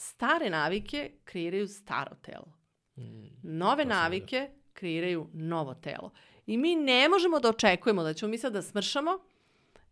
Stare 0.00 0.50
navike 0.50 1.10
kreiraju 1.24 1.68
staro 1.68 2.16
telo. 2.22 2.52
Mm. 2.96 3.26
Nove 3.42 3.84
navike 3.84 4.50
kreiraju 4.72 5.30
novo 5.32 5.74
telo. 5.74 6.12
I 6.46 6.56
mi 6.56 6.76
ne 6.76 7.08
možemo 7.08 7.40
da 7.40 7.48
očekujemo 7.48 8.02
da 8.02 8.14
ćemo 8.14 8.30
mi 8.30 8.38
sad 8.38 8.52
da 8.52 8.62
smršamo 8.62 9.18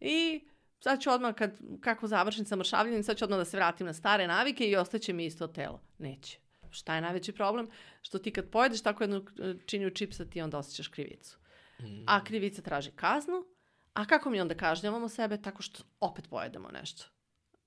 i 0.00 0.40
sad 0.80 1.00
ću 1.00 1.10
odmah, 1.10 1.34
kad, 1.34 1.60
kako 1.80 2.06
završim 2.06 2.44
sa 2.44 2.56
mršavljenjem, 2.56 3.02
sad 3.02 3.16
ću 3.16 3.24
odmah 3.24 3.38
da 3.38 3.44
se 3.44 3.56
vratim 3.56 3.86
na 3.86 3.92
stare 3.92 4.26
navike 4.26 4.64
i 4.64 4.76
ostaće 4.76 5.12
mi 5.12 5.26
isto 5.26 5.46
telo. 5.46 5.80
Neće. 5.98 6.38
Šta 6.70 6.94
je 6.94 7.00
najveći 7.00 7.32
problem? 7.32 7.68
Što 8.02 8.18
ti 8.18 8.32
kad 8.32 8.50
pojedeš 8.50 8.82
tako 8.82 9.02
jednu 9.02 9.24
činiju 9.66 9.90
čipsa, 9.90 10.24
ti 10.24 10.40
onda 10.40 10.58
osjećaš 10.58 10.88
krivicu. 10.88 11.38
Mm. 11.80 12.04
A 12.06 12.24
krivica 12.24 12.62
traži 12.62 12.90
kaznu, 12.90 13.44
a 13.92 14.04
kako 14.04 14.30
mi 14.30 14.40
onda 14.40 14.54
kažnjavamo 14.54 15.08
sebe? 15.08 15.42
Tako 15.42 15.62
što 15.62 15.82
opet 16.00 16.28
pojedemo 16.30 16.68
nešto. 16.70 17.17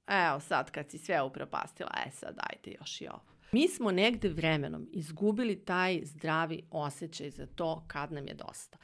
Evo 0.07 0.39
sad 0.39 0.71
kad 0.71 0.89
si 0.89 0.97
sve 0.97 1.21
upropastila, 1.21 1.91
e 2.07 2.11
sad 2.11 2.35
dajte 2.35 2.77
još 2.79 3.01
i 3.01 3.07
ovo. 3.07 3.31
Mi 3.51 3.67
smo 3.67 3.91
negde 3.91 4.29
vremenom 4.29 4.87
izgubili 4.91 5.65
taj 5.65 6.01
zdravi 6.03 6.63
osjećaj 6.71 7.29
za 7.29 7.45
to 7.45 7.83
kad 7.87 8.11
nam 8.11 8.27
je 8.27 8.33
dosta. 8.33 8.77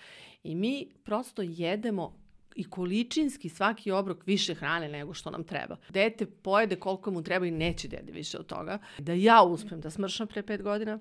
I 0.44 0.56
mi 0.56 0.90
prosto 1.04 1.42
jedemo 1.42 2.28
i 2.56 2.64
količinski 2.64 3.50
svaki 3.50 3.92
obrok 3.92 4.28
više 4.28 4.54
hrane 4.54 4.90
nego 4.90 5.14
što 5.14 5.32
nam 5.32 5.44
treba. 5.44 5.78
Dete 5.90 6.26
pojede 6.26 6.76
koliko 6.76 7.12
mu 7.12 7.23
treba 7.23 7.45
i 7.45 7.52
neće 7.52 7.88
dede 7.88 8.12
više 8.12 8.38
od 8.38 8.45
toga. 8.45 8.80
Da 8.98 9.14
ja 9.14 9.44
uspem 9.44 9.81
da 9.81 9.90
smršam 9.90 10.28
pre 10.28 10.44
pet 10.44 10.62
godina 10.62 11.00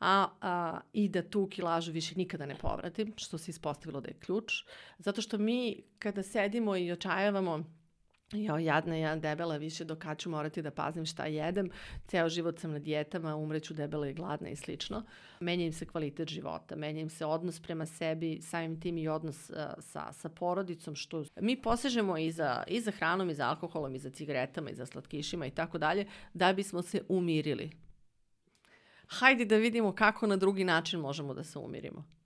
a, 0.00 0.28
a, 0.40 0.80
i 0.92 1.08
da 1.08 1.22
tu 1.22 1.46
kilažu 1.46 1.92
više 1.92 2.14
nikada 2.16 2.46
ne 2.46 2.54
povratim, 2.54 3.12
što 3.16 3.38
se 3.38 3.50
ispostavilo 3.50 4.00
da 4.00 4.08
je 4.08 4.18
ključ. 4.18 4.52
Zato 4.98 5.22
što 5.22 5.38
mi 5.38 5.82
kada 5.98 6.22
sedimo 6.22 6.76
i 6.76 6.92
očajavamo 6.92 7.79
Jo, 8.32 8.58
jadna 8.58 8.96
ja 8.96 9.16
debela 9.16 9.56
više 9.56 9.84
do 9.84 9.96
kad 9.96 10.18
ću 10.18 10.30
morati 10.30 10.62
da 10.62 10.70
pazim 10.70 11.06
šta 11.06 11.26
jedem. 11.26 11.70
Ceo 12.06 12.28
život 12.28 12.58
sam 12.58 12.72
na 12.72 12.78
dijetama, 12.78 13.36
umreću 13.36 13.74
debela 13.74 14.08
i 14.08 14.14
gladna 14.14 14.48
i 14.48 14.56
slično. 14.56 15.02
Menja 15.40 15.66
im 15.66 15.72
se 15.72 15.86
kvalitet 15.86 16.28
života, 16.28 16.76
menja 16.76 17.00
im 17.00 17.10
se 17.10 17.26
odnos 17.26 17.60
prema 17.60 17.86
sebi, 17.86 18.40
samim 18.42 18.80
tim 18.80 18.98
i 18.98 19.08
odnos 19.08 19.50
uh, 19.50 19.56
sa, 19.78 20.12
sa 20.12 20.28
porodicom, 20.28 20.94
što 20.94 21.24
mi 21.40 21.62
posežemo 21.62 22.18
i 22.18 22.30
za, 22.30 22.62
i 22.66 22.80
za 22.80 22.90
hranom, 22.90 23.30
i 23.30 23.34
za 23.34 23.48
alkoholom, 23.48 23.94
i 23.94 23.98
za 23.98 24.10
cigaretama, 24.10 24.70
i 24.70 24.74
za 24.74 24.86
slatkišima 24.86 25.46
i 25.46 25.50
tako 25.50 25.78
dalje, 25.78 26.06
da 26.34 26.52
bismo 26.52 26.82
se 26.82 27.02
umirili. 27.08 27.70
Hajde 29.06 29.44
da 29.44 29.56
vidimo 29.56 29.92
kako 29.92 30.26
na 30.26 30.36
drugi 30.36 30.64
način 30.64 31.00
možemo 31.00 31.34
da 31.34 31.44
se 31.44 31.58
umirimo. 31.58 32.19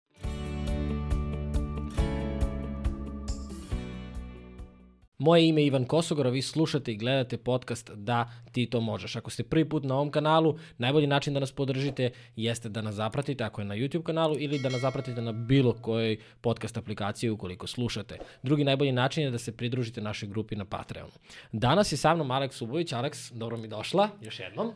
Moje 5.23 5.49
ime 5.49 5.63
je 5.63 5.67
Ivan 5.67 5.85
Kosogor, 5.85 6.27
a 6.27 6.31
vi 6.31 6.43
slušate 6.43 6.93
i 6.93 6.97
gledate 6.97 7.37
podcast 7.37 7.91
Da 7.95 8.31
ti 8.53 8.67
to 8.67 8.81
možeš. 8.81 9.17
Ako 9.17 9.31
ste 9.31 9.43
prvi 9.43 9.69
put 9.69 9.85
na 9.85 9.95
ovom 9.95 10.11
kanalu, 10.11 10.59
najbolji 10.79 11.07
način 11.07 11.35
da 11.35 11.41
nas 11.41 11.53
podržite 11.53 12.11
jeste 12.37 12.69
da 12.69 12.83
nas 12.83 12.95
zapratite 12.95 13.45
ako 13.45 13.61
je 13.61 13.65
na 13.65 13.75
YouTube 13.75 14.03
kanalu 14.03 14.37
ili 14.39 14.59
da 14.59 14.69
nas 14.69 14.81
zapratite 14.81 15.23
na 15.23 15.33
bilo 15.33 15.73
kojoj 15.73 16.17
podcast 16.41 16.77
aplikaciji 16.77 17.31
ukoliko 17.31 17.67
slušate. 17.67 18.19
Drugi 18.43 18.65
najbolji 18.65 18.93
način 18.93 19.25
je 19.25 19.31
da 19.31 19.39
se 19.39 19.57
pridružite 19.57 20.01
našoj 20.01 20.29
grupi 20.29 20.57
na 20.57 20.65
Patreonu. 20.65 21.13
Danas 21.53 21.93
je 21.93 21.97
sa 21.97 22.15
mnom 22.15 22.31
Aleks 22.31 22.63
Ubović. 22.63 22.93
Aleks, 22.93 23.33
dobro 23.33 23.57
mi 23.57 23.69
došla, 23.69 24.09
još 24.21 24.41
jednom. 24.41 24.73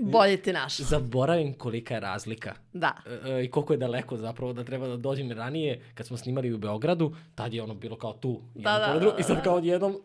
Bolje 0.00 0.42
te 0.42 0.52
našao. 0.52 0.86
Zaboravim 0.86 1.54
kolika 1.54 1.94
je 1.94 2.00
razlika 2.00 2.54
Da. 2.72 2.96
e, 3.06 3.30
e, 3.30 3.44
i 3.44 3.50
koliko 3.50 3.72
je 3.72 3.76
daleko 3.76 4.16
zapravo 4.16 4.52
da 4.52 4.64
treba 4.64 4.88
da 4.88 4.96
dođem 4.96 5.32
ranije 5.32 5.82
kad 5.94 6.06
smo 6.06 6.16
snimali 6.16 6.52
u 6.52 6.58
Beogradu, 6.58 7.16
tad 7.34 7.54
je 7.54 7.62
ono 7.62 7.74
bilo 7.74 7.96
kao 7.98 8.12
tu, 8.12 8.42
Da, 8.54 8.78
da, 8.78 8.98
drugog, 8.98 9.14
da, 9.14 9.20
i 9.20 9.22
sad 9.22 9.36
da. 9.36 9.42
kao 9.42 9.56
odjednom, 9.56 9.92
uh, 9.92 10.00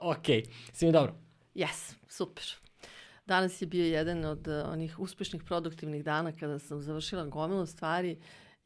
ok, 0.00 0.26
sve 0.72 0.86
mi 0.86 0.92
dobro. 0.92 1.14
Yes, 1.54 1.94
super. 2.08 2.44
Danas 3.26 3.62
je 3.62 3.66
bio 3.66 3.84
jedan 3.84 4.24
od 4.24 4.48
uh, 4.48 4.72
onih 4.72 4.98
uspešnih 4.98 5.42
produktivnih 5.42 6.04
dana 6.04 6.32
kada 6.32 6.58
sam 6.58 6.80
završila 6.80 7.24
gomilu 7.24 7.66
stvari 7.66 8.16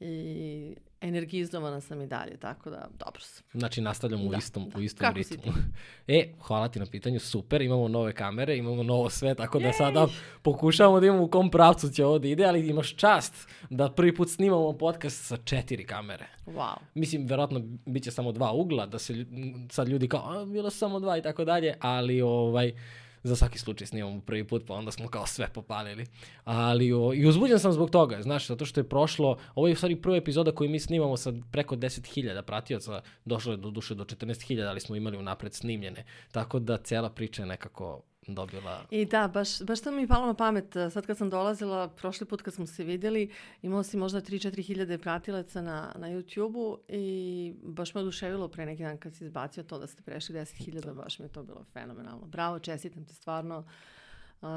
i 0.00 0.76
energizovana 1.08 1.80
sam 1.80 2.02
i 2.02 2.06
dalje, 2.06 2.36
tako 2.36 2.70
da 2.70 2.88
dobro 2.98 3.20
sam. 3.20 3.44
Znači 3.52 3.80
nastavljamo 3.80 4.24
u 4.24 4.30
Da, 4.30 4.36
istom, 4.36 4.70
u 4.76 4.80
istom 4.80 5.06
Kako 5.06 5.18
ritmu. 5.18 5.52
E, 6.08 6.28
hvala 6.40 6.68
ti 6.68 6.78
na 6.78 6.86
pitanju, 6.86 7.20
super, 7.20 7.62
imamo 7.62 7.88
nove 7.88 8.12
kamere, 8.12 8.56
imamo 8.56 8.82
novo 8.82 9.10
sve, 9.10 9.34
tako 9.34 9.58
da 9.58 9.72
sada 9.72 10.06
pokušavamo 10.42 11.00
da 11.00 11.06
imamo 11.06 11.22
u 11.22 11.28
kom 11.28 11.50
pravcu 11.50 11.88
će 11.88 12.04
ovo 12.04 12.18
da 12.18 12.28
ide, 12.28 12.44
ali 12.44 12.68
imaš 12.68 12.96
čast 12.96 13.48
da 13.70 13.90
prvi 13.90 14.14
put 14.14 14.30
snimamo 14.30 14.72
podcast 14.72 15.26
sa 15.26 15.36
četiri 15.36 15.86
kamere. 15.86 16.26
Wow. 16.46 16.76
Mislim, 16.94 17.26
verovatno 17.26 17.62
bit 17.86 18.04
će 18.04 18.10
samo 18.10 18.32
dva 18.32 18.52
ugla, 18.52 18.86
da 18.86 18.98
se 18.98 19.26
sad 19.70 19.88
ljudi 19.88 20.08
kao, 20.08 20.32
a, 20.32 20.44
bilo 20.44 20.70
samo 20.70 21.00
dva 21.00 21.18
i 21.18 21.22
tako 21.22 21.44
dalje, 21.44 21.74
ali 21.80 22.20
ovaj, 22.20 22.72
za 23.24 23.36
svaki 23.36 23.58
slučaj 23.58 23.86
snimamo 23.86 24.20
prvi 24.20 24.44
put, 24.44 24.62
pa 24.66 24.74
onda 24.74 24.90
smo 24.90 25.08
kao 25.08 25.26
sve 25.26 25.48
popalili. 25.54 26.06
Ali, 26.44 26.92
o, 26.92 27.12
i 27.14 27.26
uzbuđen 27.26 27.58
sam 27.58 27.72
zbog 27.72 27.90
toga, 27.90 28.22
znaš, 28.22 28.46
zato 28.46 28.64
što 28.64 28.80
je 28.80 28.88
prošlo, 28.88 29.38
ovo 29.54 29.68
je 29.68 29.72
u 29.72 29.76
stvari 29.76 29.96
prva 29.96 30.16
epizoda 30.16 30.52
koju 30.52 30.70
mi 30.70 30.80
snimamo 30.80 31.16
sa 31.16 31.32
preko 31.52 31.76
10.000 31.76 32.42
pratioca, 32.42 33.02
došlo 33.24 33.52
je 33.52 33.56
do 33.56 33.70
duše 33.70 33.94
do 33.94 34.04
14.000, 34.04 34.68
ali 34.68 34.80
smo 34.80 34.96
imali 34.96 35.16
unapred 35.16 35.54
snimljene. 35.54 36.04
Tako 36.32 36.58
da 36.58 36.76
cela 36.76 37.10
priča 37.10 37.42
je 37.42 37.46
nekako 37.46 38.02
dobila... 38.26 38.86
I 38.90 39.04
da, 39.04 39.28
baš, 39.28 39.62
baš 39.62 39.80
to 39.80 39.90
mi 39.90 40.02
je 40.02 40.08
palo 40.08 40.26
na 40.26 40.34
pamet. 40.34 40.76
uh, 40.76 40.92
Sad 40.92 41.06
kad 41.06 41.16
sam 41.18 41.30
dolazila, 41.30 41.88
prošli 41.88 42.26
put 42.26 42.42
kad 42.42 42.54
smo 42.54 42.66
se 42.66 42.84
vidjeli, 42.84 43.30
imao 43.62 43.82
si 43.82 43.96
možda 43.96 44.20
3-4 44.20 44.66
hiljade 44.66 44.98
pratilaca 44.98 45.62
na, 45.62 45.92
na 45.98 46.08
YouTube-u 46.08 46.78
i 46.88 47.54
baš 47.62 47.94
me 47.94 48.00
oduševilo 48.00 48.48
pre 48.48 48.66
neki 48.66 48.82
dan 48.82 48.98
kad 48.98 49.14
si 49.14 49.24
izbacio 49.24 49.62
to 49.62 49.78
da 49.78 49.86
ste 49.86 50.02
prešli 50.02 50.34
10 50.34 50.64
hiljada, 50.64 50.94
baš 50.94 51.18
mi 51.18 51.24
je 51.24 51.32
to 51.32 51.42
bilo 51.42 51.64
fenomenalno. 51.72 52.26
Bravo, 52.26 52.58
čestitam 52.58 53.04
ti 53.04 53.14
stvarno. 53.14 53.58
Uh, 54.42 54.48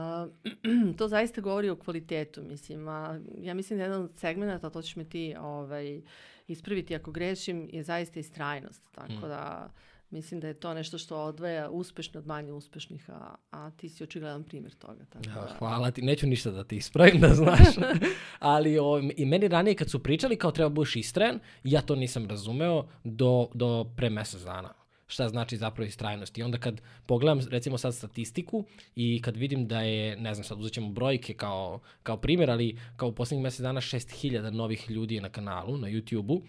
to 0.97 1.07
zaista 1.07 1.41
govori 1.41 1.69
o 1.69 1.75
kvalitetu, 1.75 2.44
mislim. 2.44 2.88
A, 2.88 3.19
ja 3.41 3.53
mislim 3.53 3.79
da 3.79 3.84
jedan 3.85 4.03
od 4.03 4.11
segmenta, 4.16 4.69
to 4.69 4.81
ćeš 4.81 4.95
me 4.95 5.03
ti 5.03 5.35
ovaj, 5.39 6.01
ispraviti 6.47 6.95
ako 6.95 7.11
grešim, 7.11 7.69
je 7.73 7.84
zaista 7.84 8.19
istrajnost. 8.19 8.84
Tako 8.91 9.13
Mm. 9.13 9.22
da 9.22 9.72
mislim 10.09 10.40
da 10.40 10.47
je 10.47 10.53
to 10.53 10.73
nešto 10.73 10.97
što 10.97 11.23
odvaja 11.23 11.69
uspešne 11.69 12.18
od 12.18 12.28
manje 12.28 12.51
uspešnih, 12.51 13.09
a, 13.09 13.35
a 13.51 13.72
ti 13.72 13.90
si 13.90 14.03
očigledan 14.03 14.44
primjer 14.44 14.75
toga. 14.75 15.06
Tako 15.06 15.29
Ja, 15.29 15.35
da, 15.35 15.56
hvala 15.59 15.91
ti, 15.91 16.01
neću 16.01 16.28
ništa 16.28 16.51
da 16.51 16.63
ti 16.63 16.75
ispravim 16.75 17.22
da 17.22 17.34
znaš. 17.34 17.75
Ali 18.40 18.79
o, 18.79 19.01
i 19.17 19.25
meni 19.25 19.47
ranije 19.47 19.75
kad 19.75 19.90
su 19.90 20.03
pričali 20.03 20.35
kao 20.35 20.51
treba 20.51 20.69
budeš 20.69 20.96
istrajan, 20.96 21.40
ja 21.63 21.81
to 21.81 21.96
nisam 21.96 22.29
razumeo 22.29 22.88
do, 23.03 23.47
do 23.53 23.85
pre 23.96 24.09
mesec 24.09 24.41
dana 24.41 24.73
šta 25.07 25.29
znači 25.29 25.57
zapravo 25.57 25.88
istrajnost. 25.88 26.38
I 26.38 26.44
onda 26.44 26.57
kad 26.57 26.81
pogledam 27.06 27.40
recimo 27.50 27.78
sad 27.78 27.96
statistiku 27.96 28.66
i 28.96 29.22
kad 29.22 29.38
vidim 29.38 29.67
da 29.67 29.81
je, 29.81 30.16
ne 30.16 30.34
znam 30.34 30.44
sad 30.44 30.59
uzet 30.59 30.73
ćemo 30.73 30.90
brojke 30.90 31.34
kao, 31.34 31.79
kao 32.03 32.17
primjer, 32.17 32.51
ali 32.51 32.79
kao 32.96 33.09
u 33.09 33.16
poslednjih 33.16 33.44
mesec 33.44 33.59
dana 33.59 33.81
6000 33.81 34.50
novih 34.50 34.90
ljudi 34.90 35.16
je 35.16 35.22
na 35.22 35.29
kanalu, 35.29 35.78
na 35.78 35.88
YouTube-u 35.88 36.41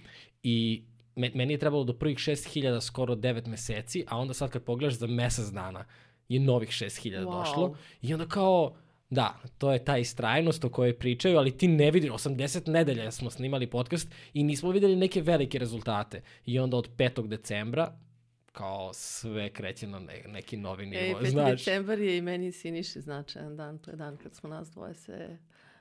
i 0.43 0.83
meni 1.19 1.55
je 1.55 1.59
trebalo 1.59 1.85
do 1.85 1.93
prvih 1.93 2.19
6000 2.19 2.81
skoro 2.81 3.15
9 3.15 3.47
meseci, 3.47 4.05
a 4.09 4.19
onda 4.19 4.35
sad 4.35 4.51
kad 4.51 4.63
pogledaš 4.63 4.95
za 4.99 5.07
mesec 5.07 5.47
dana 5.47 5.85
je 6.29 6.41
novih 6.41 6.69
6000 6.69 7.25
Wow. 7.25 7.39
došlo 7.41 7.77
i 8.03 8.15
onda 8.15 8.27
kao 8.27 8.75
Da, 9.11 9.37
to 9.59 9.73
je 9.73 9.85
ta 9.85 9.99
istrajnost 9.99 10.65
o 10.65 10.69
kojoj 10.69 10.99
pričaju, 10.99 11.39
ali 11.39 11.57
ti 11.59 11.69
ne 11.69 11.91
vidiš, 11.91 12.11
80 12.11 12.69
nedelja 12.69 13.11
smo 13.11 13.31
snimali 13.31 13.67
podcast 13.67 14.11
i 14.35 14.43
nismo 14.45 14.71
videli 14.71 14.97
neke 14.97 15.23
velike 15.23 15.59
rezultate. 15.59 16.23
I 16.47 16.59
onda 16.59 16.77
od 16.77 16.91
5. 16.97 17.27
decembra, 17.29 17.93
kao 18.53 18.91
sve 18.93 19.51
kreće 19.51 19.87
na 19.87 19.99
ne, 19.99 20.25
neki 20.27 20.57
novi 20.57 20.87
nivo, 20.87 21.03
Ej, 21.03 21.15
5. 21.15 21.31
znaš. 21.31 21.65
decembar 21.65 21.99
je 21.99 22.17
i 22.19 22.21
meni 22.23 22.53
Siniši 22.53 23.01
značajan 23.01 23.57
dan. 23.57 23.79
To 23.79 23.91
je 23.91 23.97
dan 23.97 24.17
kad 24.17 24.35
smo 24.35 24.49
nas 24.49 24.71
dvoje 24.71 24.95
se 24.95 25.39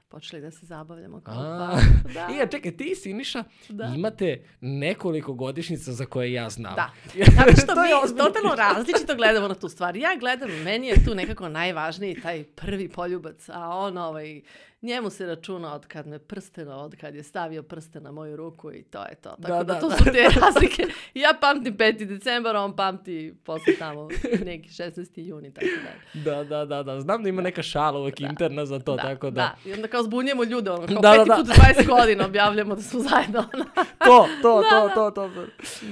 počeli 0.08 0.42
da 0.42 0.52
se 0.52 0.66
zabavljamo 0.66 1.22
kao 1.22 1.36
A. 1.36 1.80
Da, 2.14 2.28
I 2.28 2.38
ja, 2.38 2.48
čekaj, 2.48 2.78
ti 2.78 2.84
i 2.84 2.96
Siniša 2.96 3.44
Da. 3.70 3.94
imate 3.96 4.46
nekoliko 4.62 5.34
godišnjica 5.34 5.92
za 5.92 6.06
koje 6.06 6.34
ja 6.34 6.50
znam. 6.50 6.76
Da. 6.76 6.92
Zato 7.38 7.52
što 7.54 7.76
mi 7.82 7.90
ozbiljno. 8.04 8.24
totalno 8.26 8.56
različito 8.56 9.16
gledamo 9.16 9.48
na 9.48 9.56
tu 9.56 9.70
stvar. 9.70 9.96
Ja 9.96 10.10
gledam, 10.20 10.50
meni 10.64 10.88
je 10.88 11.06
tu 11.06 11.16
nekako 11.16 11.50
najvažniji 11.50 12.22
taj 12.22 12.44
prvi 12.46 12.90
poljubac, 12.90 13.50
a 13.50 13.70
on 13.70 13.98
ovaj, 13.98 14.42
njemu 14.82 15.10
se 15.10 15.26
računa 15.26 15.74
od 15.74 15.86
kad 15.88 16.08
me 16.08 16.20
prsteno, 16.20 16.76
od 16.76 16.96
kad 16.96 17.16
je 17.16 17.24
stavio 17.24 17.64
prste 17.64 18.00
na 18.02 18.12
moju 18.12 18.36
ruku 18.36 18.72
i 18.72 18.84
to 18.84 19.04
je 19.04 19.16
to. 19.16 19.30
Tako 19.30 19.42
Da, 19.42 19.64
da, 19.64 19.74
da, 19.74 19.80
to 19.80 19.90
da. 19.90 19.96
su 19.98 20.04
te 20.04 20.28
razlike. 20.42 20.84
Ja 21.14 21.30
pamtim 21.42 21.78
5. 21.78 22.06
decembar, 22.06 22.56
on 22.56 22.76
pamti 22.76 23.34
posle 23.44 23.76
tamo 23.80 24.08
neki 24.46 24.70
16. 24.70 25.20
juni, 25.20 25.54
tako 25.54 25.68
da. 25.84 26.22
Da, 26.32 26.44
da, 26.44 26.66
da, 26.66 26.84
da. 26.84 27.02
Znam 27.02 27.24
da 27.24 27.30
ima 27.30 27.42
neka 27.42 27.62
šala 27.64 28.00
uvek 28.00 28.22
interna 28.22 28.66
za 28.66 28.80
to, 28.80 28.98
tako 28.98 29.30
da. 29.30 29.42
Da, 29.64 29.70
i 29.70 29.74
onda 29.74 29.88
kao 29.88 30.04
zbunjemo 30.04 30.44
ljude, 30.44 30.72
ono, 30.72 30.88
kao 30.88 30.96
Da, 30.96 31.02
da, 31.02 31.18
peti 31.18 31.30
da. 31.30 31.36
put 31.36 31.48
u 31.48 31.52
20 31.52 31.88
godina 31.88 32.26
objavljamo 32.26 32.76
da 32.76 32.82
smo 32.82 33.00
zajedno. 33.00 33.44
To, 34.06 34.28
to, 34.42 34.64
to, 34.70 34.90
to, 34.96 35.12
to. 35.12 35.30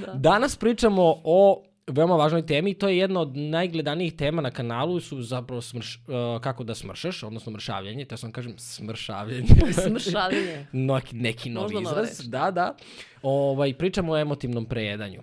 Da. 0.05 0.13
Danas 0.13 0.55
pričamo 0.57 1.21
o 1.23 1.63
veoma 1.87 2.15
važnoj 2.15 2.45
temi 2.45 2.71
i 2.71 2.73
to 2.73 2.87
je 2.89 2.97
jedna 2.97 3.19
od 3.19 3.37
najgledanijih 3.37 4.13
tema 4.13 4.41
na 4.41 4.51
kanalu 4.51 4.99
su 4.99 5.21
zapravo 5.21 5.61
smrš, 5.61 5.95
uh, 6.07 6.41
kako 6.41 6.63
da 6.63 6.75
smršaš, 6.75 7.23
odnosno 7.23 7.51
mršavljenje, 7.51 8.05
te 8.05 8.17
sam 8.17 8.31
kažem 8.31 8.57
smršavljenje. 8.57 9.47
Smršavljenje. 9.87 10.67
neki, 10.91 11.15
neki 11.15 11.49
novi 11.49 11.73
Možda 11.73 11.89
izraz. 11.89 12.19
reč. 12.19 12.27
Da, 12.27 12.51
da. 12.51 12.75
Ovaj, 13.21 13.73
pričamo 13.73 14.13
o 14.13 14.17
emotivnom 14.17 14.65
prejedanju. 14.65 15.19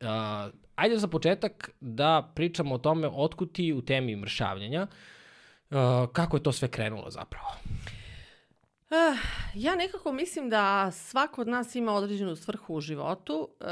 Uh, 0.00 0.06
ajde 0.74 0.98
za 0.98 1.08
početak 1.08 1.70
da 1.80 2.32
pričamo 2.34 2.74
o 2.74 2.78
tome 2.78 3.08
otkud 3.08 3.52
ti 3.52 3.72
u 3.72 3.82
temi 3.82 4.16
mršavljenja. 4.16 4.86
Uh, 5.70 5.76
kako 6.12 6.36
je 6.36 6.42
to 6.42 6.52
sve 6.52 6.68
krenulo 6.68 7.10
zapravo? 7.10 7.48
Uh, 7.64 7.99
ja 9.54 9.76
nekako 9.76 10.12
mislim 10.12 10.50
da 10.50 10.90
svako 10.90 11.40
od 11.40 11.48
nas 11.48 11.74
ima 11.74 11.92
određenu 11.92 12.36
svrhu 12.36 12.74
u 12.74 12.80
životu 12.80 13.48
uh, 13.60 13.66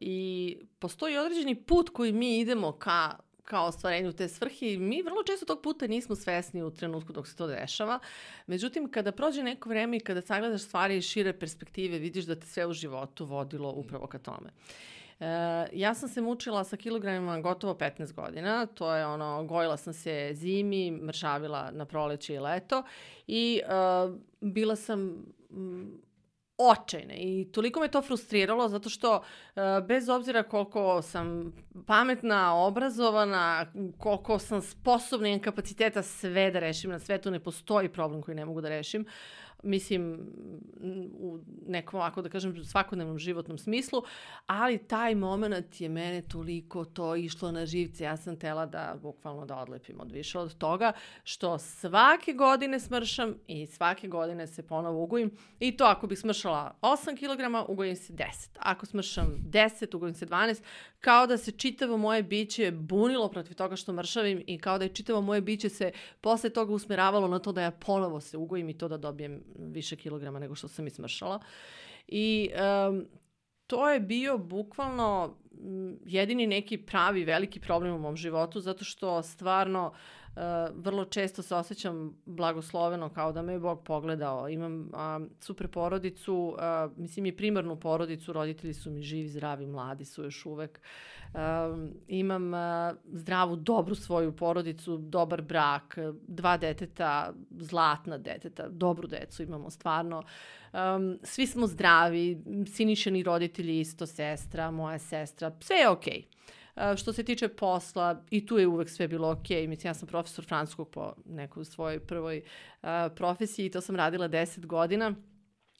i 0.00 0.56
postoji 0.78 1.18
određeni 1.18 1.54
put 1.54 1.90
koji 1.90 2.12
mi 2.12 2.38
idemo 2.38 2.72
ka 2.72 3.18
kao 3.48 3.66
ostvarenju 3.66 4.12
te 4.12 4.28
svrhe 4.28 4.72
i 4.72 4.78
mi 4.78 5.02
vrlo 5.02 5.22
često 5.22 5.46
tog 5.46 5.62
puta 5.62 5.86
nismo 5.86 6.16
svesni 6.16 6.62
u 6.62 6.70
trenutku 6.70 7.12
dok 7.12 7.28
se 7.28 7.36
to 7.36 7.46
dešava. 7.46 7.98
Međutim, 8.46 8.90
kada 8.90 9.12
prođe 9.12 9.42
neko 9.42 9.68
vreme 9.68 9.96
i 9.96 10.00
kada 10.00 10.22
sagledaš 10.22 10.62
stvari 10.62 10.96
iz 10.96 11.04
šire 11.04 11.32
perspektive, 11.32 11.98
vidiš 11.98 12.24
da 12.24 12.34
te 12.34 12.46
sve 12.46 12.66
u 12.66 12.72
životu 12.72 13.24
vodilo 13.24 13.70
upravo 13.70 14.06
ka 14.06 14.18
tome. 14.18 14.48
E, 14.48 14.97
ja 15.72 15.94
sam 15.94 16.08
se 16.08 16.20
mučila 16.20 16.64
sa 16.64 16.76
kilogramima 16.76 17.40
gotovo 17.40 17.74
15 17.74 18.12
godina, 18.12 18.66
to 18.66 18.94
je 18.94 19.06
ono, 19.06 19.44
gojila 19.44 19.76
sam 19.76 19.92
se 19.92 20.30
zimi, 20.32 20.90
mršavila 20.90 21.70
na 21.70 21.84
proleće 21.84 22.34
i 22.34 22.38
leto 22.38 22.82
i 23.26 23.60
e, 23.64 23.68
bila 24.40 24.76
sam 24.76 25.24
očajne 26.58 27.14
i 27.16 27.52
toliko 27.52 27.80
me 27.80 27.88
to 27.88 28.02
frustriralo 28.02 28.68
zato 28.68 28.88
što 28.88 29.16
uh, 29.16 29.62
bez 29.86 30.08
obzira 30.08 30.42
koliko 30.42 31.02
sam 31.02 31.52
pametna, 31.86 32.54
obrazovana, 32.54 33.66
koliko 33.98 34.38
sam 34.38 34.62
sposobna 34.62 35.28
i 35.28 35.38
kapaciteta 35.38 36.02
sve 36.02 36.50
da 36.50 36.58
rešim 36.58 36.90
na 36.90 36.98
svetu, 36.98 37.30
ne 37.30 37.40
postoji 37.40 37.88
problem 37.88 38.22
koji 38.22 38.34
ne 38.34 38.44
mogu 38.44 38.60
da 38.60 38.68
rešim. 38.68 39.02
Uh, 39.02 39.08
mislim, 39.62 40.20
u 41.20 41.38
nekom 41.66 42.00
ovako, 42.00 42.22
da 42.22 42.28
kažem, 42.28 42.64
svakodnevnom 42.64 43.18
životnom 43.18 43.58
smislu, 43.58 44.02
ali 44.46 44.78
taj 44.78 45.14
moment 45.14 45.80
je 45.80 45.88
mene 45.88 46.22
toliko 46.22 46.84
to 46.84 47.16
išlo 47.16 47.52
na 47.52 47.66
živce. 47.66 48.04
Ja 48.04 48.16
sam 48.16 48.36
tela 48.36 48.66
da, 48.66 48.96
bukvalno, 49.02 49.46
da 49.46 49.56
odlepim 49.56 50.00
od 50.00 50.12
više 50.12 50.38
od 50.38 50.58
toga, 50.58 50.92
što 51.24 51.58
svake 51.58 52.32
godine 52.32 52.80
smršam 52.80 53.34
i 53.46 53.66
svake 53.66 54.08
godine 54.08 54.46
se 54.46 54.66
ponovo 54.66 55.02
ugojim. 55.02 55.30
I 55.60 55.76
to 55.76 55.84
ako 55.84 56.06
bih 56.06 56.18
smršala 56.18 56.78
8 56.82 57.16
kg, 57.16 57.70
ugojim 57.70 57.96
se 57.96 58.12
10. 58.12 58.24
Ako 58.58 58.86
smršam 58.86 59.26
10, 59.50 59.96
ugojim 59.96 60.14
se 60.14 60.26
12 60.26 60.62
kao 61.00 61.26
da 61.26 61.36
se 61.36 61.52
čitavo 61.52 61.96
moje 61.96 62.22
biće 62.22 62.70
bunilo 62.70 63.28
protiv 63.28 63.54
toga 63.54 63.76
što 63.76 63.92
mršavim 63.92 64.42
i 64.46 64.58
kao 64.58 64.78
da 64.78 64.84
je 64.84 64.94
čitavo 64.94 65.20
moje 65.20 65.40
biće 65.40 65.68
se 65.68 65.92
posle 66.20 66.50
toga 66.50 66.72
usmeravalo 66.72 67.28
na 67.28 67.38
to 67.38 67.52
da 67.52 67.62
ja 67.62 67.70
ponovo 67.70 68.20
se 68.20 68.36
ugojim 68.36 68.68
i 68.68 68.78
to 68.78 68.88
da 68.88 68.96
dobijem 68.96 69.42
više 69.58 69.96
kilograma 69.96 70.38
nego 70.38 70.54
što 70.54 70.68
sam 70.68 70.86
i 70.86 70.90
smršala. 70.90 71.40
I 72.08 72.50
um, 72.88 73.06
to 73.66 73.90
je 73.90 74.00
bio 74.00 74.38
bukvalno 74.38 75.36
jedini 76.06 76.46
neki 76.46 76.78
pravi 76.78 77.24
veliki 77.24 77.60
problem 77.60 77.94
u 77.94 77.98
mom 77.98 78.16
životu 78.16 78.60
zato 78.60 78.84
što 78.84 79.22
stvarno 79.22 79.86
uh, 79.86 80.17
vrlo 80.74 81.04
često 81.04 81.42
se 81.42 81.54
osjećam 81.54 82.16
blagosloveno 82.26 83.08
kao 83.08 83.32
da 83.32 83.42
me 83.42 83.52
je 83.52 83.58
Bog 83.58 83.84
pogledao. 83.84 84.48
Imam 84.48 84.80
uh, 84.80 85.28
super 85.40 85.68
porodicu, 85.68 86.34
uh, 86.34 86.96
mislim 86.96 87.26
i 87.26 87.36
primarnu 87.36 87.80
porodicu, 87.80 88.32
roditelji 88.32 88.74
su 88.74 88.90
mi 88.90 89.02
živi, 89.02 89.28
zdravi, 89.28 89.66
mladi 89.66 90.04
su 90.04 90.24
još 90.24 90.46
uvek. 90.46 90.80
Um, 91.34 91.94
imam 92.08 92.54
uh, 92.54 92.96
zdravu, 93.12 93.56
dobru 93.56 93.94
svoju 93.94 94.36
porodicu, 94.36 94.96
dobar 94.96 95.42
brak, 95.42 95.98
dva 96.26 96.56
deteta, 96.56 97.32
zlatna 97.50 98.18
deteta, 98.18 98.68
dobru 98.68 99.08
decu 99.08 99.42
imamo 99.42 99.70
stvarno. 99.70 100.22
Um, 100.72 101.18
svi 101.22 101.46
smo 101.46 101.66
zdravi, 101.66 102.42
sinišeni 102.66 103.22
roditelji 103.22 103.80
isto, 103.80 104.06
sestra, 104.06 104.70
moja 104.70 104.98
sestra, 104.98 105.52
sve 105.60 105.76
je 105.76 105.88
okej. 105.88 106.26
Okay. 106.28 106.38
Uh, 106.78 106.96
što 106.96 107.12
se 107.12 107.22
tiče 107.22 107.48
posla, 107.48 108.24
i 108.30 108.46
tu 108.46 108.58
je 108.58 108.66
uvek 108.66 108.90
sve 108.90 109.08
bilo 109.08 109.30
ok. 109.30 109.50
Mislim, 109.50 109.90
ja 109.90 109.94
sam 109.94 110.08
profesor 110.08 110.44
francuskog 110.44 110.90
po 110.90 111.12
nekoj 111.24 111.64
svojoj 111.64 112.00
prvoj 112.00 112.42
uh, 112.82 112.88
profesiji 113.16 113.66
i 113.66 113.70
to 113.70 113.80
sam 113.80 113.96
radila 113.96 114.28
10 114.28 114.66
godina. 114.66 115.14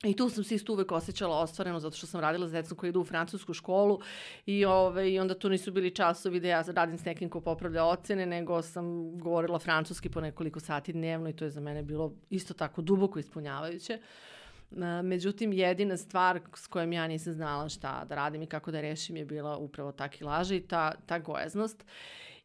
I 0.04 0.16
tu 0.16 0.28
sam 0.28 0.44
se 0.44 0.54
isto 0.54 0.72
uvek 0.72 0.92
osjećala 0.92 1.38
ostvareno 1.38 1.80
zato 1.80 1.96
što 1.96 2.06
sam 2.06 2.20
radila 2.20 2.48
s 2.48 2.52
decom 2.52 2.76
koji 2.76 2.88
idu 2.88 3.00
u 3.00 3.04
francusku 3.04 3.54
školu 3.54 4.00
i, 4.46 4.64
ove, 4.64 5.12
i 5.12 5.18
onda 5.18 5.38
tu 5.38 5.48
nisu 5.48 5.72
bili 5.72 5.94
časovi 5.94 6.40
da 6.40 6.48
ja 6.48 6.64
radim 6.66 6.98
s 6.98 7.04
nekim 7.04 7.30
ko 7.30 7.40
popravlja 7.40 7.84
ocene, 7.84 8.26
nego 8.26 8.62
sam 8.62 9.18
govorila 9.18 9.58
francuski 9.58 10.08
po 10.08 10.20
nekoliko 10.20 10.60
sati 10.60 10.92
dnevno 10.92 11.28
i 11.28 11.32
to 11.36 11.44
je 11.44 11.50
za 11.50 11.60
mene 11.60 11.82
bilo 11.82 12.14
isto 12.30 12.54
tako 12.54 12.82
duboko 12.82 13.18
ispunjavajuće. 13.18 13.98
Međutim, 15.04 15.52
jedina 15.52 15.96
stvar 15.96 16.40
s 16.56 16.66
kojom 16.66 16.92
ja 16.92 17.06
nisam 17.08 17.32
znala 17.32 17.68
šta 17.68 18.04
da 18.04 18.14
radim 18.14 18.42
i 18.42 18.46
kako 18.46 18.70
da 18.70 18.80
rešim 18.80 19.16
je 19.16 19.24
bila 19.24 19.56
upravo 19.56 19.92
ta 19.92 20.08
kilaža 20.08 20.54
i 20.54 20.60
ta, 20.60 20.94
ta 21.06 21.18
gojaznost. 21.18 21.84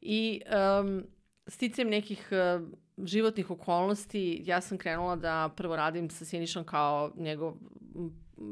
I 0.02 0.42
um, 0.82 1.04
sticam 1.48 1.88
nekih 1.88 2.30
uh, 2.32 2.68
životnih 3.06 3.50
okolnosti, 3.50 4.42
ja 4.46 4.62
sam 4.62 4.78
krenula 4.78 5.16
da 5.16 5.50
prvo 5.58 5.76
radim 5.76 6.10
sa 6.10 6.26
Sinišom 6.26 6.64
kao 6.64 7.12
njegov 7.16 7.54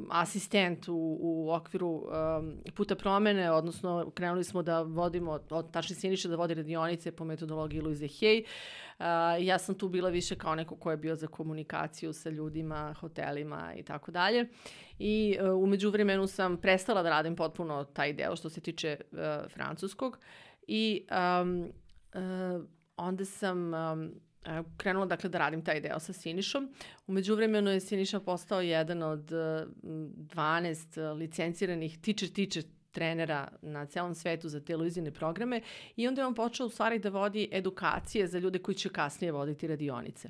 asistent 0.09 0.87
u, 0.87 1.17
u 1.21 1.51
okviru 1.51 1.89
um, 1.89 2.57
puta 2.75 2.95
promene, 2.95 3.51
odnosno 3.51 4.11
krenuli 4.15 4.43
smo 4.43 4.61
da 4.61 4.81
vodimo, 4.81 5.39
od 5.49 5.71
tačni 5.71 5.95
Siniša 5.95 6.29
da 6.29 6.35
vodi 6.35 6.53
radionice 6.53 7.11
po 7.11 7.25
metodologiji 7.25 7.81
Louise 7.81 8.05
Hay. 8.05 8.43
Uh, 8.99 9.05
ja 9.45 9.57
sam 9.57 9.75
tu 9.75 9.89
bila 9.89 10.09
više 10.09 10.35
kao 10.35 10.55
neko 10.55 10.75
ko 10.75 10.91
je 10.91 10.97
bio 10.97 11.15
za 11.15 11.27
komunikaciju 11.27 12.13
sa 12.13 12.29
ljudima, 12.29 12.95
hotelima 12.99 13.73
i 13.77 13.83
tako 13.83 14.11
dalje. 14.11 14.49
I 14.99 15.37
uh, 15.41 15.63
umeđu 15.63 15.89
vremenu 15.89 16.27
sam 16.27 16.57
prestala 16.57 17.03
da 17.03 17.09
radim 17.09 17.35
potpuno 17.35 17.83
taj 17.83 18.13
deo 18.13 18.35
što 18.35 18.49
se 18.49 18.61
tiče 18.61 18.97
uh, 19.11 19.17
francuskog 19.49 20.19
i 20.67 21.07
um, 21.41 21.71
uh, 22.13 22.65
onda 22.97 23.25
sam 23.25 23.73
um, 23.73 24.11
krenula 24.77 25.05
dakle 25.05 25.29
da 25.29 25.37
radim 25.37 25.63
taj 25.63 25.81
deo 25.81 25.99
sa 25.99 26.13
Sinišom. 26.13 26.73
Umeđu 27.07 27.35
vremenu 27.35 27.71
je 27.71 27.79
Siniša 27.79 28.19
postao 28.19 28.61
jedan 28.61 29.03
od 29.03 29.31
12 29.31 31.13
licenciranih 31.17 31.99
teacher-teacher 31.99 32.63
trenera 32.91 33.47
na 33.61 33.85
celom 33.85 34.15
svetu 34.15 34.49
za 34.49 34.59
televizijne 34.59 35.11
programe 35.11 35.61
i 35.95 36.07
onda 36.07 36.21
je 36.21 36.25
on 36.25 36.35
počeo 36.35 36.65
u 36.65 36.69
stvari 36.69 36.99
da 36.99 37.09
vodi 37.09 37.49
edukacije 37.51 38.27
za 38.27 38.39
ljude 38.39 38.59
koji 38.59 38.75
će 38.75 38.89
kasnije 38.89 39.31
voditi 39.31 39.67
radionice. 39.67 40.29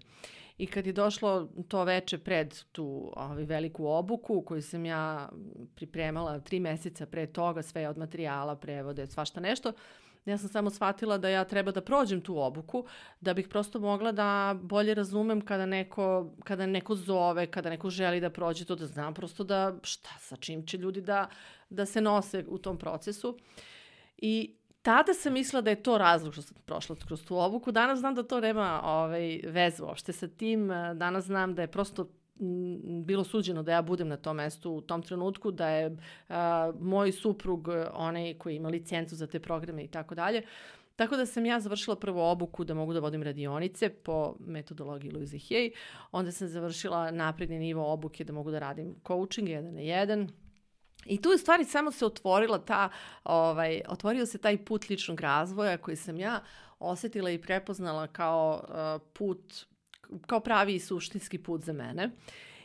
I 0.57 0.67
kad 0.67 0.87
je 0.87 0.93
došlo 0.93 1.49
to 1.67 1.83
veče 1.83 2.17
pred 2.17 2.55
tu 2.71 3.13
ovaj, 3.15 3.43
veliku 3.43 3.87
obuku 3.87 4.41
koju 4.41 4.61
sam 4.61 4.85
ja 4.85 5.29
pripremala 5.75 6.39
tri 6.39 6.59
meseca 6.59 7.05
pre 7.05 7.27
toga, 7.27 7.61
sve 7.61 7.87
od 7.87 7.97
materijala, 7.97 8.55
prevode, 8.55 9.07
svašta 9.07 9.39
nešto, 9.39 9.69
uh, 9.69 9.75
Ja 10.25 10.37
sam 10.37 10.49
samo 10.49 10.69
shvatila 10.69 11.17
da 11.17 11.29
ja 11.29 11.43
treba 11.43 11.71
da 11.71 11.81
prođem 11.81 12.21
tu 12.21 12.37
obuku, 12.37 12.85
da 13.21 13.33
bih 13.33 13.47
prosto 13.47 13.79
mogla 13.79 14.11
da 14.11 14.55
bolje 14.61 14.93
razumem 14.93 15.41
kada 15.41 15.65
neko, 15.65 16.31
kada 16.43 16.65
neko 16.65 16.95
zove, 16.95 17.47
kada 17.47 17.69
neko 17.69 17.89
želi 17.89 18.19
da 18.19 18.29
prođe 18.29 18.65
to, 18.65 18.75
da 18.75 18.87
znam 18.87 19.13
prosto 19.13 19.43
da 19.43 19.75
šta, 19.83 20.09
sa 20.19 20.35
čim 20.35 20.65
će 20.65 20.77
ljudi 20.77 21.01
da, 21.01 21.29
da 21.69 21.85
se 21.85 22.01
nose 22.01 22.45
u 22.47 22.57
tom 22.57 22.77
procesu. 22.77 23.37
I 24.17 24.55
tada 24.81 25.13
sam 25.13 25.33
mislila 25.33 25.61
da 25.61 25.69
je 25.69 25.83
to 25.83 25.97
razlog 25.97 26.33
što 26.33 26.41
sam 26.41 26.57
prošla 26.65 26.95
kroz 27.07 27.25
tu 27.25 27.37
obuku. 27.37 27.71
Danas 27.71 27.99
znam 27.99 28.15
da 28.15 28.23
to 28.23 28.39
nema 28.39 28.81
ovaj, 28.83 29.41
vezu 29.47 29.85
uopšte 29.85 30.13
sa 30.13 30.27
tim. 30.27 30.67
Danas 30.95 31.25
znam 31.25 31.55
da 31.55 31.61
je 31.61 31.71
prosto 31.71 32.07
bilo 33.05 33.23
suđeno 33.23 33.63
da 33.63 33.71
ja 33.71 33.81
budem 33.81 34.07
na 34.07 34.17
tom 34.17 34.35
mestu 34.35 34.71
u 34.71 34.81
tom 34.81 35.01
trenutku, 35.01 35.51
da 35.51 35.69
je 35.69 35.97
a, 36.29 36.71
moj 36.79 37.11
suprug 37.11 37.67
onaj 37.93 38.33
koji 38.33 38.55
ima 38.55 38.69
licencu 38.69 39.15
za 39.15 39.27
te 39.27 39.39
programe 39.39 39.83
i 39.83 39.87
tako 39.87 40.15
dalje. 40.15 40.43
Tako 40.95 41.17
da 41.17 41.25
sam 41.25 41.45
ja 41.45 41.59
završila 41.59 41.95
prvo 41.95 42.31
obuku 42.31 42.63
da 42.63 42.73
mogu 42.73 42.93
da 42.93 42.99
vodim 42.99 43.23
radionice 43.23 43.89
po 43.89 44.35
metodologiji 44.39 45.11
Louise 45.11 45.37
Hay. 45.37 45.71
Onda 46.11 46.31
sam 46.31 46.47
završila 46.47 47.11
napredni 47.11 47.59
nivo 47.59 47.93
obuke 47.93 48.23
da 48.23 48.33
mogu 48.33 48.51
da 48.51 48.59
radim 48.59 48.95
coaching 49.07 49.49
jedan 49.49 49.73
na 49.73 49.81
jedan. 49.81 50.29
I 51.05 51.21
tu 51.21 51.29
je 51.29 51.37
stvari 51.37 51.65
samo 51.65 51.91
se 51.91 52.05
otvorila 52.05 52.59
ta, 52.65 52.89
ovaj, 53.23 53.81
otvorio 53.87 54.25
se 54.25 54.37
taj 54.37 54.65
put 54.65 54.89
ličnog 54.89 55.19
razvoja 55.19 55.77
koji 55.77 55.97
sam 55.97 56.19
ja 56.19 56.43
osetila 56.79 57.29
i 57.29 57.41
prepoznala 57.41 58.07
kao 58.07 58.63
uh, 58.63 59.07
put 59.13 59.65
kao 60.27 60.39
pravi 60.39 60.75
i 60.75 60.79
suštinski 60.79 61.37
put 61.37 61.63
za 61.63 61.73
mene. 61.73 62.11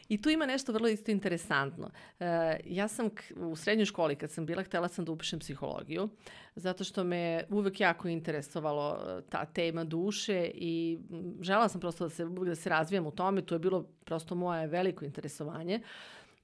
I 0.09 0.23
tu 0.23 0.31
ima 0.31 0.47
nešto 0.47 0.73
vrlo 0.73 0.89
isto 0.89 1.11
interesantno. 1.11 1.91
E, 2.21 2.61
ja 2.65 2.89
sam 2.89 3.11
u 3.37 3.57
srednjoj 3.57 3.85
školi 3.85 4.17
kad 4.17 4.31
sam 4.31 4.47
bila, 4.47 4.63
htela 4.63 4.89
sam 4.89 5.05
da 5.05 5.13
upišem 5.13 5.39
psihologiju, 5.39 6.09
zato 6.55 6.85
što 6.85 7.05
me 7.05 7.45
uvek 7.51 7.81
jako 7.81 8.09
interesovalo 8.09 8.99
e, 8.99 9.23
ta 9.31 9.45
tema 9.45 9.85
duše 9.85 10.51
i 10.55 10.99
žela 11.41 11.69
sam 11.69 11.81
prosto 11.81 12.05
da 12.05 12.11
se, 12.11 12.25
da 12.25 12.55
se 12.55 12.71
razvijam 12.71 13.07
u 13.07 13.11
tome, 13.11 13.43
to 13.43 13.55
je 13.55 13.59
bilo 13.59 13.83
prosto 14.05 14.35
moje 14.35 14.67
veliko 14.67 15.05
interesovanje. 15.05 15.81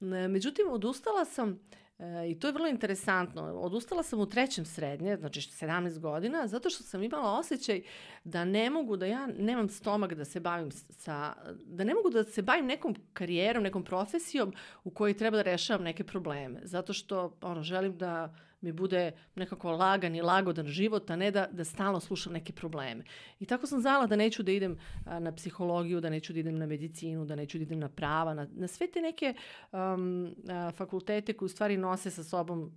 E, 0.00 0.28
međutim, 0.28 0.66
odustala 0.71 1.25
sam 1.25 1.61
E, 2.02 2.30
I 2.30 2.38
to 2.38 2.47
je 2.47 2.52
vrlo 2.52 2.68
interesantno. 2.68 3.42
Odustala 3.42 4.02
sam 4.02 4.21
u 4.21 4.26
trećem 4.26 4.64
srednje, 4.64 5.16
znači 5.16 5.40
17 5.40 5.99
godina, 5.99 6.47
zato 6.47 6.71
što 6.71 6.85
sam 6.85 7.02
imala 7.02 7.38
osjećaj 7.38 7.82
da 8.25 8.44
ne 8.44 8.71
mogu, 8.71 8.97
da 8.97 9.06
ja 9.06 9.26
nemam 9.38 9.68
stomak 9.68 10.14
da 10.14 10.25
se 10.25 10.40
bavim 10.40 10.71
sa, 10.90 11.35
da 11.64 11.85
ne 11.85 11.94
mogu 11.94 12.11
da 12.11 12.25
se 12.25 12.42
bavim 12.42 12.66
nekom 12.66 12.94
karijerom, 13.12 13.62
nekom 13.62 13.85
profesijom 13.85 14.52
u 14.85 14.90
kojoj 14.90 15.16
treba 15.16 15.37
da 15.37 15.42
rešavam 15.42 15.85
neke 15.85 16.04
probleme. 16.04 16.61
Zato 16.62 16.92
što 16.92 17.37
ono, 17.42 17.62
želim 17.62 17.99
da 17.99 18.35
mi 18.62 18.73
bude 18.73 19.12
nekako 19.35 19.73
lagan 19.73 20.14
i 20.14 20.23
lagodan 20.23 20.66
život, 20.66 21.11
a 21.11 21.16
ne 21.16 21.31
da, 21.31 21.49
da 21.52 21.64
stalno 21.64 22.00
slušam 22.00 22.33
neke 22.33 22.52
probleme. 22.52 23.04
I 23.40 23.47
tako 23.47 23.66
sam 23.66 23.81
znala 23.81 24.07
da 24.07 24.16
neću 24.16 24.42
da 24.42 24.52
idem 24.52 24.78
na 25.04 25.33
psihologiju, 25.33 26.00
da 26.00 26.11
neću 26.11 26.33
da 26.33 26.40
idem 26.40 26.59
na 26.59 26.66
medicinu, 26.66 27.25
da 27.25 27.37
neću 27.37 27.59
da 27.59 27.62
idem 27.62 27.78
na 27.78 27.88
prava, 27.88 28.35
na, 28.35 28.47
na 28.54 28.69
sve 28.69 28.87
te 28.87 29.00
neke 29.00 29.35
um, 29.73 30.35
fakultete 30.76 31.33
koji 31.33 31.47
u 31.47 31.49
stvari 31.49 31.76
nose 31.76 32.11
sa 32.11 32.25
sobom 32.25 32.73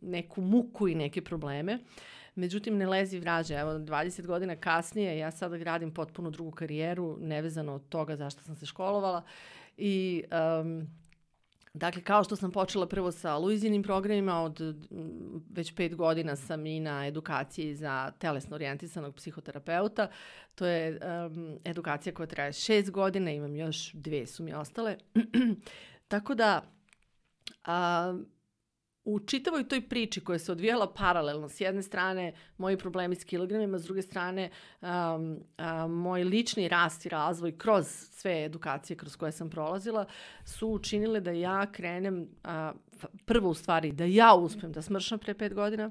neku 0.00 0.40
muku 0.40 0.88
i 0.88 0.94
neke 0.94 1.24
probleme. 1.24 1.78
Međutim, 2.34 2.76
ne 2.76 2.86
lezi 2.86 3.18
vraže. 3.18 3.54
Evo, 3.54 3.72
20 3.72 4.26
godina 4.26 4.56
kasnije 4.56 5.18
ja 5.18 5.30
sada 5.30 5.56
gradim 5.56 5.94
potpuno 5.94 6.30
drugu 6.30 6.50
karijeru, 6.50 7.16
nevezano 7.20 7.74
od 7.74 7.88
toga 7.88 8.16
zašto 8.16 8.42
sam 8.42 8.56
se 8.56 8.66
školovala. 8.66 9.22
I 9.76 10.24
um, 10.60 10.88
Dakle, 11.72 12.02
kao 12.02 12.24
što 12.24 12.36
sam 12.36 12.50
počela 12.50 12.86
prvo 12.86 13.12
sa 13.12 13.36
Luizinim 13.36 13.82
programima, 13.82 14.42
od 14.42 14.60
već 15.50 15.74
pet 15.74 15.94
godina 15.94 16.36
sam 16.36 16.66
i 16.66 16.80
na 16.80 17.06
edukaciji 17.06 17.74
za 17.74 18.12
telesno 18.18 18.54
orijentisanog 18.54 19.14
psihoterapeuta. 19.14 20.08
To 20.54 20.66
je 20.66 21.00
um, 21.26 21.58
edukacija 21.64 22.14
koja 22.14 22.26
traje 22.26 22.52
šest 22.52 22.90
godina, 22.90 23.30
imam 23.30 23.56
još 23.56 23.92
dve 23.92 24.26
su 24.26 24.42
mi 24.42 24.54
ostale. 24.54 24.96
Tako 26.08 26.34
da, 26.34 26.62
a, 27.64 28.14
u 29.04 29.20
čitavoj 29.20 29.68
toj 29.68 29.88
priči 29.88 30.20
koja 30.20 30.38
se 30.38 30.52
odvijala 30.52 30.92
paralelno, 30.92 31.48
s 31.48 31.60
jedne 31.60 31.82
strane 31.82 32.32
moji 32.58 32.76
problemi 32.76 33.16
s 33.16 33.24
kilogramima, 33.24 33.78
s 33.78 33.84
druge 33.84 34.02
strane 34.02 34.50
um, 34.80 34.88
um, 34.88 35.92
moj 35.92 36.24
lični 36.24 36.68
rast 36.68 37.06
i 37.06 37.08
razvoj 37.08 37.58
kroz 37.58 37.86
sve 38.10 38.44
edukacije 38.44 38.96
kroz 38.96 39.16
koje 39.16 39.32
sam 39.32 39.50
prolazila, 39.50 40.06
su 40.44 40.68
učinile 40.68 41.20
da 41.20 41.30
ja 41.30 41.72
krenem, 41.72 42.28
uh, 42.44 43.10
prvo 43.24 43.50
u 43.50 43.54
stvari, 43.54 43.92
da 43.92 44.04
ja 44.04 44.34
uspem 44.34 44.72
da 44.72 44.82
smršam 44.82 45.18
pre 45.18 45.34
pet 45.34 45.54
godina, 45.54 45.90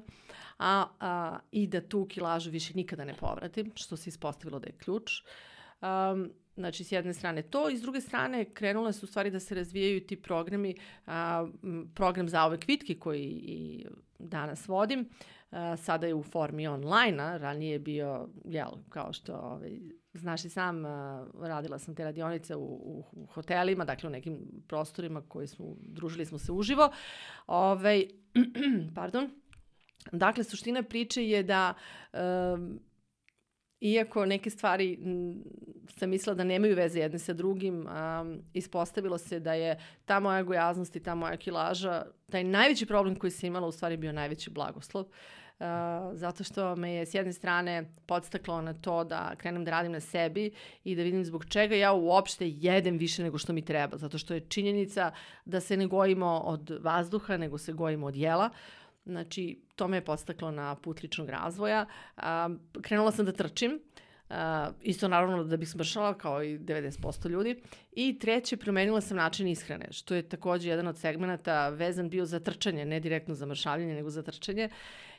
a, 0.58 0.86
a, 1.00 1.38
i 1.52 1.66
da 1.66 1.80
tu 1.80 2.06
kilažu 2.06 2.50
više 2.50 2.74
nikada 2.74 3.04
ne 3.04 3.14
povratim, 3.14 3.72
što 3.74 3.96
se 3.96 4.08
ispostavilo 4.08 4.58
da 4.58 4.66
je 4.66 4.78
ključ. 4.78 5.10
Um, 5.80 6.30
Znači, 6.60 6.84
s 6.84 6.92
jedne 6.92 7.14
strane 7.14 7.42
to 7.42 7.68
i 7.70 7.76
s 7.76 7.82
druge 7.82 8.00
strane 8.00 8.44
krenule 8.44 8.92
su 8.92 9.06
stvari 9.06 9.30
da 9.30 9.40
se 9.40 9.54
razvijaju 9.54 10.06
ti 10.06 10.16
programi, 10.16 10.74
a, 11.06 11.46
program 11.94 12.28
za 12.28 12.44
ove 12.44 12.60
kvitke 12.60 12.94
koji 12.94 13.22
i 13.24 13.86
danas 14.18 14.68
vodim, 14.68 15.08
a, 15.50 15.76
sada 15.76 16.06
je 16.06 16.14
u 16.14 16.22
formi 16.22 16.68
online-a, 16.68 17.36
ranije 17.36 17.72
je 17.72 17.78
bio, 17.78 18.28
jel, 18.44 18.70
kao 18.88 19.12
što 19.12 19.34
ovaj, 19.34 19.80
znaš 20.14 20.44
i 20.44 20.48
sam, 20.48 20.84
a, 20.84 21.26
radila 21.40 21.78
sam 21.78 21.94
te 21.94 22.04
radionice 22.04 22.56
u, 22.56 22.64
u, 22.64 23.04
u 23.12 23.26
hotelima, 23.26 23.84
dakle 23.84 24.06
u 24.06 24.12
nekim 24.12 24.38
prostorima 24.66 25.22
koji 25.28 25.46
smo, 25.46 25.66
družili 25.80 26.26
smo 26.26 26.38
se 26.38 26.52
uživo. 26.52 26.90
Ovaj, 27.46 28.06
pardon. 28.94 29.30
Dakle, 30.12 30.44
suština 30.44 30.82
priče 30.82 31.24
je 31.28 31.42
da 31.42 31.74
iako 33.80 34.26
neke 34.26 34.50
stvari 34.50 34.98
sam 35.88 36.10
mislila 36.10 36.34
da 36.34 36.44
nemaju 36.44 36.76
veze 36.76 37.00
jedne 37.00 37.18
sa 37.18 37.32
drugim, 37.32 37.86
um, 37.86 38.42
ispostavilo 38.54 39.18
se 39.18 39.40
da 39.40 39.54
je 39.54 39.78
ta 40.04 40.20
moja 40.20 40.42
gojaznost 40.42 40.96
i 40.96 41.00
ta 41.00 41.14
moja 41.14 41.36
kilaža, 41.36 42.02
taj 42.30 42.44
najveći 42.44 42.86
problem 42.86 43.16
koji 43.16 43.30
sam 43.30 43.46
imala 43.46 43.66
u 43.66 43.72
stvari 43.72 43.96
bio 43.96 44.12
najveći 44.12 44.50
blagoslov. 44.50 45.04
Uh, 45.04 45.66
zato 46.12 46.44
što 46.44 46.76
me 46.76 46.92
je 46.92 47.06
s 47.06 47.14
jedne 47.14 47.32
strane 47.32 47.94
podstaklo 48.06 48.62
na 48.62 48.74
to 48.74 49.04
da 49.04 49.34
krenem 49.36 49.64
da 49.64 49.70
radim 49.70 49.92
na 49.92 50.00
sebi 50.00 50.50
i 50.84 50.96
da 50.96 51.02
vidim 51.02 51.24
zbog 51.24 51.44
čega 51.44 51.74
ja 51.76 51.92
uopšte 51.92 52.48
jedem 52.48 52.98
više 52.98 53.22
nego 53.22 53.38
što 53.38 53.52
mi 53.52 53.64
treba. 53.64 53.96
Zato 53.96 54.18
što 54.18 54.34
je 54.34 54.40
činjenica 54.40 55.12
da 55.44 55.60
se 55.60 55.76
ne 55.76 55.86
gojimo 55.86 56.42
od 56.44 56.78
vazduha, 56.80 57.36
nego 57.36 57.58
se 57.58 57.72
gojimo 57.72 58.06
od 58.06 58.16
jela. 58.16 58.50
Znači, 59.04 59.62
to 59.76 59.88
me 59.88 59.96
je 59.96 60.04
podstaklo 60.04 60.50
na 60.50 60.74
put 60.74 61.02
ličnog 61.02 61.28
razvoja. 61.28 61.86
A, 62.16 62.48
krenula 62.82 63.12
sam 63.12 63.26
da 63.26 63.32
trčim, 63.32 63.80
a, 64.28 64.70
isto 64.82 65.08
naravno 65.08 65.44
da 65.44 65.56
bih 65.56 65.68
smršala 65.68 66.18
kao 66.18 66.42
i 66.42 66.58
90% 66.58 67.28
ljudi. 67.28 67.62
I 67.92 68.18
treće, 68.18 68.56
promenila 68.56 69.00
sam 69.00 69.16
način 69.16 69.48
ishrane, 69.48 69.86
što 69.90 70.14
je 70.14 70.28
takođe 70.28 70.68
jedan 70.68 70.86
od 70.86 70.98
segmenta 70.98 71.68
vezan 71.68 72.10
bio 72.10 72.26
za 72.26 72.40
trčanje, 72.40 72.84
ne 72.84 73.00
direktno 73.00 73.34
za 73.34 73.46
mršavljanje, 73.46 73.94
nego 73.94 74.10
za 74.10 74.22
trčanje. 74.22 74.68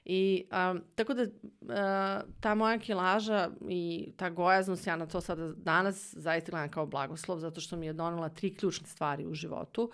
I 0.06 0.46
a, 0.52 0.76
tako 0.96 1.14
da 1.14 1.26
a, 1.70 2.22
ta 2.40 2.56
moja 2.56 2.80
kilaža 2.80 3.50
i 3.70 4.14
ta 4.18 4.30
gojaznost, 4.30 4.88
ja 4.88 4.96
na 4.96 5.06
to 5.06 5.22
sada 5.22 5.54
danas 5.56 6.14
zaista 6.18 6.52
gledam 6.52 6.72
kao 6.72 6.86
blagoslov, 6.86 7.40
zato 7.40 7.62
što 7.62 7.78
mi 7.78 7.86
je 7.86 7.94
donala 7.94 8.30
tri 8.30 8.56
ključne 8.56 8.88
stvari 8.88 9.26
u 9.26 9.34
životu. 9.34 9.92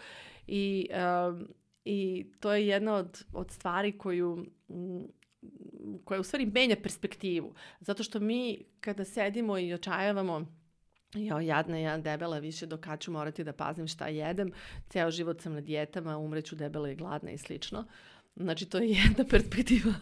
I 0.47 0.87
a, 0.93 1.39
I 1.89 2.25
to 2.39 2.53
je 2.53 2.67
jedna 2.67 2.93
od, 2.93 3.25
od 3.33 3.51
stvari 3.51 3.97
koju 3.97 4.45
koja 6.05 6.19
u 6.19 6.23
stvari 6.23 6.45
menja 6.45 6.75
perspektivu. 6.83 7.53
Zato 7.79 8.03
što 8.03 8.19
mi 8.19 8.65
kada 8.79 9.05
sedimo 9.05 9.57
i 9.57 9.73
očajavamo 9.73 10.45
Jo, 11.13 11.39
jadna 11.39 11.77
ja 11.77 11.97
debela 11.97 12.39
više 12.39 12.65
do 12.65 12.77
kad 12.77 12.99
ću 12.99 13.11
morati 13.11 13.43
da 13.43 13.53
pazim 13.53 13.87
šta 13.87 14.07
jedem. 14.07 14.51
Ceo 14.89 15.11
život 15.11 15.41
sam 15.41 15.53
na 15.53 15.61
dijetama, 15.61 16.17
umreću 16.17 16.55
debela 16.55 16.89
i 16.89 16.95
gladna 16.95 17.31
i 17.31 17.37
slično. 17.37 17.85
Znači, 18.35 18.65
to 18.65 18.77
je 18.77 18.89
jedna 18.89 19.23
perspektiva, 19.31 19.93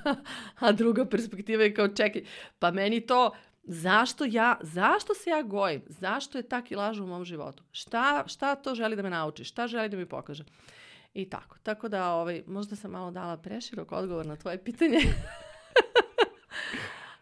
a 0.59 0.71
druga 0.71 1.05
perspektiva 1.05 1.63
je 1.63 1.73
kao, 1.73 1.87
čekaj, 1.87 2.23
pa 2.59 2.71
meni 2.71 3.01
to, 3.01 3.31
zašto 3.63 4.25
ja, 4.25 4.57
zašto 4.61 5.13
se 5.13 5.29
ja 5.29 5.41
gojim? 5.41 5.81
Zašto 5.87 6.37
je 6.37 6.49
ta 6.49 6.61
kilaža 6.61 7.03
u 7.03 7.07
mom 7.07 7.25
životu? 7.25 7.63
Šta, 7.71 8.23
šta 8.27 8.55
to 8.55 8.75
želi 8.75 8.95
da 8.95 9.01
me 9.01 9.09
nauči? 9.09 9.43
Šta 9.43 9.67
želi 9.67 9.89
da 9.89 9.97
mi 9.97 10.05
pokaže? 10.05 10.43
I 11.15 11.29
tako. 11.29 11.57
Tako 11.63 11.89
da, 11.89 12.13
ovaj, 12.13 12.43
možda 12.47 12.75
sam 12.75 12.91
malo 12.91 13.11
dala 13.11 13.37
preširok 13.37 13.91
odgovor 13.91 14.25
na 14.25 14.35
tvoje 14.35 14.63
pitanje. 14.63 14.97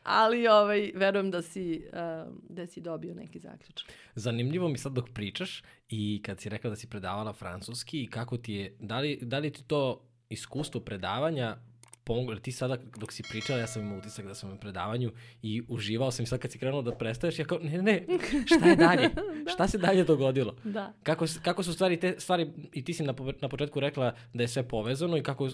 Ali 0.03 0.47
ovaj, 0.47 0.91
verujem 0.95 1.31
da 1.31 1.41
si, 1.41 1.85
uh, 1.87 2.33
da 2.49 2.67
si 2.67 2.81
dobio 2.81 3.13
neki 3.13 3.39
zaključak. 3.39 3.91
Zanimljivo 4.15 4.67
mi 4.67 4.77
sad 4.77 4.91
dok 4.91 5.09
pričaš 5.13 5.63
i 5.89 6.21
kad 6.25 6.39
si 6.39 6.49
rekla 6.49 6.69
da 6.69 6.75
si 6.75 6.89
predavala 6.89 7.33
francuski 7.33 8.03
i 8.03 8.07
kako 8.07 8.37
ti 8.37 8.53
je, 8.53 8.77
da 8.79 8.99
li, 8.99 9.19
da 9.21 9.39
li 9.39 9.51
ti 9.51 9.63
to 9.67 10.09
iskustvo 10.29 10.81
predavanja 10.81 11.57
pomoglo, 12.03 12.35
ti 12.35 12.51
sada 12.51 12.77
dok 12.97 13.11
si 13.11 13.23
pričala, 13.29 13.59
ja 13.59 13.67
sam 13.67 13.81
imao 13.81 13.97
utisak 13.97 14.25
da 14.25 14.35
sam 14.35 14.49
na 14.49 14.57
predavanju 14.57 15.11
i 15.41 15.61
uživao 15.67 16.11
sam 16.11 16.23
i 16.23 16.27
sad 16.27 16.39
kad 16.39 16.51
si 16.51 16.59
krenuo 16.59 16.81
da 16.81 16.91
prestaješ, 16.91 17.39
ja 17.39 17.45
kao, 17.45 17.59
ne, 17.59 17.81
ne, 17.81 18.05
šta 18.45 18.69
je 18.69 18.75
dalje? 18.75 19.09
da. 19.45 19.51
Šta 19.51 19.67
se 19.67 19.77
dalje 19.77 20.03
dogodilo? 20.03 20.55
Da. 20.63 20.93
Kako, 21.03 21.25
kako 21.41 21.63
su 21.63 21.73
stvari 21.73 21.99
te 21.99 22.15
stvari, 22.19 22.53
i 22.73 22.83
ti 22.83 22.93
si 22.93 23.03
na, 23.03 23.13
na 23.41 23.49
početku 23.49 23.79
rekla 23.79 24.15
da 24.33 24.43
je 24.43 24.47
sve 24.47 24.67
povezano 24.67 25.17
i 25.17 25.23
kako 25.23 25.49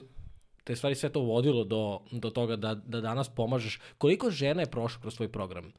te 0.63 0.75
stvari 0.75 0.95
sve 0.95 1.09
to 1.09 1.21
vodilo 1.21 1.63
do, 1.63 2.01
do 2.11 2.29
toga 2.29 2.55
da, 2.55 2.75
da 2.75 3.01
danas 3.01 3.29
pomažeš. 3.29 3.79
Koliko 3.97 4.31
žena 4.31 4.61
je 4.61 4.71
prošlo 4.71 5.01
kroz 5.01 5.13
svoj 5.13 5.31
program? 5.31 5.73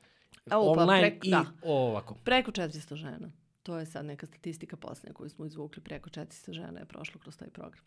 O, 0.50 0.74
pa, 0.74 0.82
Online 0.82 1.00
preko, 1.00 1.26
i 1.26 1.30
da. 1.30 1.44
ovako. 1.62 2.14
Preko 2.24 2.50
400 2.50 2.94
žena. 2.94 3.30
To 3.62 3.78
je 3.78 3.86
sad 3.86 4.06
neka 4.06 4.26
statistika 4.26 4.76
posljednja 4.76 5.14
koju 5.14 5.30
smo 5.30 5.46
izvukli. 5.46 5.82
Preko 5.82 6.10
400 6.10 6.52
žena 6.52 6.80
je 6.80 6.84
prošlo 6.84 7.20
kroz 7.20 7.36
taj 7.36 7.50
program. 7.50 7.84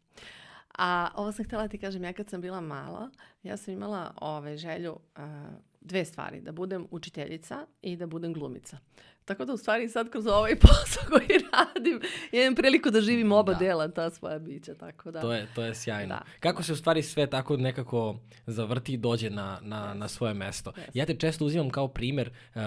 A 0.78 1.10
ovo 1.16 1.32
sam 1.32 1.46
htjela 1.46 1.68
ti 1.68 1.78
kažem, 1.78 2.04
ja 2.04 2.14
kad 2.14 2.30
sam 2.30 2.42
bila 2.42 2.62
mala, 2.62 3.10
ja 3.44 3.58
sam 3.58 3.74
imala 3.74 4.14
ove 4.22 4.58
želju 4.58 4.92
uh, 4.92 5.24
dve 5.82 6.06
stvari, 6.06 6.42
da 6.42 6.52
budem 6.52 6.88
učiteljica 6.92 7.66
i 7.82 7.96
da 7.96 8.08
budem 8.08 8.34
glumica. 8.34 8.78
Tako 9.26 9.46
da 9.46 9.54
u 9.54 9.58
stvari 9.58 9.90
sad 9.90 10.10
kroz 10.10 10.28
ovaj 10.28 10.60
posao 10.68 11.04
koji 11.10 11.28
radim 11.28 12.02
imam 12.32 12.56
priliku 12.56 12.90
da 12.90 13.02
živim 13.02 13.32
oba 13.32 13.54
da. 13.54 13.60
dela 13.60 13.88
ta 13.88 14.10
svoja 14.10 14.40
bića. 14.40 14.74
Tako 14.74 15.12
da. 15.12 15.22
To 15.22 15.34
je, 15.34 15.48
to 15.56 15.64
je 15.64 15.76
sjajno. 15.76 16.16
Da. 16.16 16.22
Kako 16.40 16.64
se 16.64 16.74
u 16.74 16.76
stvari 16.76 17.04
sve 17.04 17.28
tako 17.28 17.58
nekako 17.58 18.16
zavrti 18.46 18.94
i 18.94 18.98
dođe 18.98 19.30
na, 19.30 19.60
na, 19.62 19.94
yes. 19.94 19.94
na 19.94 20.08
svoje 20.08 20.34
mesto. 20.34 20.72
Yes. 20.72 20.90
Ja 20.94 21.06
te 21.06 21.16
često 21.16 21.46
uzimam 21.46 21.70
kao 21.70 21.88
primer 21.88 22.30
uh, 22.30 22.62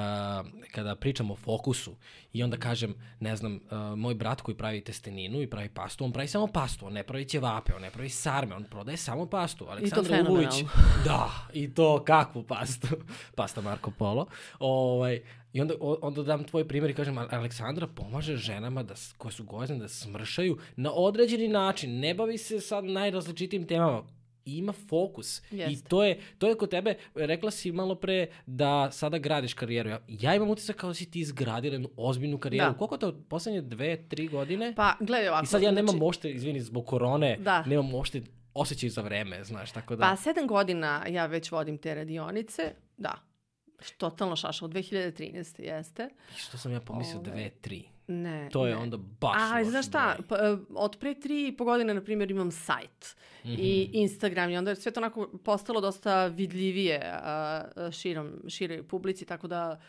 kada 0.74 0.96
pričam 0.96 1.30
o 1.30 1.36
fokusu 1.36 1.96
i 2.32 2.42
onda 2.42 2.56
kažem, 2.56 2.94
ne 3.20 3.36
znam, 3.36 3.54
uh, 3.54 3.98
moj 3.98 4.14
brat 4.14 4.40
koji 4.40 4.56
pravi 4.56 4.84
testeninu 4.84 5.42
i 5.42 5.50
pravi 5.50 5.68
pastu, 5.68 6.04
on 6.04 6.12
pravi 6.12 6.28
samo 6.28 6.46
pastu, 6.46 6.86
on 6.86 6.92
ne 6.92 7.02
pravi 7.02 7.24
ćevape, 7.24 7.72
on 7.74 7.82
ne 7.82 7.90
pravi 7.90 8.08
sarme, 8.08 8.54
on 8.54 8.64
prodaje 8.64 8.96
samo 8.96 9.26
pastu. 9.26 9.66
Aleksandra 9.68 10.20
I 10.20 10.24
to 10.24 10.30
Ulović, 10.30 10.64
da, 11.04 11.30
i 11.52 11.74
to 11.74 12.04
kakvu 12.04 12.42
pastu. 12.42 12.88
Pasta 13.36 13.60
Marko 13.60 13.90
Polo. 13.90 14.26
Ovaj, 14.58 15.20
I 15.52 15.60
onda, 15.60 15.74
onda 15.80 16.22
dam 16.22 16.44
tvoj 16.44 16.68
primjer 16.68 16.90
i 16.90 16.94
kažem, 16.94 17.18
Aleksandra 17.18 17.86
pomaže 17.86 18.36
ženama 18.36 18.82
da, 18.82 18.94
koje 19.16 19.32
su 19.32 19.44
gozne 19.44 19.76
da 19.76 19.88
smršaju 19.88 20.58
na 20.76 20.92
određeni 20.92 21.48
način. 21.48 22.00
Ne 22.00 22.14
bavi 22.14 22.38
se 22.38 22.60
sad 22.60 22.84
najrazličitim 22.84 23.66
temama 23.66 24.02
ima 24.46 24.72
fokus. 24.72 25.42
Jeste. 25.50 25.72
I 25.72 25.88
to 25.88 26.04
je, 26.04 26.20
to 26.38 26.48
je 26.48 26.54
kod 26.54 26.70
tebe, 26.70 26.94
rekla 27.14 27.50
si 27.50 27.72
malo 27.72 27.94
pre 27.94 28.26
da 28.46 28.90
sada 28.90 29.18
gradiš 29.18 29.54
karijeru. 29.54 29.90
Ja, 29.90 30.00
ja 30.08 30.34
imam 30.34 30.50
utisak 30.50 30.76
kao 30.76 30.90
da 30.90 30.94
si 30.94 31.10
ti 31.10 31.20
izgradila 31.20 31.74
jednu 31.74 31.88
ozbiljnu 31.96 32.38
karijeru. 32.38 32.72
Da. 32.72 32.78
Koliko 32.78 32.96
to 32.96 33.20
poslednje 33.28 33.60
dve, 33.60 34.08
tri 34.08 34.28
godine? 34.28 34.72
Pa, 34.76 34.94
gledaj 35.00 35.28
ovako. 35.28 35.44
I 35.44 35.46
sad 35.46 35.62
ja 35.62 35.70
nemam 35.70 35.88
znači... 35.88 36.04
mošte, 36.04 36.30
izvini, 36.30 36.60
zbog 36.60 36.86
korone, 36.86 37.36
da. 37.40 37.64
nemam 37.64 37.86
mošte 37.86 38.22
osjećaj 38.54 38.88
za 38.88 39.02
vreme, 39.02 39.44
znaš, 39.44 39.72
tako 39.72 39.96
da... 39.96 40.02
Pa, 40.02 40.16
sedam 40.16 40.46
godina 40.46 41.04
ja 41.08 41.26
već 41.26 41.50
vodim 41.50 41.78
te 41.78 41.94
radionice, 41.94 42.72
da, 42.96 43.14
Totalno 43.92 44.36
šaša, 44.36 44.64
od 44.64 44.70
2013. 44.70 45.32
jeste. 45.60 46.08
I 46.30 46.38
što 46.38 46.58
sam 46.58 46.72
ja 46.72 46.80
pomislio 46.80 47.18
Ove, 47.18 47.30
dve, 47.30 47.50
tri. 47.52 47.84
Ne. 48.08 48.48
To 48.50 48.66
je 48.66 48.74
ne. 48.74 48.80
onda 48.80 48.96
baš 48.96 49.52
loš 49.54 49.66
znaš 49.66 49.86
šta, 49.86 50.16
pa, 50.28 50.36
e, 50.36 50.40
od 50.70 50.96
pre 51.00 51.14
tri 51.14 51.48
i 51.48 51.56
po 51.56 51.64
godine, 51.64 51.94
na 51.94 52.02
primjer, 52.02 52.30
imam 52.30 52.50
sajt 52.50 53.16
Mhm. 53.44 53.54
i 53.54 53.90
Instagram 53.92 54.50
i 54.50 54.56
onda 54.56 54.70
je 54.70 54.76
sve 54.76 54.92
to 54.92 55.00
onako 55.00 55.30
postalo 55.38 55.80
dosta 55.80 56.26
vidljivije 56.26 57.00
a, 57.04 57.20
a, 57.76 57.90
širom, 57.92 58.32
široj 58.48 58.82
publici, 58.82 59.24
tako 59.24 59.46
da 59.46 59.80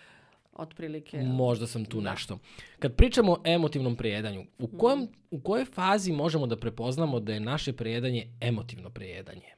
otprilike... 0.53 1.17
Možda 1.17 1.67
sam 1.67 1.85
tu 1.85 2.01
Da. 2.01 2.11
nešto. 2.11 2.39
Kad 2.79 2.95
pričamo 2.95 3.31
o 3.33 3.41
emotivnom 3.45 3.95
prijedanju, 3.95 4.45
u, 4.59 4.63
Mhm. 4.63 4.77
kojem, 4.77 5.07
u 5.31 5.41
kojoj 5.41 5.65
fazi 5.65 6.11
možemo 6.11 6.47
da 6.47 6.57
prepoznamo 6.57 7.19
da 7.19 7.33
je 7.33 7.39
naše 7.39 7.73
prijedanje 7.73 8.27
emotivno 8.41 8.89
prijedanje? 8.89 9.56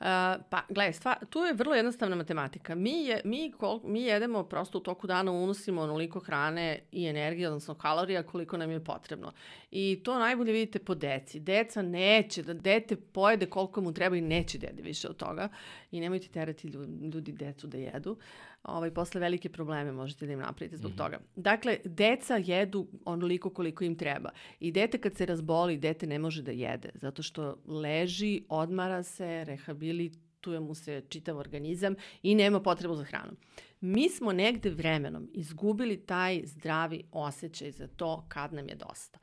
Uh, 0.00 0.06
pa, 0.50 0.62
gledaj, 0.68 0.92
stva, 0.92 1.14
tu 1.30 1.38
je 1.38 1.52
vrlo 1.52 1.74
jednostavna 1.74 2.16
matematika. 2.16 2.74
Mi, 2.74 3.04
je, 3.04 3.20
mi, 3.24 3.52
kol, 3.52 3.80
mi 3.84 4.02
jedemo 4.02 4.42
prosto 4.42 4.78
u 4.78 4.80
toku 4.80 5.06
dana 5.06 5.32
unosimo 5.32 5.82
onoliko 5.82 6.20
hrane 6.20 6.80
i 6.92 7.06
energije, 7.06 7.48
odnosno 7.48 7.74
kalorija 7.74 8.22
koliko 8.22 8.56
nam 8.56 8.70
je 8.70 8.84
potrebno. 8.84 9.32
I 9.70 10.00
to 10.04 10.18
najbolje 10.18 10.52
vidite 10.52 10.78
po 10.78 10.94
deci. 10.94 11.40
Deca 11.40 11.82
neće, 11.82 12.42
da 12.42 12.54
dete 12.54 12.96
pojede 12.96 13.46
koliko 13.46 13.80
mu 13.80 13.92
treba 13.92 14.16
i 14.16 14.20
neće 14.20 14.58
jede 14.62 14.82
više 14.82 15.08
od 15.08 15.16
toga. 15.16 15.48
I 15.90 16.00
nemojte 16.00 16.28
terati 16.28 16.68
ljudi, 16.68 17.06
ljudi 17.06 17.32
decu 17.32 17.66
da 17.66 17.78
jedu. 17.78 18.16
Ovaj, 18.64 18.90
posle 18.90 19.20
velike 19.20 19.48
probleme 19.48 19.92
možete 19.92 20.26
da 20.26 20.32
im 20.32 20.38
napravite 20.38 20.76
zbog 20.76 20.92
toga. 20.96 21.18
Dakle, 21.36 21.78
deca 21.84 22.36
jedu 22.36 22.86
onoliko 23.04 23.50
koliko 23.50 23.84
im 23.84 23.96
treba. 23.96 24.30
I 24.60 24.72
dete 24.72 24.98
kad 24.98 25.16
se 25.16 25.26
razboli, 25.26 25.78
dete 25.78 26.06
ne 26.06 26.18
može 26.18 26.42
da 26.42 26.50
jede, 26.50 26.90
zato 26.94 27.22
što 27.22 27.56
leži, 27.66 28.44
odmara 28.48 29.02
se, 29.02 29.44
rehabilituje 29.44 30.60
mu 30.60 30.74
se 30.74 31.02
čitav 31.08 31.38
organizam 31.38 31.94
i 32.22 32.34
nema 32.34 32.60
potrebu 32.60 32.94
za 32.94 33.04
hranom. 33.04 33.36
Mi 33.80 34.08
smo 34.08 34.32
negde 34.32 34.70
vremenom 34.70 35.28
izgubili 35.32 35.96
taj 35.96 36.42
zdravi 36.44 37.02
osjećaj 37.12 37.70
za 37.70 37.86
to 37.86 38.24
kad 38.28 38.52
nam 38.52 38.68
je 38.68 38.74
dosta. 38.74 39.18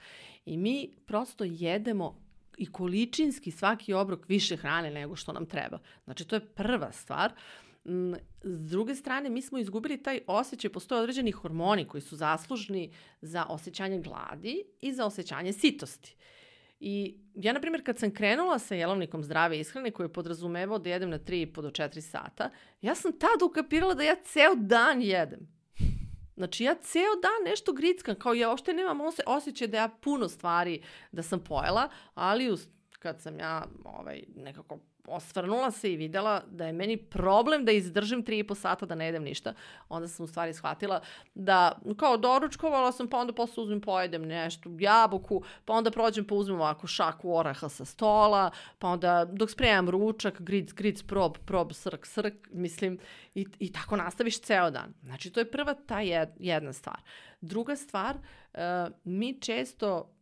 I 0.45 0.57
mi 0.57 0.89
prosto 1.05 1.43
jedemo 1.43 2.21
i 2.57 2.71
količinski 2.71 3.51
svaki 3.51 3.93
obrok 3.93 4.29
više 4.29 4.57
hrane 4.57 4.91
nego 4.91 5.15
što 5.15 5.33
nam 5.33 5.45
treba. 5.45 5.79
Znači, 6.03 6.27
to 6.27 6.36
je 6.36 6.45
prva 6.45 6.91
stvar. 6.91 7.31
Mm, 7.31 7.70
S 8.43 8.69
druge 8.69 8.95
strane, 8.95 9.29
mi 9.29 9.41
smo 9.41 9.57
izgubili 9.57 10.03
taj 10.03 10.19
osjećaj, 10.27 10.71
postoje 10.71 11.01
određeni 11.01 11.31
hormoni 11.31 11.88
koji 11.88 12.01
su 12.01 12.15
zaslužni 12.15 12.93
za 13.21 13.45
osjećanje 13.50 14.00
gladi 14.00 14.63
i 14.81 14.93
za 14.93 15.05
osjećanje 15.05 15.53
sitosti. 15.53 16.15
I 16.79 17.17
ja, 17.35 17.53
na 17.53 17.61
primjer, 17.61 17.85
kad 17.85 18.00
sam 18.00 18.11
krenula 18.13 18.59
sa 18.59 18.75
jelovnikom 18.75 19.23
zdrave 19.23 19.59
ishrane 19.59 19.91
koji 19.91 20.05
je 20.05 20.13
podrazumevao 20.13 20.79
da 20.79 20.89
jedem 20.89 21.09
na 21.09 21.19
3,5 21.19 21.61
do 21.61 21.69
4 21.69 22.01
sata, 22.01 22.50
ja 22.81 22.95
sam 22.95 23.19
tad 23.19 23.41
ukapirala 23.45 23.93
da 23.93 24.03
ja 24.03 24.15
ceo 24.23 24.55
dan 24.55 25.01
jedem. 25.01 25.39
Znači, 26.35 26.63
ja 26.63 26.75
ceo 26.75 27.15
dan 27.21 27.50
nešto 27.50 27.73
grickam, 27.73 28.15
kao 28.15 28.33
ja 28.33 28.50
uopšte 28.50 28.73
nemam 28.73 29.01
ose, 29.01 29.23
osjećaj 29.25 29.67
da 29.67 29.77
ja 29.77 29.89
puno 30.01 30.29
stvari 30.29 30.81
da 31.11 31.23
sam 31.23 31.39
pojela, 31.39 31.89
ali 32.13 32.51
uz, 32.51 32.67
kad 33.00 33.21
sam 33.21 33.39
ja 33.39 33.65
ovaj, 33.83 34.23
nekako 34.35 34.79
osvrnula 35.08 35.72
se 35.72 35.93
i 35.93 35.98
videla 35.98 36.43
da 36.51 36.65
je 36.65 36.74
meni 36.74 36.98
problem 36.98 37.65
da 37.65 37.72
izdržim 37.72 38.24
3,5 38.24 38.55
sata 38.55 38.86
da 38.86 38.96
ne 38.96 39.05
jedem 39.05 39.24
ništa, 39.24 39.53
onda 39.89 40.08
sam 40.08 40.24
u 40.24 40.27
stvari 40.27 40.53
shvatila 40.53 41.01
da 41.36 41.79
kao 41.98 42.17
doručkovala 42.17 42.91
sam, 42.91 43.08
pa 43.08 43.17
onda 43.17 43.34
posle 43.34 43.63
uzmem 43.63 43.81
pojedem 43.81 44.25
nešto, 44.25 44.70
jabuku, 44.79 45.43
pa 45.65 45.74
onda 45.74 45.91
prođem 45.91 46.25
pa 46.25 46.36
uzmem 46.36 46.60
ovako 46.60 46.88
šaku 46.88 47.34
oraha 47.36 47.70
sa 47.70 47.86
stola, 47.86 48.51
pa 48.79 48.88
onda 48.88 49.25
dok 49.31 49.51
spremam 49.51 49.89
ručak, 49.89 50.41
gric, 50.41 50.74
gric, 50.74 51.03
prob, 51.03 51.38
prob, 51.46 51.74
srk, 51.74 52.05
srk, 52.05 52.34
mislim, 52.51 53.00
i, 53.36 53.46
i 53.60 53.72
tako 53.72 53.96
nastaviš 53.96 54.41
ceo 54.41 54.72
dan. 54.72 54.93
Znači, 55.03 55.31
to 55.31 55.39
je 55.39 55.51
prva 55.51 55.74
ta 55.74 56.00
jed, 56.00 56.29
jedna 56.39 56.74
stvar. 56.74 57.01
Druga 57.41 57.75
stvar, 57.75 58.15
uh, 58.15 58.60
mi 59.03 59.41
često 59.41 60.13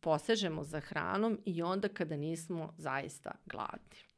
posežemo 0.00 0.64
za 0.64 0.80
hranom 0.80 1.38
i 1.44 1.62
onda 1.62 1.88
kada 1.88 2.16
nismo 2.16 2.74
zaista 2.76 3.32
gladni. 3.46 4.11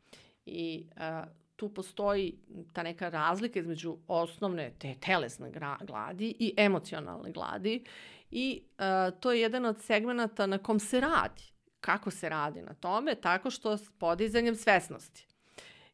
I 0.46 0.86
uh, 0.96 1.28
tu 1.56 1.74
postoji 1.74 2.38
ta 2.72 2.82
neka 2.82 3.08
razlika 3.08 3.58
između 3.58 3.96
osnovne 4.08 4.72
te 4.78 4.94
telesne 5.00 5.52
gladi 5.86 6.36
i 6.38 6.54
emocionalne 6.56 7.32
gladi 7.32 7.84
i 8.30 8.62
uh, 8.78 9.20
to 9.20 9.32
je 9.32 9.40
jedan 9.40 9.64
od 9.64 9.82
segmenata 9.82 10.46
na 10.46 10.58
kom 10.58 10.80
se 10.80 11.00
radi. 11.00 11.42
Kako 11.80 12.10
se 12.10 12.28
radi 12.28 12.62
na 12.62 12.74
tome? 12.74 13.14
Tako 13.14 13.50
što 13.50 13.76
s 13.76 13.90
podizanjem 13.98 14.54
svesnosti. 14.56 15.26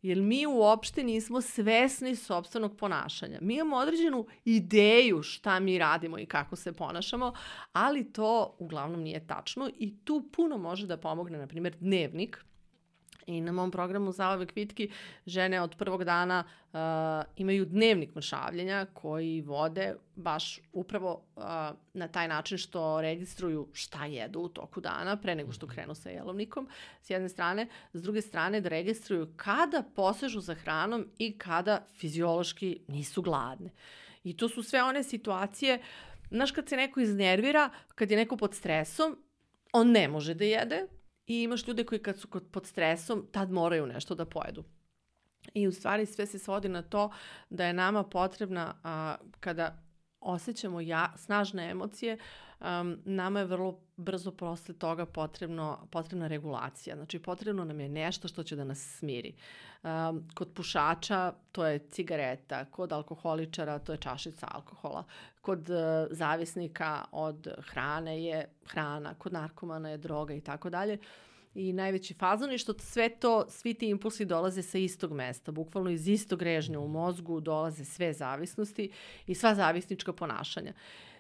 Jer 0.02 0.20
mi 0.20 0.46
uopšte 0.46 1.02
nismo 1.04 1.40
svesni 1.40 2.16
sobstvenog 2.16 2.76
ponašanja. 2.76 3.38
Mi 3.40 3.54
imamo 3.54 3.76
određenu 3.76 4.26
ideju 4.44 5.22
šta 5.22 5.60
mi 5.60 5.78
radimo 5.78 6.18
i 6.18 6.26
kako 6.26 6.56
se 6.56 6.72
ponašamo, 6.72 7.32
ali 7.72 8.12
to 8.12 8.56
uglavnom 8.58 9.00
nije 9.00 9.26
tačno 9.26 9.70
i 9.78 10.04
tu 10.04 10.28
puno 10.32 10.58
može 10.58 10.86
da 10.86 10.96
pomogne, 10.96 11.38
na 11.38 11.46
primjer, 11.46 11.76
dnevnik, 11.80 12.44
I 13.30 13.40
na 13.40 13.52
mom 13.52 13.70
programu 13.70 14.12
Zaovek 14.12 14.56
Vitki 14.56 14.90
žene 15.26 15.60
od 15.62 15.76
prvog 15.76 16.04
dana 16.04 16.44
uh, 16.44 16.78
imaju 17.36 17.64
dnevnik 17.64 18.14
mršavljenja 18.14 18.86
koji 18.94 19.40
vode 19.40 19.94
baš 20.16 20.60
upravo 20.72 21.22
uh, 21.36 21.42
na 21.94 22.08
taj 22.08 22.28
način 22.28 22.58
što 22.58 23.00
registruju 23.00 23.68
šta 23.72 24.06
jedu 24.06 24.40
u 24.40 24.48
toku 24.48 24.80
dana 24.80 25.16
pre 25.16 25.34
nego 25.34 25.52
što 25.52 25.66
krenu 25.66 25.94
sa 25.94 26.10
jelovnikom 26.10 26.68
s 27.02 27.10
jedne 27.10 27.28
strane, 27.28 27.68
s 27.92 28.02
druge 28.02 28.22
strane 28.22 28.60
da 28.60 28.68
registruju 28.68 29.32
kada 29.36 29.82
posežu 29.96 30.40
za 30.40 30.54
hranom 30.54 31.06
i 31.18 31.38
kada 31.38 31.86
fiziološki 31.98 32.80
nisu 32.88 33.22
gladne. 33.22 33.70
I 34.24 34.36
to 34.36 34.48
su 34.48 34.62
sve 34.62 34.82
one 34.82 35.02
situacije, 35.02 35.82
znaš 36.30 36.52
kad 36.52 36.68
se 36.68 36.76
neko 36.76 37.00
iznervira, 37.00 37.70
kad 37.94 38.10
je 38.10 38.16
neko 38.16 38.36
pod 38.36 38.54
stresom, 38.54 39.16
on 39.72 39.90
ne 39.90 40.08
može 40.08 40.34
da 40.34 40.44
jede, 40.44 40.86
i 41.30 41.42
imaš 41.42 41.66
ljude 41.66 41.84
koji 41.84 41.98
kad 41.98 42.18
su 42.18 42.28
pod 42.28 42.66
stresom, 42.66 43.26
tad 43.32 43.50
moraju 43.50 43.86
nešto 43.86 44.14
da 44.14 44.24
pojedu. 44.24 44.64
I 45.54 45.68
u 45.68 45.72
stvari 45.72 46.06
sve 46.06 46.26
se 46.26 46.38
svodi 46.38 46.68
na 46.68 46.82
to 46.82 47.10
da 47.50 47.66
je 47.66 47.72
nama 47.72 48.02
potrebna, 48.04 48.74
a, 48.84 49.16
kada 49.40 49.82
osjećamo 50.20 50.80
ja, 50.80 51.12
snažne 51.16 51.70
emocije, 51.70 52.18
um, 52.60 52.98
nama 53.04 53.38
je 53.38 53.44
vrlo 53.44 53.78
brzo 53.96 54.30
posle 54.30 54.74
toga 54.74 55.06
potrebno, 55.06 55.86
potrebna 55.90 56.26
regulacija. 56.26 56.96
Znači 56.96 57.18
potrebno 57.18 57.64
nam 57.64 57.80
je 57.80 57.88
nešto 57.88 58.28
što 58.28 58.42
će 58.42 58.56
da 58.56 58.64
nas 58.64 58.96
smiri. 58.98 59.34
Um, 59.82 60.28
kod 60.34 60.48
pušača 60.54 61.32
to 61.52 61.66
je 61.66 61.78
cigareta, 61.78 62.64
kod 62.64 62.92
alkoholičara 62.92 63.78
to 63.78 63.92
je 63.92 63.98
čašica 63.98 64.48
alkohola, 64.50 65.04
kod 65.40 65.70
uh, 65.70 65.76
zavisnika 66.10 67.04
od 67.12 67.48
hrane 67.58 68.24
je 68.24 68.48
hrana, 68.66 69.14
kod 69.14 69.32
narkomana 69.32 69.90
je 69.90 69.98
droga 69.98 70.34
i 70.34 70.40
tako 70.40 70.70
dalje. 70.70 70.98
I 71.54 71.72
najveći 71.72 72.14
fazon 72.14 72.52
je 72.52 72.58
što 72.58 72.74
sve 72.78 73.08
to, 73.08 73.46
svi 73.48 73.74
ti 73.74 73.88
impulsi 73.88 74.24
dolaze 74.24 74.62
sa 74.62 74.78
istog 74.78 75.12
mesta, 75.12 75.52
bukvalno 75.52 75.90
iz 75.90 76.08
istog 76.08 76.42
režnja 76.42 76.80
u 76.80 76.88
mozgu 76.88 77.40
dolaze 77.40 77.84
sve 77.84 78.12
zavisnosti 78.12 78.90
i 79.26 79.34
sva 79.34 79.54
zavisnička 79.54 80.12
ponašanja. 80.12 80.72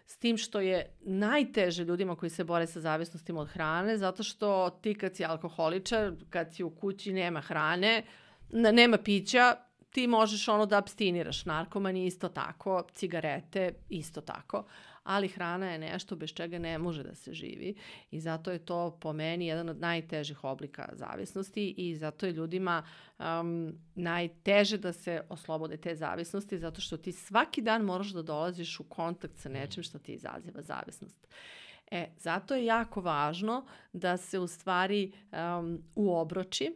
S 0.06 0.16
tim 0.16 0.36
što 0.36 0.60
je 0.60 0.96
najteže 1.00 1.84
ljudima 1.84 2.16
koji 2.16 2.30
se 2.30 2.44
bore 2.44 2.66
sa 2.66 2.80
zavisnostima 2.80 3.40
od 3.40 3.48
hrane, 3.48 3.98
zato 3.98 4.22
što 4.22 4.70
ti 4.82 4.94
kad 4.94 5.16
si 5.16 5.24
alkoholičar, 5.24 6.12
kad 6.30 6.54
si 6.54 6.62
u 6.64 6.70
kući 6.70 7.12
nema 7.12 7.40
hrane, 7.40 8.04
nema 8.50 8.98
pića, 8.98 9.56
ti 9.90 10.06
možeš 10.06 10.48
ono 10.48 10.66
da 10.66 10.78
abstiniraš. 10.78 11.44
Narkomani 11.44 12.06
isto 12.06 12.28
tako, 12.28 12.82
cigarete 12.92 13.72
isto 13.88 14.20
tako, 14.20 14.64
ali 15.10 15.28
hrana 15.28 15.70
je 15.70 15.78
nešto 15.78 16.16
bez 16.16 16.30
čega 16.30 16.58
ne 16.58 16.78
može 16.78 17.02
da 17.02 17.14
se 17.14 17.32
živi 17.32 17.74
i 18.10 18.20
zato 18.20 18.50
je 18.50 18.58
to 18.58 18.98
po 19.00 19.12
meni 19.12 19.46
jedan 19.46 19.68
od 19.68 19.80
najtežih 19.80 20.44
oblika 20.44 20.88
zavisnosti 20.92 21.74
i 21.76 21.96
zato 21.96 22.26
je 22.26 22.32
ljudima 22.32 22.82
um, 23.18 23.72
najteže 23.94 24.78
da 24.78 24.92
se 24.92 25.20
oslobode 25.28 25.76
te 25.76 25.94
zavisnosti 25.94 26.58
zato 26.58 26.80
što 26.80 26.96
ti 26.96 27.12
svaki 27.12 27.62
dan 27.62 27.82
moraš 27.82 28.12
da 28.12 28.22
dolaziš 28.22 28.80
u 28.80 28.84
kontakt 28.84 29.38
sa 29.38 29.48
nečim 29.48 29.82
što 29.82 29.98
ti 29.98 30.12
izaziva 30.12 30.62
zavisnost. 30.62 31.26
E, 31.90 32.06
zato 32.18 32.54
je 32.54 32.64
jako 32.64 33.00
važno 33.00 33.66
da 33.92 34.16
se 34.16 34.38
u 34.38 34.46
stvari 34.46 35.12
um, 35.32 35.82
uobroči 35.94 36.74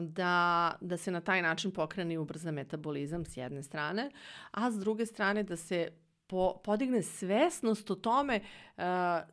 da, 0.00 0.72
da 0.80 0.96
se 0.96 1.10
na 1.10 1.20
taj 1.20 1.42
način 1.42 1.70
pokrene 1.70 2.14
i 2.14 2.18
ubrza 2.18 2.50
metabolizam 2.50 3.24
s 3.24 3.36
jedne 3.36 3.62
strane, 3.62 4.10
a 4.50 4.70
s 4.70 4.78
druge 4.78 5.06
strane 5.06 5.42
da 5.42 5.56
se 5.56 5.88
po, 6.26 6.60
podigne 6.64 7.02
svesnost 7.02 7.90
o 7.90 7.94
tome 7.94 8.36
uh, 8.36 8.82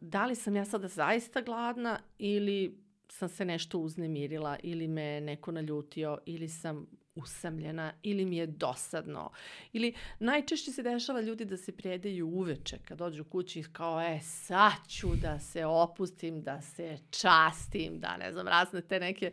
da 0.02 0.26
li 0.26 0.36
sam 0.36 0.56
ja 0.56 0.66
sada 0.66 0.88
zaista 0.88 1.42
gladna 1.42 2.00
ili 2.18 2.84
sam 3.10 3.30
se 3.30 3.46
nešto 3.46 3.80
uznemirila 3.80 4.58
ili 4.64 4.88
me 4.88 5.22
neko 5.22 5.52
naljutio 5.52 6.18
ili 6.26 6.50
sam 6.50 6.88
usamljena 7.16 7.94
ili 8.04 8.26
mi 8.26 8.38
je 8.38 8.48
dosadno. 8.48 9.32
Ili 9.74 9.94
najčešće 10.20 10.72
se 10.72 10.84
dešava 10.84 11.22
ljudi 11.22 11.46
da 11.46 11.58
se 11.58 11.72
prijedaju 11.72 12.28
uveče 12.28 12.78
kad 12.86 12.98
dođu 12.98 13.24
kući 13.24 13.64
kao 13.74 14.02
e 14.02 14.20
sad 14.22 14.88
ću 14.88 15.08
da 15.22 15.40
se 15.40 15.66
opustim, 15.66 16.42
da 16.42 16.62
se 16.62 16.98
častim, 17.10 18.00
da 18.00 18.18
ne 18.18 18.32
znam 18.32 18.48
razne 18.48 18.82
te 18.82 19.00
neke 19.00 19.32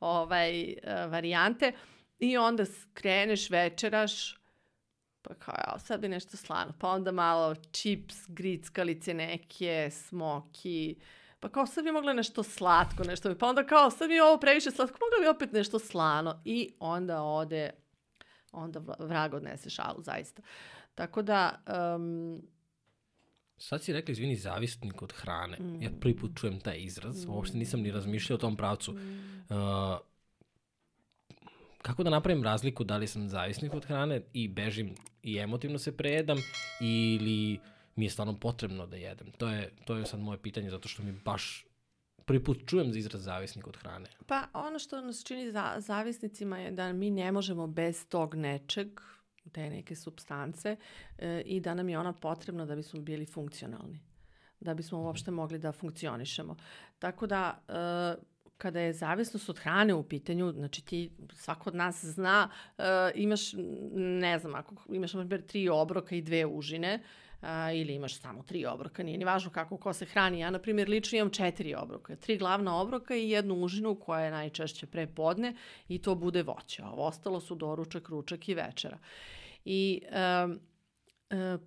ovaj, 0.00 0.62
uh, 0.62 1.12
varijante 1.12 1.72
i 2.18 2.36
onda 2.36 2.64
kreneš 2.94 3.50
večeraš 3.50 4.45
Pa 5.26 5.34
kao, 5.34 5.54
ja, 5.58 5.78
sad 5.78 6.00
bi 6.00 6.08
nešto 6.08 6.36
slano. 6.36 6.72
Pa 6.78 6.88
onda 6.88 7.12
malo 7.12 7.54
čips, 7.54 8.16
grickalice 8.28 9.14
neke, 9.14 9.90
smoki. 9.92 10.96
Pa 11.40 11.48
kao, 11.48 11.66
sad 11.66 11.84
bi 11.84 11.92
mogla 11.92 12.12
nešto 12.12 12.42
slatko, 12.42 13.04
nešto 13.04 13.28
bi. 13.28 13.38
Pa 13.38 13.46
onda 13.46 13.66
kao, 13.66 13.90
sad 13.90 14.08
mi 14.10 14.20
ovo 14.20 14.38
previše 14.38 14.70
slatko, 14.70 14.98
mogla 15.00 15.24
bi 15.24 15.36
opet 15.36 15.52
nešto 15.52 15.78
slano. 15.78 16.42
I 16.44 16.70
onda 16.80 17.22
ode, 17.22 17.70
onda 18.52 18.80
vrag 18.98 19.34
odnese 19.34 19.70
šalu, 19.70 20.02
zaista. 20.02 20.42
Tako 20.94 21.22
da, 21.22 21.62
um, 21.96 22.42
Sad 23.58 23.82
si 23.82 23.92
rekla, 23.92 24.12
izvini, 24.12 24.36
zavisnik 24.36 25.02
od 25.02 25.12
hrane. 25.12 25.56
Mm. 25.60 25.82
Ja 25.82 25.90
prvi 26.00 26.16
put 26.16 26.30
čujem 26.40 26.60
taj 26.60 26.78
izraz. 26.78 27.26
Mm. 27.26 27.30
Uopšte 27.30 27.58
nisam 27.58 27.80
ni 27.80 27.90
razmišljao 27.90 28.34
o 28.34 28.38
tom 28.38 28.56
pravcu. 28.56 28.92
Mm. 28.92 29.54
Uh, 29.54 29.98
kako 31.86 32.02
da 32.02 32.10
napravim 32.10 32.44
razliku 32.44 32.84
da 32.84 32.96
li 32.96 33.06
sam 33.06 33.28
zavisnik 33.28 33.74
od 33.74 33.84
hrane 33.84 34.22
i 34.32 34.48
bežim 34.48 34.94
i 35.22 35.38
emotivno 35.38 35.78
se 35.78 35.96
prejedam 35.96 36.38
ili 36.80 37.60
mi 37.96 38.04
je 38.04 38.10
stvarno 38.10 38.38
potrebno 38.40 38.86
da 38.86 38.96
jedem? 38.96 39.30
To 39.30 39.48
je, 39.48 39.72
to 39.84 39.96
je 39.96 40.06
sad 40.06 40.20
moje 40.20 40.42
pitanje 40.42 40.70
zato 40.70 40.88
što 40.88 41.02
mi 41.02 41.12
baš 41.12 41.66
prvi 42.24 42.44
put 42.44 42.66
čujem 42.66 42.92
za 42.92 42.98
izraz 42.98 43.22
zavisnik 43.22 43.66
od 43.66 43.76
hrane. 43.76 44.06
Pa 44.26 44.48
ono 44.52 44.78
što 44.78 45.00
nas 45.00 45.24
čini 45.24 45.52
za, 45.52 45.74
zavisnicima 45.78 46.58
je 46.58 46.70
da 46.70 46.92
mi 46.92 47.10
ne 47.10 47.32
možemo 47.32 47.66
bez 47.66 48.06
tog 48.08 48.34
nečeg, 48.34 48.88
te 49.52 49.70
neke 49.70 49.96
substance 49.96 50.76
e, 51.18 51.42
i 51.46 51.60
da 51.60 51.74
nam 51.74 51.88
je 51.88 51.98
ona 51.98 52.12
potrebna 52.12 52.66
da 52.66 52.76
bismo 52.76 53.00
bili 53.00 53.26
funkcionalni 53.26 54.00
da 54.60 54.74
bismo 54.74 55.00
uopšte 55.00 55.30
mogli 55.30 55.58
da 55.58 55.72
funkcionišemo. 55.72 56.56
Tako 56.98 57.26
da 57.26 57.58
e, 57.68 58.35
kada 58.58 58.80
je 58.80 58.92
zavisnost 58.92 59.48
od 59.48 59.58
hrane 59.58 59.94
u 59.94 60.02
pitanju, 60.02 60.52
znači 60.52 60.84
ti, 60.84 61.10
svako 61.34 61.70
od 61.70 61.74
nas 61.74 62.04
zna, 62.04 62.48
uh, 62.78 62.84
imaš, 63.14 63.52
ne 63.94 64.38
znam, 64.38 64.54
ako 64.54 64.74
imaš, 64.88 65.14
na 65.14 65.20
primjer, 65.20 65.46
tri 65.46 65.68
obroka 65.68 66.16
i 66.16 66.22
dve 66.22 66.46
užine, 66.46 67.00
uh, 67.42 67.48
ili 67.74 67.94
imaš 67.94 68.20
samo 68.20 68.42
tri 68.42 68.66
obroka, 68.66 69.02
nije 69.02 69.18
ni 69.18 69.24
važno 69.24 69.50
kako 69.50 69.76
ko 69.76 69.92
se 69.92 70.04
hrani. 70.04 70.40
Ja, 70.40 70.50
na 70.50 70.58
primjer, 70.58 70.88
lično 70.88 71.18
imam 71.18 71.30
četiri 71.30 71.74
obroka, 71.74 72.16
tri 72.16 72.38
glavna 72.38 72.80
obroka 72.80 73.16
i 73.16 73.30
jednu 73.30 73.54
užinu 73.54 73.94
koja 73.94 74.20
je 74.20 74.30
najčešće 74.30 74.86
pre 74.86 75.06
podne 75.06 75.54
i 75.88 76.02
to 76.02 76.14
bude 76.14 76.42
voće. 76.42 76.84
Ovo 76.84 77.06
ostalo 77.06 77.40
su 77.40 77.54
doručak, 77.54 78.08
ručak 78.08 78.48
i 78.48 78.54
večera. 78.54 78.98
I 79.64 80.02
um, 80.44 80.60
uh, 81.30 81.60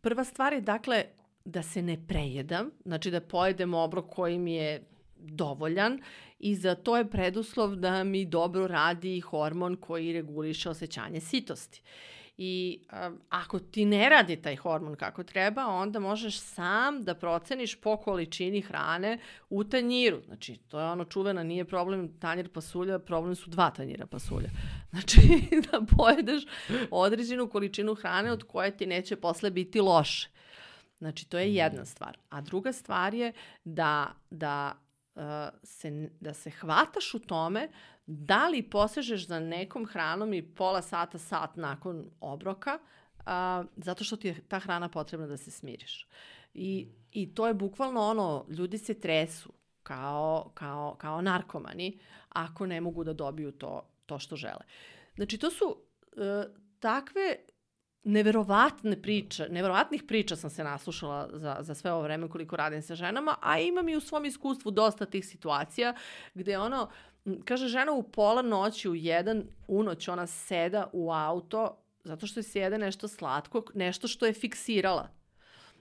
prva 0.00 0.24
stvar 0.24 0.52
je, 0.52 0.60
dakle, 0.60 1.04
da 1.44 1.62
se 1.62 1.82
ne 1.82 2.06
prejedam, 2.06 2.70
znači 2.84 3.10
da 3.10 3.20
pojedem 3.20 3.74
obrok 3.74 4.14
koji 4.14 4.38
mi 4.38 4.54
je 4.54 4.93
dovoljan 5.24 6.00
i 6.38 6.54
za 6.54 6.74
to 6.74 6.96
je 6.96 7.10
preduslov 7.10 7.76
da 7.76 8.04
mi 8.04 8.24
dobro 8.24 8.66
radi 8.66 9.20
hormon 9.20 9.76
koji 9.76 10.12
reguliše 10.12 10.70
osjećanje 10.70 11.20
sitosti. 11.20 11.82
I 12.36 12.80
um, 13.06 13.20
ako 13.28 13.58
ti 13.58 13.84
ne 13.84 14.08
radi 14.08 14.36
taj 14.36 14.56
hormon 14.56 14.96
kako 14.96 15.22
treba, 15.22 15.66
onda 15.66 15.98
možeš 15.98 16.40
sam 16.40 17.02
da 17.02 17.14
proceniš 17.14 17.80
po 17.80 17.96
količini 17.96 18.60
hrane 18.60 19.18
u 19.50 19.64
tanjiru. 19.64 20.20
Znači, 20.26 20.56
to 20.56 20.80
je 20.80 20.86
ono 20.86 21.04
čuvena, 21.04 21.42
nije 21.42 21.64
problem 21.64 22.18
tanjir 22.18 22.48
pasulja, 22.52 22.98
problem 22.98 23.34
su 23.34 23.50
dva 23.50 23.70
tanjira 23.70 24.06
pasulja. 24.06 24.48
Znači, 24.90 25.20
da 25.72 25.80
pojedeš 25.96 26.42
određenu 26.90 27.48
količinu 27.48 27.94
hrane 27.94 28.32
od 28.32 28.42
koje 28.42 28.76
ti 28.76 28.86
neće 28.86 29.16
posle 29.16 29.50
biti 29.50 29.80
loše. 29.80 30.28
Znači, 30.98 31.28
to 31.28 31.38
je 31.38 31.54
jedna 31.54 31.84
stvar. 31.84 32.18
A 32.28 32.40
druga 32.40 32.72
stvar 32.72 33.14
je 33.14 33.32
da, 33.64 34.12
da 34.30 34.83
se, 35.62 36.10
da 36.20 36.34
se 36.34 36.50
hvataš 36.50 37.14
u 37.14 37.18
tome 37.18 37.68
da 38.06 38.48
li 38.48 38.62
posežeš 38.62 39.26
za 39.26 39.40
nekom 39.40 39.86
hranom 39.86 40.34
i 40.34 40.42
pola 40.42 40.82
sata, 40.82 41.18
sat 41.18 41.56
nakon 41.56 42.10
obroka, 42.20 42.78
a, 43.26 43.64
zato 43.76 44.04
što 44.04 44.16
ti 44.16 44.28
je 44.28 44.40
ta 44.48 44.58
hrana 44.58 44.88
potrebna 44.88 45.26
da 45.26 45.36
se 45.36 45.50
smiriš. 45.50 46.08
I, 46.54 46.88
I 47.12 47.34
to 47.34 47.46
je 47.46 47.54
bukvalno 47.54 48.00
ono, 48.00 48.46
ljudi 48.48 48.78
se 48.78 49.00
tresu 49.00 49.52
kao, 49.82 50.50
kao, 50.54 50.96
kao 50.98 51.20
narkomani 51.20 51.98
ako 52.28 52.66
ne 52.66 52.80
mogu 52.80 53.04
da 53.04 53.12
dobiju 53.12 53.52
to, 53.52 53.88
to 54.06 54.18
što 54.18 54.36
žele. 54.36 54.64
Znači, 55.14 55.38
to 55.38 55.50
su 55.50 55.76
e, 56.16 56.44
takve 56.78 57.36
neverovatne 58.04 59.02
priče, 59.02 59.48
neverovatnih 59.50 60.02
priča 60.02 60.36
sam 60.36 60.50
se 60.50 60.64
naslušala 60.64 61.30
za, 61.32 61.56
za 61.60 61.74
sve 61.74 61.92
ovo 61.92 62.02
vreme 62.02 62.28
koliko 62.28 62.56
radim 62.56 62.82
sa 62.82 62.94
ženama, 62.94 63.36
a 63.40 63.58
imam 63.58 63.88
i 63.88 63.96
u 63.96 64.00
svom 64.00 64.24
iskustvu 64.24 64.70
dosta 64.70 65.06
tih 65.06 65.26
situacija 65.26 65.94
gde 66.34 66.58
ono, 66.58 66.90
kaže 67.44 67.68
žena 67.68 67.92
u 67.92 68.02
pola 68.02 68.42
noći, 68.42 68.88
u 68.88 68.94
jedan 68.94 69.44
unoć 69.68 70.08
ona 70.08 70.26
seda 70.26 70.90
u 70.92 71.12
auto 71.12 71.84
zato 72.04 72.26
što 72.26 72.40
je 72.40 72.44
sjede 72.44 72.78
nešto 72.78 73.08
slatko, 73.08 73.62
nešto 73.74 74.08
što 74.08 74.26
je 74.26 74.32
fiksirala. 74.32 75.08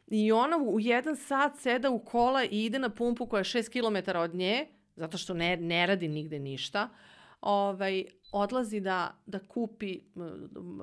I 0.08 0.32
ona 0.32 0.58
u 0.58 0.80
jedan 0.80 1.16
sat 1.16 1.58
seda 1.58 1.90
u 1.90 2.00
kola 2.00 2.44
i 2.44 2.66
ide 2.66 2.80
na 2.80 2.90
pumpu 2.90 3.26
koja 3.26 3.40
je 3.40 3.44
6 3.44 3.70
km 3.72 4.18
od 4.18 4.36
nje, 4.36 4.68
zato 4.96 5.18
što 5.18 5.34
ne, 5.34 5.58
ne 5.58 5.86
radi 5.86 6.08
nigde 6.08 6.40
ništa, 6.40 6.90
ovaj, 7.44 8.06
odlazi 8.32 8.80
da, 8.80 9.22
da 9.26 9.40
kupi, 9.40 10.00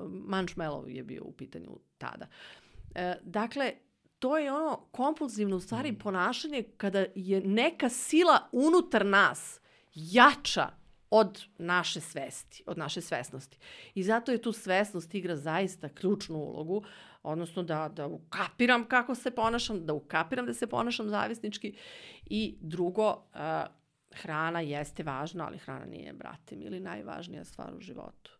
mančmelov 0.09 0.89
je 0.89 1.03
bio 1.03 1.23
u 1.23 1.31
pitanju 1.31 1.79
tada. 1.97 2.27
E, 2.95 3.15
dakle, 3.23 3.73
to 4.19 4.37
je 4.37 4.53
ono 4.53 4.87
kompulzivno 4.91 5.55
u 5.55 5.59
stvari 5.59 5.91
mm. 5.91 5.97
ponašanje 5.97 6.63
kada 6.77 7.05
je 7.15 7.41
neka 7.41 7.89
sila 7.89 8.49
unutar 8.51 9.05
nas 9.05 9.61
jača 9.93 10.69
od 11.09 11.43
naše 11.57 12.01
svesti, 12.01 12.63
od 12.67 12.77
naše 12.77 13.01
svesnosti. 13.01 13.57
I 13.95 14.03
zato 14.03 14.31
je 14.31 14.41
tu 14.41 14.51
svesnost 14.51 15.15
igra 15.15 15.35
zaista 15.35 15.89
ključnu 15.89 16.37
ulogu, 16.37 16.83
odnosno 17.23 17.63
da, 17.63 17.89
da 17.89 18.07
ukapiram 18.07 18.85
kako 18.87 19.15
se 19.15 19.31
ponašam, 19.31 19.85
da 19.85 19.93
ukapiram 19.93 20.45
da 20.45 20.53
se 20.53 20.67
ponašam 20.67 21.09
zavisnički 21.09 21.75
i 22.25 22.57
drugo, 22.61 23.23
hrana 24.13 24.59
jeste 24.59 25.03
važna, 25.03 25.47
ali 25.47 25.57
hrana 25.57 25.85
nije, 25.85 26.13
brate 26.13 26.55
ili 26.55 26.79
najvažnija 26.79 27.45
stvar 27.45 27.75
u 27.75 27.79
životu. 27.79 28.31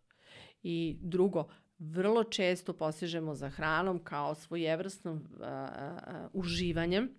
I 0.62 0.96
drugo, 1.00 1.48
vrlo 1.78 2.24
često 2.24 2.72
posežemo 2.72 3.34
za 3.34 3.48
hranom 3.48 4.04
kao 4.04 4.34
svojevrsnom 4.34 5.16
uh, 5.16 5.40
uh, 5.40 5.46
uživanjem 6.32 7.10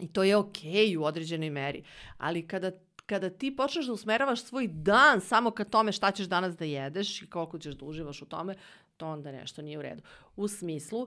i 0.00 0.12
to 0.12 0.22
je 0.22 0.36
okej 0.36 0.72
okay 0.72 0.98
u 0.98 1.04
određenoj 1.04 1.50
meri, 1.50 1.84
ali 2.18 2.46
kada 2.46 2.70
kada 3.08 3.30
ti 3.30 3.56
počneš 3.56 3.86
da 3.86 3.92
usmeravaš 3.92 4.42
svoj 4.42 4.68
dan 4.68 5.20
samo 5.20 5.50
ka 5.50 5.64
tome 5.64 5.92
šta 5.92 6.10
ćeš 6.10 6.26
danas 6.26 6.56
da 6.56 6.64
jedeš 6.64 7.22
i 7.22 7.30
koliko 7.30 7.58
ćeš 7.58 7.74
da 7.74 7.84
uživaš 7.84 8.22
u 8.22 8.26
tome, 8.26 8.54
to 8.96 9.08
onda 9.08 9.32
nešto 9.32 9.62
nije 9.62 9.78
u 9.78 9.82
redu. 9.82 10.02
U 10.36 10.48
smislu 10.48 11.06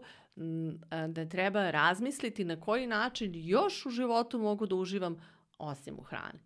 da 1.07 1.29
treba 1.29 1.71
razmisliti 1.71 2.45
na 2.45 2.59
koji 2.59 2.87
način 2.87 3.31
još 3.35 3.85
u 3.85 3.89
životu 3.89 4.39
mogu 4.39 4.65
da 4.65 4.75
uživam 4.75 5.21
osim 5.57 5.99
u 5.99 6.01
hrani. 6.01 6.39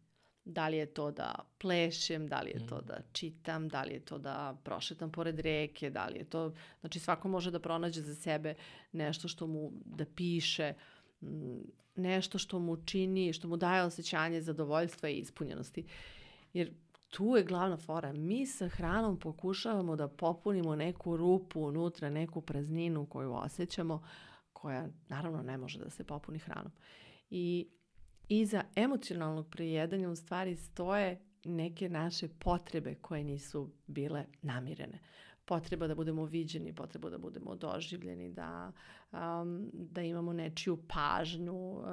Da 0.45 0.67
li 0.67 0.77
je 0.77 0.85
to 0.85 1.11
da 1.11 1.35
plešem, 1.57 2.27
da 2.27 2.41
li 2.41 2.49
je 2.49 2.67
to 2.67 2.77
mm. 2.77 2.85
da 2.85 2.97
čitam, 3.11 3.69
da 3.69 3.83
li 3.83 3.93
je 3.93 3.99
to 3.99 4.17
da 4.17 4.57
prošetam 4.63 5.11
pored 5.11 5.39
reke, 5.39 5.89
da 5.89 6.05
li 6.07 6.17
je 6.17 6.23
to... 6.23 6.53
Znači 6.79 6.99
svako 6.99 7.27
može 7.27 7.51
da 7.51 7.59
pronađe 7.59 8.01
za 8.01 8.15
sebe 8.15 8.53
nešto 8.91 9.27
što 9.27 9.47
mu 9.47 9.71
da 9.85 10.05
piše, 10.05 10.73
nešto 11.95 12.37
što 12.37 12.59
mu 12.59 12.77
čini, 12.85 13.33
što 13.33 13.47
mu 13.47 13.57
daje 13.57 13.83
osjećanje 13.83 14.41
zadovoljstva 14.41 15.09
i 15.09 15.17
ispunjenosti. 15.17 15.85
Jer 16.53 16.73
tu 17.09 17.35
je 17.37 17.43
glavna 17.43 17.77
fora. 17.77 18.13
Mi 18.13 18.45
sa 18.45 18.67
hranom 18.67 19.19
pokušavamo 19.19 19.95
da 19.95 20.07
popunimo 20.07 20.75
neku 20.75 21.17
rupu 21.17 21.61
unutra, 21.61 22.09
neku 22.09 22.41
prazninu 22.41 23.05
koju 23.05 23.33
osjećamo, 23.33 24.03
koja 24.53 24.87
naravno 25.09 25.41
ne 25.41 25.57
može 25.57 25.79
da 25.79 25.89
se 25.89 26.03
popuni 26.03 26.39
hranom. 26.39 26.71
I 27.29 27.67
iza 28.29 28.63
emocionalnog 28.75 29.49
prejedanja 29.49 30.09
u 30.09 30.15
stvari 30.15 30.55
stoje 30.55 31.21
neke 31.43 31.89
naše 31.89 32.27
potrebe 32.27 32.95
koje 32.95 33.23
nisu 33.23 33.69
bile 33.87 34.25
namirene. 34.41 34.99
Potreba 35.45 35.87
da 35.87 35.95
budemo 35.95 36.25
viđeni, 36.25 36.75
potreba 36.75 37.09
da 37.09 37.17
budemo 37.17 37.55
doživljeni, 37.55 38.31
da, 38.31 38.71
um, 39.11 39.69
da 39.73 40.01
imamo 40.01 40.33
nečiju 40.33 40.77
pažnju, 40.87 41.71
uh, 41.71 41.85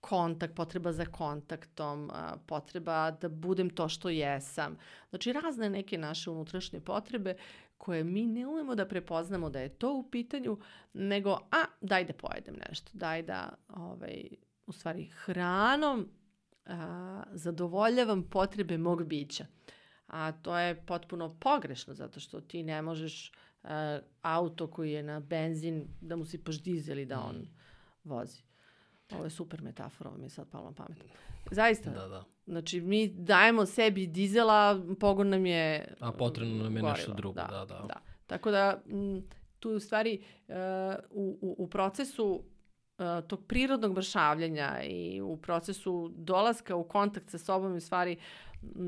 kontakt, 0.00 0.54
potreba 0.54 0.92
za 0.92 1.06
kontaktom, 1.06 2.04
uh, 2.04 2.40
potreba 2.46 3.10
da 3.10 3.28
budem 3.28 3.70
to 3.70 3.88
što 3.88 4.08
jesam. 4.08 4.76
Znači 5.10 5.32
razne 5.32 5.70
neke 5.70 5.98
naše 5.98 6.30
unutrašnje 6.30 6.80
potrebe 6.80 7.34
koje 7.78 8.04
mi 8.04 8.26
ne 8.26 8.46
umemo 8.46 8.74
da 8.74 8.88
prepoznamo 8.88 9.50
da 9.50 9.60
je 9.60 9.68
to 9.68 9.94
u 9.94 10.10
pitanju, 10.10 10.58
nego 10.92 11.30
a 11.30 11.64
daj 11.80 12.04
da 12.04 12.12
pojedem 12.12 12.56
nešto, 12.68 12.90
daj 12.94 13.22
da 13.22 13.54
ovaj, 13.68 14.28
u 14.66 14.72
stvari 14.72 15.10
hranom 15.24 16.08
a, 16.66 17.22
zadovoljavam 17.32 18.22
potrebe 18.22 18.78
mog 18.78 19.04
bića. 19.04 19.46
A 20.06 20.32
to 20.32 20.58
je 20.58 20.86
potpuno 20.86 21.36
pogrešno 21.40 21.94
zato 21.94 22.20
što 22.20 22.40
ti 22.40 22.62
ne 22.62 22.82
možeš 22.82 23.32
a, 23.62 24.00
auto 24.22 24.66
koji 24.66 24.92
je 24.92 25.02
na 25.02 25.20
benzin 25.20 25.88
da 26.00 26.16
mu 26.16 26.24
sipaš 26.24 26.62
dizel 26.62 26.98
i 26.98 27.06
da 27.06 27.20
on 27.20 27.36
mm. 27.36 27.48
vozi. 28.04 28.42
Ovo 29.12 29.24
je 29.24 29.30
super 29.30 29.62
metafora, 29.62 30.10
ovo 30.10 30.18
mi 30.18 30.26
je 30.26 30.30
sad 30.30 30.48
palo 30.50 30.64
na 30.64 30.72
pamet. 30.72 31.04
Zaista. 31.50 31.90
Da, 31.90 32.08
da. 32.08 32.24
Znači, 32.46 32.80
mi 32.80 33.08
dajemo 33.08 33.66
sebi 33.66 34.06
dizela, 34.06 34.86
pogon 35.00 35.28
nam 35.28 35.46
je... 35.46 35.94
A 36.00 36.12
potrebno 36.12 36.62
nam 36.62 36.76
je 36.76 36.80
gorivo. 36.80 36.96
nešto 36.96 37.12
drugo, 37.12 37.40
da, 37.40 37.46
da. 37.46 37.64
da. 37.64 37.84
da. 37.88 38.00
Tako 38.26 38.50
da, 38.50 38.82
m, 38.86 39.22
tu 39.58 39.70
u 39.70 39.80
stvari 39.80 40.22
uh, 40.48 40.54
u, 41.10 41.38
u, 41.40 41.54
u 41.58 41.70
procesu 41.70 42.42
tog 43.28 43.46
prirodnog 43.46 43.96
mršavljenja 43.96 44.82
i 44.82 45.20
u 45.20 45.36
procesu 45.36 46.12
dolaska 46.16 46.76
u 46.76 46.84
kontakt 46.84 47.30
sa 47.30 47.38
sobom 47.38 47.76
i 47.76 47.80
stvari 47.80 48.16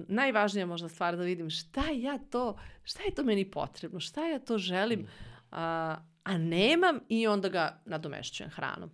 najvažnija 0.08 0.66
možda 0.66 0.88
stvar 0.88 1.16
da 1.16 1.22
vidim 1.22 1.50
šta 1.50 1.84
ja 1.94 2.18
to, 2.30 2.56
šta 2.82 3.02
je 3.02 3.14
to 3.14 3.24
meni 3.24 3.50
potrebno, 3.50 4.00
šta 4.00 4.26
ja 4.26 4.38
to 4.38 4.58
želim, 4.58 5.00
uh, 5.00 5.08
a 6.24 6.38
nemam 6.38 6.98
i 7.08 7.26
onda 7.26 7.48
ga 7.48 7.80
nadomešćujem 7.84 8.50
hranom. 8.50 8.90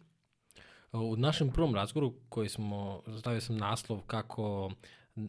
U 0.93 1.17
našem 1.17 1.53
prvom 1.53 1.75
razgovoru 1.75 2.15
koji 2.29 2.49
smo, 2.49 3.03
stavio 3.19 3.41
sam 3.41 3.57
naslov 3.57 4.01
kako 4.07 4.71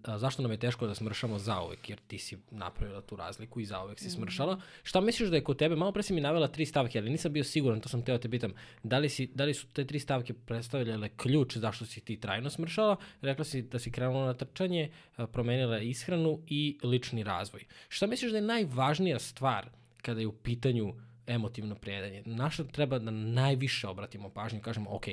a, 0.03 0.17
zašto 0.17 0.41
nam 0.41 0.51
je 0.51 0.57
teško 0.57 0.87
da 0.87 0.95
smršamo 0.95 1.39
zauvek, 1.39 1.89
jer 1.89 1.99
ti 2.07 2.17
si 2.17 2.37
napravila 2.51 3.01
tu 3.01 3.15
razliku 3.15 3.59
i 3.59 3.65
zauvek 3.65 3.99
si 3.99 4.09
smršala. 4.09 4.59
Šta 4.83 5.01
misliš 5.01 5.29
da 5.29 5.35
je 5.35 5.43
kod 5.43 5.57
tebe, 5.57 5.75
malo 5.75 5.91
pre 5.91 6.03
si 6.03 6.13
mi 6.13 6.21
navela 6.21 6.47
tri 6.47 6.65
stavke, 6.65 6.99
ali 6.99 7.09
nisam 7.09 7.33
bio 7.33 7.43
siguran, 7.43 7.81
to 7.81 7.89
sam 7.89 8.01
teo 8.01 8.17
da 8.17 8.21
te 8.21 8.29
pitam, 8.29 8.53
da 8.83 8.97
li, 8.97 9.09
si, 9.09 9.27
da 9.35 9.43
li 9.43 9.53
su 9.53 9.67
te 9.67 9.85
tri 9.87 9.99
stavke 9.99 10.33
predstavljale 10.33 11.09
ključ 11.09 11.57
zašto 11.57 11.85
si 11.85 12.01
ti 12.01 12.19
trajno 12.19 12.49
smršala? 12.49 12.95
Rekla 13.21 13.45
si 13.45 13.61
da 13.61 13.79
si 13.79 13.91
krenula 13.91 14.25
na 14.25 14.33
trčanje, 14.33 14.91
promenila 15.31 15.79
ishranu 15.79 16.39
i 16.47 16.79
lični 16.83 17.23
razvoj. 17.23 17.65
Šta 17.89 18.07
misliš 18.07 18.31
da 18.31 18.37
je 18.37 18.41
najvažnija 18.41 19.19
stvar 19.19 19.69
kada 20.01 20.19
je 20.19 20.27
u 20.27 20.33
pitanju 20.33 20.93
emotivno 21.27 21.75
prijedanje? 21.75 22.23
Naša 22.25 22.63
treba 22.63 22.99
da 22.99 23.11
najviše 23.11 23.87
obratimo 23.87 24.29
pažnju 24.29 24.59
i 24.59 24.61
kažemo, 24.61 24.95
ok, 24.95 25.05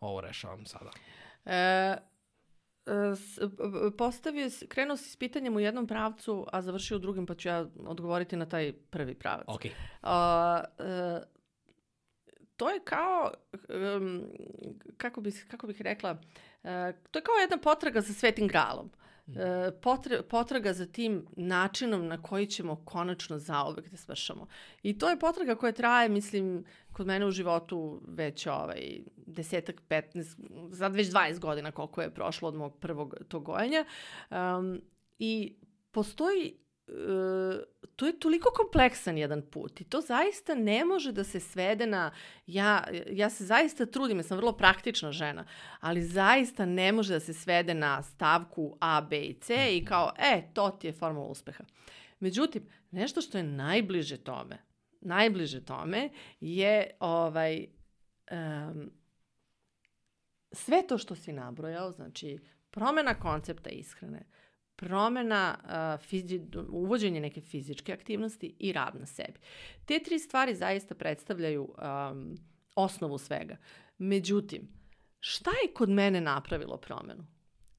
ovo 0.00 0.20
rešavam 0.20 0.66
sada. 0.66 0.90
E, 1.44 1.96
postavio, 3.98 4.50
krenuo 4.68 4.96
si 4.96 5.10
s 5.10 5.16
pitanjem 5.16 5.56
u 5.56 5.60
jednom 5.60 5.86
pravcu, 5.86 6.46
a 6.52 6.62
završio 6.62 6.96
u 6.96 7.00
drugim, 7.00 7.26
pa 7.26 7.34
ću 7.34 7.48
ja 7.48 7.66
odgovoriti 7.86 8.36
na 8.36 8.46
taj 8.46 8.72
prvi 8.72 9.14
pravac. 9.14 9.44
Ok. 9.46 9.64
Uh, 9.64 9.70
uh, 10.08 11.22
to 12.56 12.70
je 12.70 12.80
kao, 12.84 13.32
um, 13.96 14.22
kako, 14.96 15.20
bih, 15.20 15.46
kako 15.50 15.66
bih 15.66 15.80
rekla, 15.80 16.10
uh, 16.10 16.70
to 17.10 17.18
je 17.18 17.22
kao 17.22 17.34
jedna 17.40 17.56
potraga 17.56 18.00
za 18.00 18.14
svetim 18.14 18.48
gralom. 18.48 18.90
E, 19.36 19.70
potre, 19.82 20.22
potraga 20.22 20.72
za 20.72 20.86
tim 20.86 21.26
načinom 21.36 22.06
na 22.06 22.22
koji 22.22 22.46
ćemo 22.46 22.76
konačno 22.84 23.38
zaovek 23.38 23.88
da 23.90 23.96
svršamo. 23.96 24.46
I 24.82 24.98
to 24.98 25.10
je 25.10 25.18
potraga 25.18 25.54
koja 25.54 25.72
traje, 25.72 26.08
mislim, 26.08 26.64
kod 26.92 27.06
mene 27.06 27.26
u 27.26 27.30
životu 27.30 28.00
već 28.06 28.46
ovaj, 28.46 29.00
desetak, 29.16 29.82
15, 29.88 30.74
sad 30.76 30.94
već 30.94 31.08
20 31.08 31.38
godina 31.38 31.72
koliko 31.72 32.02
je 32.02 32.14
prošlo 32.14 32.48
od 32.48 32.54
mog 32.54 32.78
prvog 32.78 33.14
tog 33.28 33.44
gojenja. 33.44 33.84
Um, 34.30 34.80
I 35.18 35.54
postoji 35.90 36.56
to 37.96 38.06
je 38.06 38.18
toliko 38.20 38.50
kompleksan 38.50 39.18
jedan 39.18 39.42
put 39.42 39.80
i 39.80 39.84
to 39.84 40.00
zaista 40.00 40.54
ne 40.54 40.84
može 40.84 41.12
da 41.12 41.24
se 41.24 41.40
svede 41.40 41.86
na, 41.86 42.10
ja, 42.46 42.84
ja 43.10 43.30
se 43.30 43.44
zaista 43.44 43.86
trudim, 43.86 44.18
ja 44.18 44.22
sam 44.22 44.36
vrlo 44.36 44.52
praktična 44.52 45.12
žena, 45.12 45.44
ali 45.80 46.02
zaista 46.02 46.66
ne 46.66 46.92
može 46.92 47.12
da 47.12 47.20
se 47.20 47.34
svede 47.34 47.74
na 47.74 48.02
stavku 48.02 48.76
A, 48.80 49.00
B 49.00 49.20
i 49.20 49.34
C 49.34 49.76
i 49.76 49.80
mhm. 49.80 49.86
kao, 49.86 50.12
e, 50.18 50.42
to 50.54 50.70
ti 50.70 50.86
je 50.86 50.92
formula 50.92 51.26
uspeha. 51.26 51.64
Međutim, 52.20 52.68
nešto 52.90 53.20
što 53.20 53.38
je 53.38 53.44
najbliže 53.44 54.16
tome, 54.16 54.58
najbliže 55.00 55.64
tome 55.64 56.10
je 56.40 56.90
ovaj, 57.00 57.66
um, 58.30 58.90
sve 60.52 60.86
to 60.86 60.98
što 60.98 61.14
si 61.14 61.32
nabrojao, 61.32 61.92
znači 61.92 62.38
promena 62.70 63.14
koncepta 63.14 63.70
ishrane, 63.70 64.22
promena, 64.80 65.58
fizi, 66.02 66.40
uvođenje 66.68 67.20
neke 67.20 67.40
fizičke 67.40 67.92
aktivnosti 67.92 68.54
i 68.58 68.72
rad 68.72 68.96
na 69.00 69.06
sebi. 69.06 69.38
Te 69.84 69.98
tri 69.98 70.18
stvari 70.18 70.54
zaista 70.54 70.94
predstavljaju 70.94 71.62
um, 71.62 72.36
osnovu 72.74 73.18
svega. 73.18 73.56
Međutim, 73.98 74.68
šta 75.20 75.50
je 75.50 75.74
kod 75.74 75.88
mene 75.88 76.20
napravilo 76.20 76.76
promenu? 76.76 77.26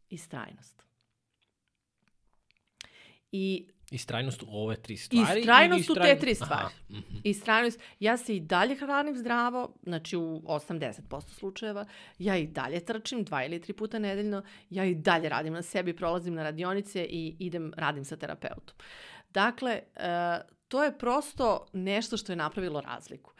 Istrajnost. 0.10 0.84
I 3.32 3.68
Istrajnost 3.92 4.44
u 4.44 4.48
ove 4.50 4.76
tri 4.76 4.98
stvari? 4.98 5.40
Istrajnost 5.40 5.90
u 5.90 5.94
te 5.94 6.18
tri 6.20 6.36
stvari. 6.36 6.54
Aha. 6.54 6.70
Mm 6.90 6.96
-hmm. 6.96 7.22
Istrajnost, 7.24 7.80
ja 8.00 8.18
se 8.18 8.36
i 8.36 8.40
dalje 8.40 8.76
hranim 8.76 9.18
zdravo, 9.18 9.74
znači 9.84 10.18
u 10.18 10.42
80% 10.46 11.30
slučajeva, 11.30 11.86
ja 12.20 12.38
i 12.38 12.48
dalje 12.48 12.86
trčim 12.86 13.24
dva 13.24 13.46
ili 13.46 13.62
tri 13.62 13.74
puta 13.74 14.00
nedeljno, 14.00 14.44
ja 14.70 14.86
i 14.86 14.96
dalje 14.96 15.30
radim 15.30 15.54
na 15.54 15.62
sebi, 15.62 15.96
prolazim 15.96 16.34
na 16.34 16.44
radionice 16.44 17.06
i 17.10 17.36
idem, 17.40 17.74
radim 17.78 18.06
sa 18.06 18.18
terapeutom. 18.18 18.76
Dakle, 19.30 19.82
uh, 19.96 20.02
to 20.68 20.84
je 20.84 20.98
prosto 20.98 21.66
nešto 21.74 22.18
što 22.18 22.32
je 22.32 22.36
napravilo 22.36 22.82
razliku. 22.82 23.32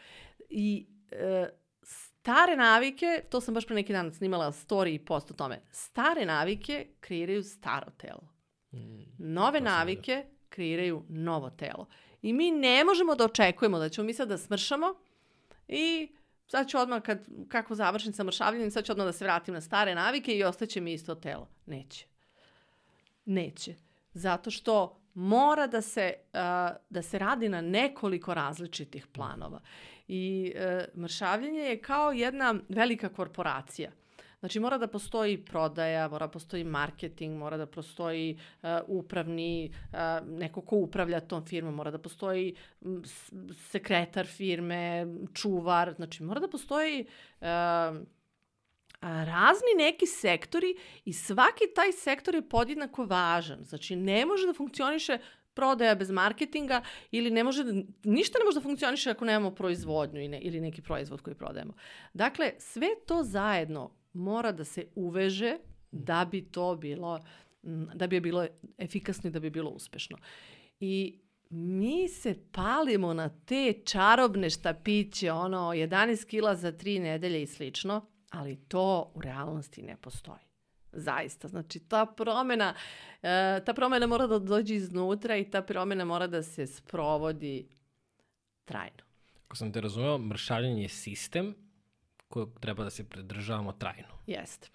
I 0.50 0.86
uh, 1.12 1.48
stare 1.82 2.56
navike, 2.56 3.24
to 3.30 3.40
sam 3.40 3.54
baš 3.54 3.66
pre 3.66 3.74
neki 3.74 3.92
dan 3.92 4.12
snimala 4.12 4.52
story 4.52 4.94
i 4.94 5.04
post 5.04 5.30
o 5.30 5.34
tome, 5.34 5.60
stare 5.70 6.26
navike 6.26 6.86
kreiraju 7.00 7.42
staro 7.42 7.90
telo. 7.90 8.28
Mm, 8.72 9.02
Nove 9.18 9.60
navike 9.60 10.24
kreiraju 10.52 11.02
novo 11.08 11.50
telo. 11.50 11.86
I 12.22 12.32
mi 12.32 12.50
ne 12.50 12.84
možemo 12.84 13.14
da 13.14 13.24
očekujemo 13.24 13.78
da 13.78 13.88
ćemo 13.88 14.06
mi 14.06 14.14
sad 14.14 14.28
da 14.28 14.38
smršamo 14.38 14.94
i 15.68 16.08
sad 16.46 16.68
ću 16.68 16.78
odmah, 16.78 17.02
kad, 17.02 17.18
kako 17.48 17.74
završim 17.74 18.12
sa 18.12 18.24
mršavljenjem, 18.24 18.70
sad 18.70 18.84
ću 18.84 18.92
odmah 18.92 19.06
da 19.06 19.12
se 19.12 19.24
vratim 19.24 19.54
na 19.54 19.60
stare 19.60 19.94
navike 19.94 20.36
i 20.36 20.44
ostaće 20.44 20.80
mi 20.80 20.92
isto 20.92 21.14
telo. 21.14 21.48
Neće. 21.66 22.06
Neće. 23.24 23.74
Zato 24.12 24.50
što 24.50 25.00
mora 25.14 25.66
da 25.66 25.80
se, 25.80 26.14
uh, 26.32 26.38
da 26.90 27.02
se 27.02 27.18
radi 27.18 27.48
na 27.48 27.60
nekoliko 27.60 28.34
različitih 28.34 29.06
planova. 29.06 29.60
I 30.08 30.52
uh, 30.54 31.00
mršavljenje 31.02 31.60
je 31.60 31.82
kao 31.82 32.12
jedna 32.12 32.54
velika 32.68 33.08
korporacija. 33.08 33.90
Znači 34.42 34.60
mora 34.60 34.78
da 34.78 34.86
postoji 34.86 35.36
prodaja, 35.44 36.08
mora 36.08 36.26
da 36.26 36.32
postoji 36.32 36.64
marketing, 36.64 37.38
mora 37.38 37.56
da 37.56 37.66
postoji 37.66 38.38
uh, 38.62 38.68
upravni, 38.86 39.70
uh, 39.92 40.28
neko 40.28 40.60
ko 40.60 40.76
upravlja 40.76 41.20
tom 41.20 41.44
firmom, 41.46 41.74
mora 41.74 41.90
da 41.90 41.98
postoji 41.98 42.54
sekretar 43.70 44.26
firme, 44.26 45.06
čuvar, 45.34 45.92
znači 45.94 46.22
mora 46.22 46.40
da 46.40 46.48
postoji 46.48 47.06
uh, 47.40 47.46
razni 49.00 49.76
neki 49.78 50.06
sektori 50.06 50.74
i 51.04 51.12
svaki 51.12 51.64
taj 51.74 51.92
sektor 51.92 52.34
je 52.34 52.48
podjednako 52.48 53.04
važan. 53.04 53.64
Znači 53.64 53.96
ne 53.96 54.26
može 54.26 54.46
da 54.46 54.54
funkcioniše 54.54 55.18
prodaja 55.54 55.94
bez 55.94 56.10
marketinga 56.10 56.82
ili 57.10 57.30
ne 57.30 57.44
može, 57.44 57.64
ništa 58.04 58.38
ne 58.38 58.44
može 58.44 58.58
da 58.58 58.62
funkcioniše 58.62 59.10
ako 59.10 59.24
nemamo 59.24 59.54
proizvodnju 59.54 60.22
ili, 60.22 60.36
ili 60.36 60.60
neki 60.60 60.82
proizvod 60.82 61.20
koji 61.20 61.36
prodajemo. 61.36 61.72
Dakle, 62.14 62.52
sve 62.58 62.88
to 63.06 63.22
zajedno 63.22 64.01
mora 64.12 64.52
da 64.52 64.64
se 64.64 64.86
uveže 64.94 65.56
da 65.90 66.24
bi 66.24 66.42
to 66.42 66.76
bilo 66.76 67.20
da 67.94 68.06
bi 68.06 68.16
je 68.16 68.20
bilo 68.20 68.46
efikasno 68.78 69.28
i 69.28 69.30
da 69.30 69.40
bi 69.40 69.50
bilo 69.50 69.70
uspešno. 69.70 70.18
I 70.80 71.18
mi 71.50 72.08
se 72.08 72.34
palimo 72.52 73.14
na 73.14 73.28
te 73.28 73.72
čarobne 73.84 74.50
štapiće, 74.50 75.32
ono 75.32 75.58
11 75.58 76.26
kila 76.26 76.56
za 76.56 76.72
3 76.72 77.00
nedelje 77.00 77.42
i 77.42 77.46
slično, 77.46 78.06
ali 78.30 78.56
to 78.56 79.12
u 79.14 79.20
realnosti 79.20 79.82
ne 79.82 79.96
postoji. 79.96 80.40
Zaista, 80.92 81.48
znači 81.48 81.80
ta 81.80 82.06
promena, 82.06 82.74
e, 83.22 83.60
ta 83.66 83.74
promena 83.74 84.06
mora 84.06 84.26
da 84.26 84.38
dođe 84.38 84.74
iznutra 84.74 85.36
i 85.36 85.50
ta 85.50 85.62
promena 85.62 86.04
mora 86.04 86.26
da 86.26 86.42
se 86.42 86.66
sprovodi 86.66 87.68
trajno. 88.64 89.02
Ako 89.46 89.56
sam 89.56 89.72
te 89.72 89.80
razumeo, 89.80 90.18
mršavljenje 90.18 90.82
je 90.82 90.88
sistem 90.88 91.54
kojeg 92.32 92.48
treba 92.60 92.84
da 92.84 92.90
se 92.90 93.08
pridržavamo 93.08 93.72
trajno. 93.72 94.08
Jeste. 94.26 94.68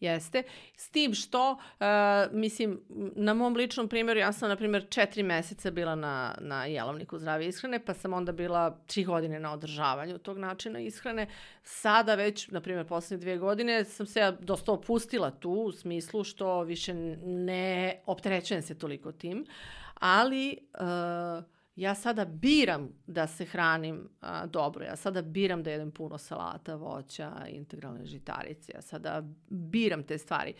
Jeste. 0.00 0.42
S 0.76 0.90
tim 0.90 1.14
što, 1.14 1.52
uh, 1.52 1.86
mislim, 2.32 2.80
na 3.16 3.34
mom 3.34 3.56
ličnom 3.56 3.88
primjeru, 3.88 4.20
ja 4.20 4.32
sam, 4.32 4.48
na 4.48 4.56
primjer, 4.56 4.86
četiri 4.90 5.22
meseca 5.22 5.70
bila 5.70 5.94
na, 5.94 6.34
na 6.40 6.64
jelovniku 6.64 7.18
zdrave 7.18 7.46
ishrane, 7.46 7.84
pa 7.84 7.94
sam 7.94 8.12
onda 8.12 8.32
bila 8.32 8.78
tri 8.86 9.04
godine 9.04 9.40
na 9.40 9.52
održavanju 9.52 10.18
tog 10.18 10.38
načina 10.38 10.80
ishrane. 10.80 11.26
Sada 11.62 12.14
već, 12.14 12.48
na 12.48 12.60
primjer, 12.60 12.86
poslednje 12.86 13.20
dvije 13.20 13.38
godine 13.38 13.84
sam 13.84 14.06
se 14.06 14.20
ja 14.20 14.30
dosta 14.30 14.72
opustila 14.72 15.30
tu, 15.30 15.50
u 15.50 15.72
smislu 15.72 16.24
što 16.24 16.62
više 16.62 16.94
ne 17.24 18.00
opterećujem 18.06 18.62
se 18.62 18.78
toliko 18.78 19.12
tim, 19.12 19.46
ali... 19.94 20.58
Uh, 20.80 21.55
ja 21.76 21.94
sada 21.94 22.24
biram 22.24 22.88
da 23.06 23.26
se 23.26 23.44
hranim 23.44 24.08
a, 24.20 24.46
dobro, 24.46 24.84
ja 24.84 24.96
sada 24.96 25.22
biram 25.22 25.62
da 25.62 25.70
jedem 25.70 25.90
puno 25.90 26.18
salata, 26.18 26.74
voća, 26.74 27.32
integralne 27.48 28.04
žitarice, 28.04 28.72
ja 28.74 28.82
sada 28.82 29.22
biram 29.48 30.02
te 30.02 30.18
stvari. 30.18 30.54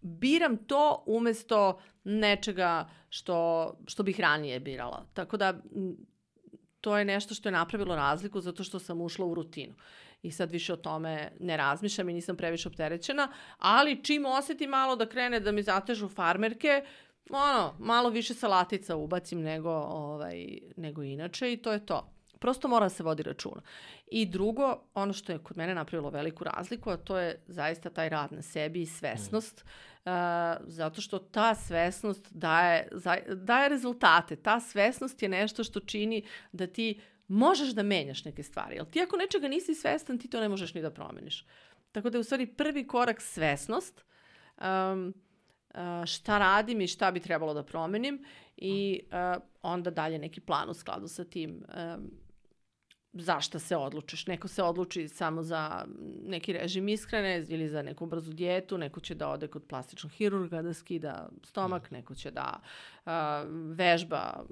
Biram 0.00 0.56
to 0.56 1.04
umesto 1.06 1.80
nečega 2.04 2.88
što, 3.08 3.72
što 3.86 4.02
bih 4.02 4.20
ranije 4.20 4.60
birala. 4.60 5.06
Tako 5.14 5.36
da 5.36 5.54
to 6.80 6.98
je 6.98 7.04
nešto 7.04 7.34
što 7.34 7.48
je 7.48 7.52
napravilo 7.52 7.96
razliku 7.96 8.40
zato 8.40 8.64
što 8.64 8.78
sam 8.78 9.00
ušla 9.00 9.26
u 9.26 9.34
rutinu. 9.34 9.74
I 10.22 10.30
sad 10.30 10.50
više 10.50 10.72
o 10.72 10.76
tome 10.76 11.32
ne 11.40 11.56
razmišljam 11.56 12.08
i 12.08 12.12
nisam 12.12 12.36
previše 12.36 12.68
opterećena, 12.68 13.32
ali 13.58 14.04
čim 14.04 14.26
osetim 14.26 14.70
malo 14.70 14.96
da 14.96 15.08
krene 15.08 15.40
da 15.40 15.52
mi 15.52 15.62
zatežu 15.62 16.08
farmerke, 16.08 16.84
ono, 17.30 17.74
malo 17.78 18.10
više 18.10 18.34
salatica 18.34 18.96
ubacim 18.96 19.40
nego, 19.40 19.70
ovaj, 19.70 20.58
nego 20.76 21.02
inače 21.02 21.52
i 21.52 21.56
to 21.56 21.72
je 21.72 21.86
to. 21.86 22.12
Prosto 22.38 22.68
mora 22.68 22.86
da 22.86 22.90
se 22.90 23.02
vodi 23.02 23.22
računa. 23.22 23.62
I 24.06 24.26
drugo, 24.26 24.82
ono 24.94 25.12
što 25.12 25.32
je 25.32 25.38
kod 25.38 25.56
mene 25.56 25.74
napravilo 25.74 26.10
veliku 26.10 26.44
razliku, 26.44 26.90
a 26.90 26.96
to 26.96 27.18
je 27.18 27.42
zaista 27.46 27.90
taj 27.90 28.08
rad 28.08 28.32
na 28.32 28.42
sebi 28.42 28.82
i 28.82 28.86
svesnost, 28.86 29.64
mm. 29.64 30.10
uh, 30.10 30.56
zato 30.66 31.00
što 31.00 31.18
ta 31.18 31.54
svesnost 31.54 32.32
daje, 32.32 32.88
daje 33.34 33.68
rezultate. 33.68 34.36
Ta 34.36 34.60
svesnost 34.60 35.22
je 35.22 35.28
nešto 35.28 35.64
što 35.64 35.80
čini 35.80 36.24
da 36.52 36.66
ti 36.66 37.00
možeš 37.28 37.68
da 37.68 37.82
menjaš 37.82 38.24
neke 38.24 38.42
stvari. 38.42 38.76
Jer 38.76 38.90
ti 38.90 39.00
ako 39.00 39.16
nečega 39.16 39.48
nisi 39.48 39.74
svestan, 39.74 40.18
ti 40.18 40.28
to 40.28 40.40
ne 40.40 40.48
možeš 40.48 40.74
ni 40.74 40.82
da 40.82 40.90
promeniš. 40.90 41.46
Tako 41.92 42.10
da 42.10 42.18
je 42.18 42.20
u 42.20 42.24
stvari 42.24 42.46
prvi 42.46 42.86
korak 42.86 43.20
svesnost, 43.20 44.04
um, 44.60 45.14
šta 46.06 46.38
radim 46.38 46.80
i 46.80 46.86
šta 46.86 47.10
bi 47.10 47.20
trebalo 47.20 47.54
da 47.54 47.62
promenim 47.62 48.24
i 48.56 49.00
uh, 49.12 49.42
onda 49.62 49.90
dalje 49.90 50.18
neki 50.18 50.40
plan 50.40 50.70
u 50.70 50.74
skladu 50.74 51.08
sa 51.08 51.24
tim 51.24 51.50
um, 51.50 52.10
zašta 53.12 53.58
se 53.58 53.76
odlučiš. 53.76 54.26
Neko 54.26 54.48
se 54.48 54.62
odluči 54.62 55.08
samo 55.08 55.42
za 55.42 55.84
neki 56.26 56.52
režim 56.52 56.88
ishrane 56.88 57.46
ili 57.48 57.68
za 57.68 57.82
neku 57.82 58.06
brzu 58.06 58.32
dijetu, 58.32 58.78
neko 58.78 59.00
će 59.00 59.14
da 59.14 59.28
ode 59.28 59.48
kod 59.48 59.64
plastičnog 59.64 60.12
hirurga 60.12 60.62
da 60.62 60.74
skida 60.74 61.28
stomak, 61.44 61.90
mm. 61.90 61.94
neko 61.94 62.14
će 62.14 62.30
da 62.30 62.60
uh, 63.06 63.12
vežba, 63.76 64.44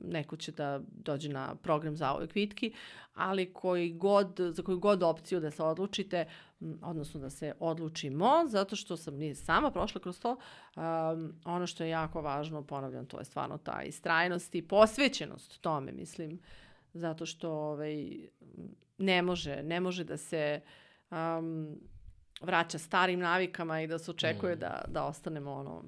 neko 0.00 0.36
će 0.36 0.52
da 0.52 0.80
dođe 0.92 1.28
na 1.28 1.54
program 1.54 1.96
za 1.96 2.12
ove 2.12 2.26
kvitki, 2.26 2.72
ali 3.14 3.52
koji 3.52 3.92
god, 3.92 4.40
za 4.50 4.62
koju 4.62 4.78
god 4.78 5.02
opciju 5.02 5.40
da 5.40 5.50
se 5.50 5.62
odlučite, 5.62 6.24
odnosno 6.82 7.20
da 7.20 7.30
se 7.30 7.52
odlučimo, 7.60 8.44
zato 8.46 8.76
što 8.76 8.96
sam 8.96 9.14
nije 9.14 9.34
sama 9.34 9.70
prošla 9.70 10.00
kroz 10.00 10.20
to, 10.20 10.30
um, 10.30 11.32
ono 11.44 11.66
što 11.66 11.84
je 11.84 11.90
jako 11.90 12.22
važno, 12.22 12.62
ponavljam, 12.62 13.06
to 13.06 13.18
je 13.18 13.24
stvarno 13.24 13.58
ta 13.58 13.82
istrajnost 13.82 14.54
i 14.54 14.62
posvećenost 14.62 15.60
tome, 15.60 15.92
mislim, 15.92 16.40
zato 16.94 17.26
što 17.26 17.50
ovaj, 17.52 18.18
ne 18.98 19.22
može, 19.22 19.62
ne 19.62 19.80
može 19.80 20.04
da 20.04 20.16
se 20.16 20.60
um, 21.10 21.78
vraća 22.40 22.78
starim 22.78 23.20
navikama 23.20 23.80
i 23.80 23.86
da 23.86 23.98
se 23.98 24.10
očekuje 24.10 24.56
mm. 24.56 24.58
da, 24.58 24.84
da 24.88 25.04
ostanemo 25.04 25.52
ono, 25.52 25.84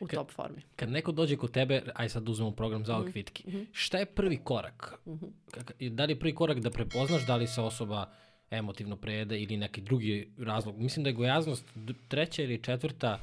u 0.00 0.06
kad, 0.06 0.18
top 0.18 0.30
formi. 0.30 0.62
Kad 0.76 0.90
neko 0.90 1.12
dođe 1.12 1.36
kod 1.36 1.50
tebe, 1.50 1.82
aj 1.94 2.08
sad 2.08 2.28
uzmemo 2.28 2.50
program 2.50 2.84
za 2.84 2.98
mm 2.98 3.02
-hmm. 3.02 3.12
kvitki, 3.12 3.44
mm 3.46 3.52
-hmm. 3.52 3.66
šta 3.72 3.98
je 3.98 4.06
prvi 4.06 4.36
korak? 4.44 4.94
Mm 5.06 5.10
-hmm. 5.12 5.90
Da 5.90 6.04
li 6.04 6.12
je 6.12 6.18
prvi 6.18 6.34
korak 6.34 6.58
da 6.58 6.70
prepoznaš 6.70 7.26
da 7.26 7.36
li 7.36 7.46
se 7.46 7.60
osoba 7.60 8.12
emotivno 8.50 8.96
prejede 8.96 9.40
ili 9.40 9.56
neki 9.56 9.80
drugi 9.80 10.32
razlog? 10.38 10.78
Mislim 10.78 11.04
da 11.04 11.10
je 11.10 11.14
gojaznost 11.14 11.64
treća 12.08 12.42
ili 12.42 12.62
četvrta 12.62 13.18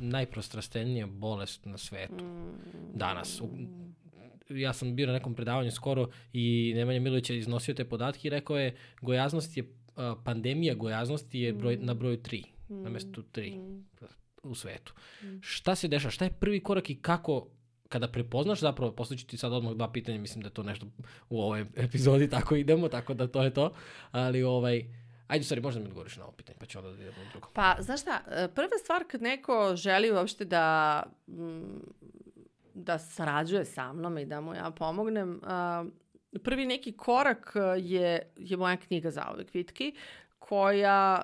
najprostrastenija 0.00 1.06
bolest 1.06 1.64
na 1.64 1.78
svetu 1.78 2.24
mm. 2.24 2.58
danas. 2.94 3.40
U, 3.40 3.48
ja 4.48 4.72
sam 4.72 4.96
bio 4.96 5.06
na 5.06 5.12
nekom 5.12 5.34
predavanju 5.34 5.70
skoro 5.70 6.08
i 6.32 6.72
Nemanja 6.76 7.00
Milović 7.00 7.30
je 7.30 7.38
iznosio 7.38 7.74
te 7.74 7.84
podatke 7.84 8.28
i 8.28 8.30
rekao 8.30 8.58
je 8.58 8.76
gojaznost 9.00 9.56
je, 9.56 9.64
pandemija 10.24 10.74
gojaznosti 10.74 11.40
je 11.40 11.52
broj, 11.52 11.76
na 11.76 11.94
broju 11.94 12.16
3, 12.16 12.44
mm. 12.68 12.82
na 12.82 12.90
mestu 12.90 13.22
3 13.32 13.58
mm. 13.58 13.84
u 14.42 14.54
svetu. 14.54 14.94
Mm. 15.22 15.38
Šta 15.40 15.74
se 15.74 15.88
dešava? 15.88 16.10
Šta 16.10 16.24
je 16.24 16.32
prvi 16.32 16.60
korak 16.60 16.90
i 16.90 16.94
kako 17.02 17.46
kada 17.88 18.08
prepoznaš 18.08 18.60
zapravo, 18.60 18.92
postojiću 18.92 19.26
ti 19.26 19.36
sad 19.36 19.52
odmah 19.52 19.72
dva 19.72 19.92
pitanja, 19.92 20.18
mislim 20.18 20.42
da 20.42 20.50
to 20.50 20.62
nešto 20.62 20.86
u 21.30 21.42
ovoj 21.42 21.66
epizodi 21.76 22.30
tako 22.30 22.56
idemo, 22.56 22.88
tako 22.88 23.14
da 23.14 23.26
to 23.26 23.42
je 23.42 23.54
to, 23.54 23.72
ali 24.10 24.42
ovaj, 24.42 24.84
Ajde, 25.26 25.44
stvari, 25.44 25.62
možda 25.62 25.80
mi 25.80 25.86
odgovoriš 25.86 26.16
na 26.16 26.24
ovo 26.24 26.32
pitanje, 26.32 26.56
pa 26.60 26.66
ću 26.66 26.78
onda 26.78 26.90
da 26.90 27.02
idemo 27.02 27.16
drugo. 27.32 27.48
Pa, 27.52 27.76
znaš 27.80 28.00
šta, 28.00 28.20
e, 28.30 28.48
prva 28.54 28.78
stvar 28.82 29.04
kad 29.08 29.22
neko 29.22 29.76
želi 29.76 30.12
uopšte 30.12 30.44
da 30.44 31.02
da 32.86 32.98
sarađuje 32.98 33.64
sa 33.64 33.92
mnom 33.92 34.18
i 34.18 34.24
da 34.24 34.40
mu 34.40 34.54
ja 34.54 34.70
pomognem, 34.70 35.40
prvi 36.44 36.66
neki 36.66 36.92
korak 36.92 37.52
je, 37.78 38.32
je 38.36 38.56
moja 38.56 38.76
knjiga 38.76 39.10
za 39.10 39.26
ove 39.32 39.46
kvitki, 39.46 39.94
koja, 40.38 41.22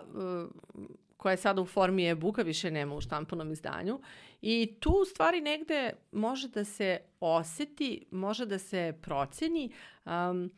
koja 1.17 1.31
je 1.31 1.37
sada 1.37 1.63
u 1.63 1.67
formi 1.67 2.09
e-booka, 2.09 2.43
više 2.43 2.71
nema 2.71 2.95
u 2.95 3.01
štampanom 3.01 3.53
izdanju. 3.53 4.01
I 4.43 4.77
tu 4.81 4.91
u 4.91 5.05
stvari 5.05 5.41
negde 5.41 5.93
može 6.13 6.49
da 6.49 6.65
se 6.65 6.99
oseti, 7.21 8.07
može 8.11 8.47
da 8.47 8.59
se 8.59 8.99
proceni 9.03 9.73
um, 10.05 10.51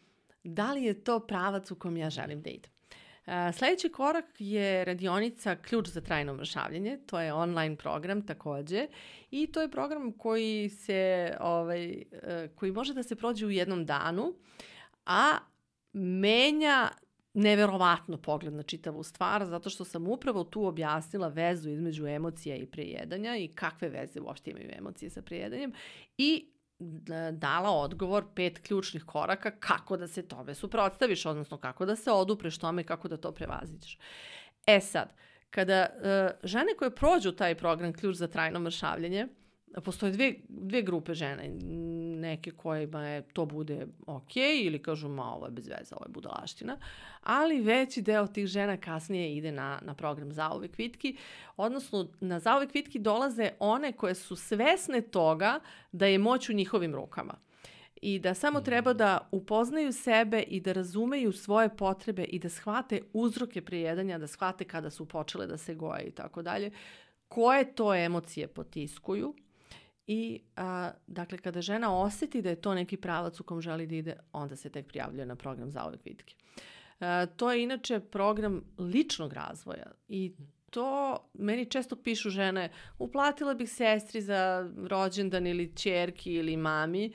da 0.45 0.73
li 0.73 0.85
je 0.85 1.05
to 1.05 1.21
pravac 1.21 1.71
u 1.71 1.77
kom 1.77 1.97
ja 1.97 2.11
želim 2.11 2.43
da 2.43 2.51
idem. 2.51 2.74
Sledeći 3.53 3.89
korak 3.89 4.25
je 4.39 4.85
radionica 4.85 5.57
Ključ 5.57 5.89
za 5.89 6.01
trajno 6.01 6.35
mršavljanje. 6.35 6.99
To 7.07 7.21
je 7.21 7.33
online 7.33 7.77
program 7.77 8.27
takođe 8.27 8.87
i 9.31 9.47
to 9.47 9.63
je 9.63 9.71
program 9.71 10.13
koji 10.13 10.69
se 10.69 11.35
ovaj 11.41 11.85
e, 11.93 12.49
koji 12.55 12.73
može 12.73 12.95
da 12.95 13.03
se 13.03 13.17
prođe 13.17 13.47
u 13.47 13.51
jednom 13.51 13.87
danu, 13.87 14.35
a 15.07 15.39
menja 15.93 16.89
neverovatno 17.35 18.17
pogled 18.17 18.55
na 18.55 18.63
čitavu 18.63 19.03
stvar, 19.03 19.45
zato 19.45 19.71
što 19.71 19.85
sam 19.85 20.09
upravo 20.09 20.45
tu 20.45 20.67
objasnila 20.67 21.29
vezu 21.29 21.71
između 21.71 22.07
emocija 22.07 22.57
i 22.57 22.67
prejedanja 22.67 23.37
i 23.37 23.49
kakve 23.49 23.89
veze 23.89 24.21
uopšte 24.21 24.51
imaju 24.51 24.71
emocije 24.79 25.11
sa 25.11 25.23
prejedanjem 25.23 25.73
i 26.19 26.54
dala 27.33 27.71
odgovor 27.71 28.25
pet 28.35 28.59
ključnih 28.59 29.05
koraka 29.05 29.51
kako 29.51 29.97
da 29.97 30.09
se 30.09 30.29
tome 30.29 30.55
suprotstaviš, 30.55 31.27
odnosno 31.27 31.57
kako 31.57 31.87
da 31.87 31.97
se 31.97 32.11
odupreš 32.11 32.59
tome 32.59 32.83
i 32.83 32.85
kako 32.85 33.09
da 33.09 33.17
to 33.17 33.33
prevaziđeš. 33.33 33.99
E 34.67 34.81
sad, 34.81 35.15
kada 35.51 35.89
uh, 35.97 36.49
žene 36.49 36.75
koje 36.79 36.95
prođu 36.95 37.33
taj 37.33 37.55
program 37.55 37.93
Ključ 37.93 38.17
za 38.17 38.29
trajno 38.29 38.61
mršavljanje, 38.61 39.27
postoje 39.81 40.13
dve, 40.13 40.35
dve 40.49 40.83
grupe 40.83 41.15
žene, 41.15 41.49
neke 42.21 42.51
kojima 42.51 43.07
je 43.07 43.23
to 43.23 43.45
bude 43.47 43.87
ok 44.07 44.37
ili 44.37 44.83
kažu 44.83 45.09
ma 45.09 45.35
ovo 45.35 45.47
je 45.47 45.53
bez 45.53 45.69
veze, 45.69 45.95
ovo 45.95 46.05
je 46.07 46.13
budalaština, 46.13 46.79
ali 47.23 47.61
veći 47.61 48.03
deo 48.03 48.27
tih 48.27 48.47
žena 48.47 48.77
kasnije 48.77 49.37
ide 49.37 49.53
na, 49.53 49.81
na 49.83 49.95
program 49.95 50.33
Zaove 50.33 50.69
kvitki, 50.69 51.17
odnosno 51.57 52.09
na 52.21 52.41
Zaove 52.41 52.69
kvitki 52.69 52.99
dolaze 52.99 53.51
one 53.59 53.93
koje 53.93 54.15
su 54.15 54.37
svesne 54.37 55.01
toga 55.01 55.61
da 55.93 56.07
je 56.07 56.19
moć 56.19 56.49
u 56.49 56.53
njihovim 56.53 56.95
rukama 56.95 57.35
i 58.05 58.19
da 58.19 58.35
samo 58.35 58.61
treba 58.61 58.93
da 58.93 59.29
upoznaju 59.31 59.93
sebe 59.93 60.43
i 60.43 60.61
da 60.61 60.73
razumeju 60.73 61.33
svoje 61.33 61.77
potrebe 61.77 62.25
i 62.25 62.39
da 62.39 62.49
shvate 62.49 63.01
uzroke 63.13 63.63
prijedanja, 63.63 64.19
da 64.19 64.27
shvate 64.27 64.65
kada 64.65 64.91
su 64.91 65.09
počele 65.09 65.47
da 65.47 65.57
se 65.57 65.75
goje 65.75 66.03
i 66.05 66.11
tako 66.11 66.43
dalje, 66.43 66.71
koje 67.29 67.75
to 67.75 67.95
emocije 67.95 68.47
potiskuju 68.47 69.35
I, 70.07 70.41
a, 70.57 70.91
dakle, 71.07 71.39
kada 71.39 71.63
žena 71.63 71.99
oseti 71.99 72.43
da 72.43 72.51
je 72.51 72.61
to 72.61 72.75
neki 72.75 72.97
pravac 72.97 73.41
u 73.41 73.45
kom 73.45 73.61
želi 73.61 73.87
da 73.87 73.95
ide, 73.95 74.17
onda 74.33 74.57
se 74.57 74.71
tek 74.71 74.87
prijavljuje 74.87 75.27
na 75.27 75.37
program 75.37 75.71
za 75.71 75.85
ove 75.85 75.99
kvitke. 75.99 76.35
A, 77.01 77.27
to 77.27 77.53
je 77.53 77.63
inače 77.63 78.01
program 78.01 78.63
ličnog 78.79 79.33
razvoja 79.33 79.93
i 80.09 80.35
to 80.75 81.19
meni 81.35 81.67
često 81.67 81.97
pišu 81.97 82.31
žene, 82.31 82.71
uplatila 82.99 83.55
bih 83.55 83.71
sestri 83.71 84.21
za 84.21 84.71
rođendan 84.87 85.47
ili 85.47 85.77
čerki 85.77 86.33
ili 86.33 86.57
mami. 86.57 87.13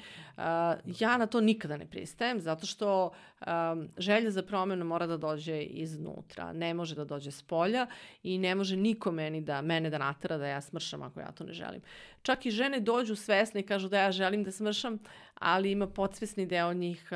Ja 0.99 1.17
na 1.17 1.25
to 1.25 1.41
nikada 1.41 1.77
ne 1.77 1.85
pristajem, 1.85 2.39
zato 2.41 2.65
što 2.65 3.11
želja 3.97 4.31
za 4.31 4.43
promenu 4.43 4.85
mora 4.85 5.07
da 5.07 5.17
dođe 5.17 5.61
iznutra, 5.61 6.53
ne 6.53 6.73
može 6.73 6.95
da 6.95 7.05
dođe 7.05 7.31
s 7.31 7.43
polja 7.43 7.87
i 8.23 8.37
ne 8.37 8.55
može 8.55 8.77
niko 8.77 9.11
meni 9.11 9.41
da, 9.41 9.61
mene 9.61 9.89
da 9.89 9.97
natara 9.97 10.37
da 10.37 10.47
ja 10.47 10.61
smršam 10.61 11.01
ako 11.01 11.19
ja 11.19 11.31
to 11.31 11.43
ne 11.43 11.53
želim. 11.53 11.81
Čak 12.21 12.45
i 12.45 12.51
žene 12.51 12.79
dođu 12.79 13.15
svesne 13.15 13.59
i 13.59 13.65
kažu 13.65 13.89
da 13.89 13.99
ja 13.99 14.11
želim 14.11 14.43
da 14.43 14.51
smršam, 14.51 14.99
ali 15.33 15.71
ima 15.71 15.87
podsvesni 15.87 16.45
deo 16.45 16.73
njih 16.73 17.09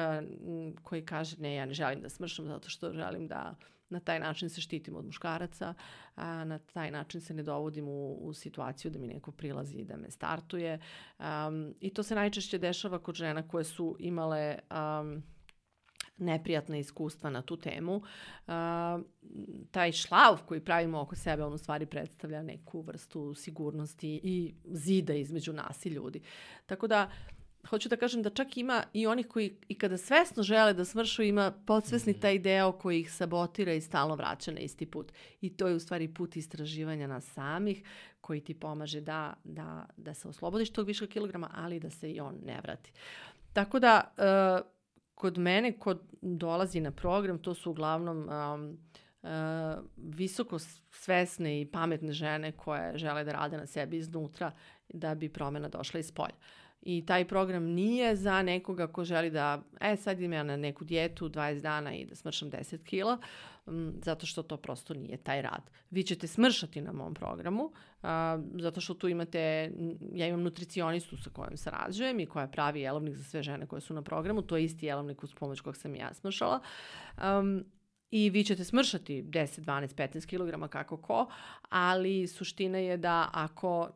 koji 0.84 1.06
kaže 1.06 1.38
ne, 1.39 1.56
ja 1.56 1.65
ne 1.65 1.73
želim 1.73 2.01
da 2.01 2.10
smršam 2.10 2.47
zato 2.47 2.69
što 2.69 2.93
želim 2.93 3.27
da 3.27 3.56
na 3.93 3.99
taj 3.99 4.19
način 4.19 4.49
se 4.49 4.62
štitim 4.62 4.95
od 4.95 5.06
muškaraca, 5.06 5.73
a 6.15 6.43
na 6.43 6.60
taj 6.60 6.91
način 6.91 7.21
se 7.21 7.34
ne 7.34 7.43
dovodim 7.43 7.88
u, 7.88 8.17
u 8.21 8.34
situaciju 8.34 8.91
da 8.91 8.99
mi 8.99 9.08
neko 9.08 9.32
prilazi 9.32 9.77
i 9.77 9.86
da 9.86 9.97
me 9.97 10.12
startuje. 10.12 10.79
Um, 11.19 11.73
I 11.79 11.89
to 11.89 12.03
se 12.03 12.15
najčešće 12.15 12.58
dešava 12.58 12.99
kod 12.99 13.15
žena 13.15 13.47
koje 13.47 13.63
su 13.63 13.95
imale 13.99 14.60
um, 14.71 15.23
neprijatna 16.17 16.77
iskustva 16.77 17.29
na 17.29 17.41
tu 17.41 17.58
temu. 17.58 17.95
Uh, 17.95 18.53
taj 19.71 19.91
šlav 19.91 20.41
koji 20.45 20.62
pravimo 20.65 21.01
oko 21.01 21.15
sebe, 21.15 21.43
on 21.43 21.53
u 21.53 21.58
stvari 21.58 21.86
predstavlja 21.86 22.43
neku 22.43 22.82
vrstu 22.82 23.34
sigurnosti 23.34 24.19
i 24.23 24.53
zida 24.65 25.13
između 25.13 25.53
nas 25.53 25.86
i 25.86 25.89
ljudi. 25.89 26.21
Tako 26.65 26.88
da, 26.88 27.10
hoću 27.70 27.89
da 27.89 27.95
kažem 27.95 28.22
da 28.22 28.30
čak 28.30 28.57
ima 28.57 28.84
i 28.93 29.07
onih 29.07 29.28
koji 29.28 29.57
i 29.68 29.76
kada 29.76 29.97
svesno 29.97 30.43
žele 30.43 30.74
da 30.74 30.86
smršu 30.86 31.24
ima 31.24 31.51
podsvesni 31.66 32.11
mhm. 32.11 32.22
taj 32.22 32.39
deo 32.39 32.72
koji 32.72 32.99
ih 32.99 33.14
sabotira 33.14 33.74
i 33.74 33.82
stalno 33.82 34.16
vraća 34.16 34.51
na 34.51 34.59
isti 34.59 34.86
put. 34.86 35.11
I 35.41 35.57
to 35.57 35.68
je 35.68 35.76
u 35.76 35.80
stvari 35.80 36.14
put 36.14 36.36
istraživanja 36.36 37.07
nas 37.07 37.26
samih 37.26 37.84
koji 38.22 38.41
ti 38.41 38.53
pomaže 38.53 39.01
da, 39.01 39.34
da, 39.43 39.86
da 39.97 40.14
se 40.14 40.28
oslobodiš 40.28 40.70
tog 40.70 40.88
viška 40.88 41.07
kilograma, 41.07 41.49
ali 41.55 41.80
da 41.80 41.89
se 41.89 42.11
i 42.11 42.20
on 42.20 42.36
ne 42.45 42.61
vrati. 42.64 42.91
Tako 43.53 43.80
da, 43.80 44.14
uh, 44.18 44.68
kod 45.16 45.38
mene, 45.38 45.80
kod 45.80 46.01
dolazi 46.22 46.80
na 46.80 46.91
program, 46.91 47.39
to 47.39 47.53
su 47.53 47.72
uglavnom 47.72 48.30
um, 48.30 48.78
uh, 49.22 49.30
visoko 49.97 50.59
svesne 50.91 51.61
i 51.61 51.66
pametne 51.66 52.11
žene 52.11 52.51
koje 52.51 52.97
žele 52.97 53.24
da 53.24 53.32
rade 53.32 53.57
na 53.57 53.66
sebi 53.66 53.97
iznutra 53.97 54.51
da 54.89 55.16
bi 55.16 55.30
promena 55.30 55.70
došla 55.70 55.99
iz 55.99 56.11
polja. 56.11 56.36
I 56.86 57.05
taj 57.05 57.27
program 57.27 57.63
nije 57.63 58.15
za 58.15 58.41
nekoga 58.41 58.88
ko 58.88 59.03
želi 59.03 59.29
da, 59.29 59.61
e 59.81 59.95
sad 59.95 60.19
idem 60.19 60.34
ja 60.34 60.43
na 60.43 60.57
neku 60.57 60.84
dijetu 60.84 61.29
20 61.29 61.61
dana 61.61 61.93
i 61.93 62.05
da 62.05 62.15
smršam 62.15 62.51
10 62.51 62.84
kila, 62.84 63.17
m, 63.67 63.93
zato 64.03 64.25
što 64.25 64.43
to 64.43 64.57
prosto 64.57 64.93
nije 64.93 65.17
taj 65.17 65.41
rad. 65.41 65.71
Vi 65.89 66.03
ćete 66.03 66.27
smršati 66.27 66.81
na 66.81 66.91
mom 66.91 67.13
programu, 67.13 67.71
a, 68.01 68.39
zato 68.59 68.81
što 68.81 68.93
tu 68.93 69.07
imate, 69.07 69.71
ja 70.13 70.27
imam 70.27 70.41
nutricionistu 70.43 71.17
sa 71.17 71.29
kojom 71.29 71.57
sarađujem 71.57 72.19
i 72.19 72.25
koja 72.25 72.47
pravi 72.47 72.81
jelovnik 72.81 73.15
za 73.15 73.23
sve 73.23 73.43
žene 73.43 73.67
koje 73.67 73.81
su 73.81 73.93
na 73.93 74.01
programu, 74.01 74.41
to 74.41 74.57
je 74.57 74.63
isti 74.63 74.86
jelovnik 74.86 75.23
uz 75.23 75.34
pomoć 75.34 75.61
kojeg 75.61 75.75
sam 75.75 75.95
ja 75.95 76.13
smršala. 76.13 76.59
Um, 77.17 77.65
i 78.16 78.30
vi 78.30 78.43
ćete 78.43 78.64
smršati 78.64 79.24
10, 79.24 79.61
12, 79.61 79.95
15 79.95 80.26
kg 80.26 80.70
kako 80.70 80.97
ko, 80.97 81.28
ali 81.70 82.28
suština 82.28 82.78
je 82.78 82.97
da 82.97 83.30
ako 83.34 83.89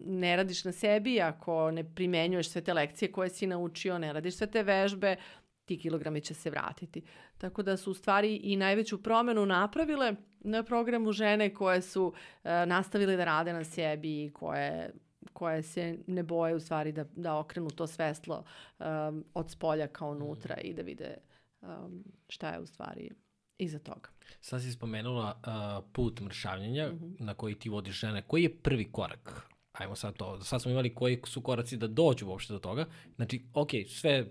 ne 0.00 0.36
radiš 0.36 0.64
na 0.64 0.72
sebi, 0.72 1.20
ako 1.20 1.70
ne 1.70 1.94
primenjuješ 1.94 2.48
sve 2.48 2.60
te 2.60 2.74
lekcije 2.74 3.12
koje 3.12 3.30
si 3.30 3.46
naučio, 3.46 3.98
ne 3.98 4.12
radiš 4.12 4.36
sve 4.36 4.46
te 4.46 4.62
vežbe, 4.62 5.16
ti 5.64 5.78
kilogrami 5.78 6.20
će 6.20 6.34
se 6.34 6.50
vratiti. 6.50 7.02
Tako 7.38 7.62
da 7.62 7.76
su 7.76 7.90
u 7.90 7.94
stvari 7.94 8.36
i 8.36 8.56
najveću 8.56 9.02
promenu 9.02 9.46
napravile 9.46 10.14
na 10.40 10.62
programu 10.62 11.12
žene 11.12 11.54
koje 11.54 11.82
su 11.82 12.04
uh, 12.04 12.50
nastavile 12.66 13.16
da 13.16 13.24
rade 13.24 13.52
na 13.52 13.64
sebi 13.64 14.24
i 14.24 14.30
koje 14.30 14.94
koje 15.32 15.62
se 15.62 15.98
ne 16.06 16.22
boje 16.22 16.54
u 16.54 16.60
stvari 16.60 16.92
da, 16.92 17.04
da 17.16 17.36
okrenu 17.36 17.70
to 17.70 17.86
sveslo 17.86 18.44
um, 18.78 19.24
od 19.34 19.50
spolja 19.50 19.86
kao 19.86 20.10
unutra 20.10 20.56
i 20.56 20.74
da 20.74 20.82
vide 20.82 21.16
um, 21.62 22.04
šta 22.28 22.50
je 22.50 22.60
u 22.60 22.66
stvari 22.66 23.10
iza 23.58 23.78
toga. 23.78 24.08
Sad 24.40 24.62
si 24.62 24.72
spomenula 24.72 25.40
uh, 25.46 25.90
put 25.92 26.20
mršavljenja 26.20 26.88
mm 26.88 26.98
-hmm. 26.98 27.20
na 27.20 27.34
koji 27.34 27.54
ti 27.54 27.68
vodiš 27.68 28.00
žene. 28.00 28.22
Koji 28.22 28.42
je 28.42 28.56
prvi 28.56 28.92
korak? 28.92 29.50
Ajmo 29.72 29.96
sad 29.96 30.16
to. 30.16 30.42
Sad 30.42 30.62
smo 30.62 30.70
imali 30.70 30.94
koji 30.94 31.20
su 31.26 31.40
koraci 31.40 31.76
da 31.76 31.86
dođu 31.86 32.26
uopšte 32.26 32.52
do 32.52 32.58
toga. 32.58 32.86
Znači, 33.16 33.42
ok, 33.54 33.70
sve, 33.88 34.26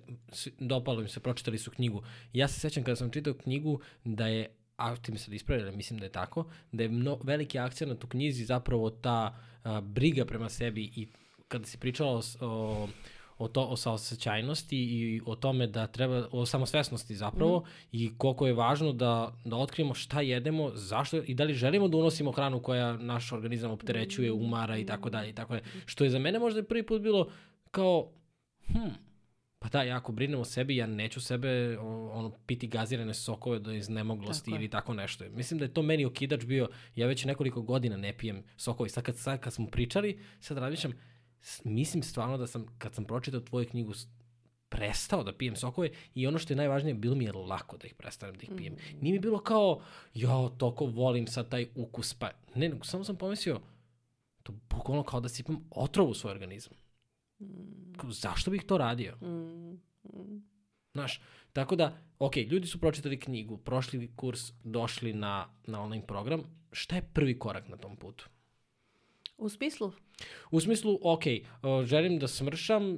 dopalo 0.60 1.02
im 1.02 1.08
se, 1.08 1.20
pročitali 1.20 1.58
su 1.58 1.72
knjigu. 1.72 2.04
Ja 2.34 2.48
se 2.48 2.60
sećam 2.60 2.84
kada 2.84 2.96
sam 2.96 3.12
čitao 3.12 3.34
knjigu 3.34 3.80
da 4.04 4.28
je 4.28 4.56
a 4.78 4.96
ti 4.96 5.12
mi 5.12 5.18
sad 5.18 5.34
ispravili, 5.34 5.78
mislim 5.78 6.00
da 6.00 6.06
je 6.06 6.12
tako, 6.12 6.46
da 6.72 6.84
je 6.84 6.90
mno, 6.90 7.20
veliki 7.24 7.60
akcent 7.60 8.04
u 8.04 8.08
knjizi 8.08 8.46
zapravo 8.46 8.90
ta 8.90 9.40
a, 9.64 9.82
briga 9.82 10.26
prema 10.26 10.50
sebi 10.50 10.84
i 10.84 11.08
kada 11.48 11.66
si 11.66 11.78
pričala 11.78 12.12
o, 12.12 12.22
o 12.42 12.88
o, 13.38 13.48
to, 13.48 13.64
o 13.64 13.76
saosećajnosti 13.78 14.78
i 14.78 15.22
o 15.26 15.36
tome 15.36 15.68
da 15.68 15.88
treba, 15.88 16.28
o 16.32 16.46
samosvesnosti 16.46 17.16
zapravo 17.16 17.60
mm. 17.60 17.64
i 17.92 18.12
koliko 18.18 18.48
je 18.48 18.54
važno 18.54 18.94
da, 18.94 19.34
da 19.46 19.56
otkrijemo 19.56 19.94
šta 19.94 20.22
jedemo, 20.22 20.72
zašto 20.74 21.18
i 21.18 21.34
da 21.34 21.44
li 21.44 21.54
želimo 21.54 21.88
da 21.88 21.98
unosimo 21.98 22.32
hranu 22.32 22.62
koja 22.62 22.98
naš 22.98 23.32
organizam 23.32 23.72
opterećuje, 23.72 24.32
mhm. 24.32 24.44
umara 24.44 24.78
i 24.78 24.86
tako 24.86 25.10
dalje 25.10 25.30
i 25.30 25.34
tako 25.34 25.54
dalje. 25.54 25.66
Što 25.86 26.04
je 26.04 26.10
za 26.10 26.20
mene 26.20 26.40
možda 26.40 26.64
prvi 26.64 26.86
put 26.86 27.02
bilo 27.02 27.30
kao, 27.72 28.12
hm, 28.68 28.90
pa 29.60 29.70
da, 29.70 29.84
ja 29.84 29.98
ako 29.98 30.12
brinem 30.12 30.40
o 30.40 30.46
sebi, 30.46 30.76
ja 30.76 30.88
neću 30.88 31.22
sebe 31.22 31.78
ono, 32.12 32.32
piti 32.46 32.68
gazirane 32.68 33.14
sokove 33.14 33.60
do 33.60 33.72
iznemoglosti 33.72 34.52
tako 34.52 34.56
ili 34.56 34.70
tako 34.70 34.94
nešto. 34.94 35.26
Mislim 35.30 35.58
da 35.58 35.66
je 35.66 35.74
to 35.74 35.82
meni 35.82 36.06
okidač 36.06 36.46
bio, 36.46 36.70
ja 36.96 37.08
već 37.08 37.26
nekoliko 37.26 37.62
godina 37.62 37.98
ne 37.98 38.18
pijem 38.18 38.44
sokove. 38.58 38.90
Sad 38.90 39.04
kad, 39.04 39.18
sad 39.18 39.40
kad 39.40 39.54
smo 39.54 39.68
pričali, 39.68 40.20
sad 40.40 40.58
razmišljam, 40.58 40.94
mislim 41.64 42.04
stvarno 42.04 42.38
da 42.38 42.48
sam, 42.48 42.66
kad 42.78 42.96
sam 42.96 43.06
pročitao 43.06 43.40
tvoju 43.40 43.70
knjigu, 43.70 43.94
prestao 44.70 45.24
da 45.24 45.34
pijem 45.34 45.56
sokove 45.56 45.90
i 46.16 46.28
ono 46.28 46.40
što 46.40 46.54
je 46.54 46.58
najvažnije, 46.58 46.94
bilo 46.94 47.16
mi 47.16 47.26
je 47.26 47.32
lako 47.32 47.78
da 47.78 47.88
ih 47.88 47.94
prestanem 47.94 48.36
da 48.36 48.44
ih 48.44 48.52
pijem. 48.58 48.74
Mm. 48.74 48.78
Nije 49.02 49.14
mi 49.14 49.20
bilo 49.20 49.40
kao, 49.40 49.82
jo, 50.14 50.50
toko 50.58 50.86
volim 50.86 51.28
sad 51.28 51.50
taj 51.50 51.68
ukus, 51.76 52.14
pa 52.14 52.32
ne, 52.56 52.72
samo 52.84 53.04
sam 53.04 53.16
pomislio, 53.16 53.60
to 54.44 54.54
bukvalno 54.70 55.04
kao 55.04 55.20
da 55.20 55.30
sipam 55.30 55.68
otrov 55.72 56.10
u 56.10 56.14
svoj 56.14 56.32
organizam. 56.32 56.74
Mm. 57.40 58.10
Zašto 58.10 58.52
bih 58.52 58.64
to 58.64 58.78
radio? 58.78 59.16
Mm. 59.22 59.72
Mm. 60.04 60.44
Znaš, 60.94 61.22
tako 61.54 61.76
da, 61.76 61.98
ok, 62.20 62.36
ljudi 62.38 62.68
su 62.68 62.80
pročitali 62.80 63.20
knjigu, 63.20 63.58
prošli 63.58 64.12
kurs, 64.16 64.52
došli 64.64 65.14
na, 65.14 65.48
na 65.68 65.82
online 65.82 66.08
program. 66.08 66.44
Šta 66.72 66.96
je 66.96 67.10
prvi 67.14 67.40
korak 67.40 67.68
na 67.68 67.78
tom 67.78 67.96
putu? 67.96 68.30
U 69.38 69.50
smislu? 69.50 69.92
U 70.52 70.60
smislu, 70.60 71.00
ok, 71.02 71.24
želim 71.86 72.20
da 72.20 72.28
smršam, 72.28 72.98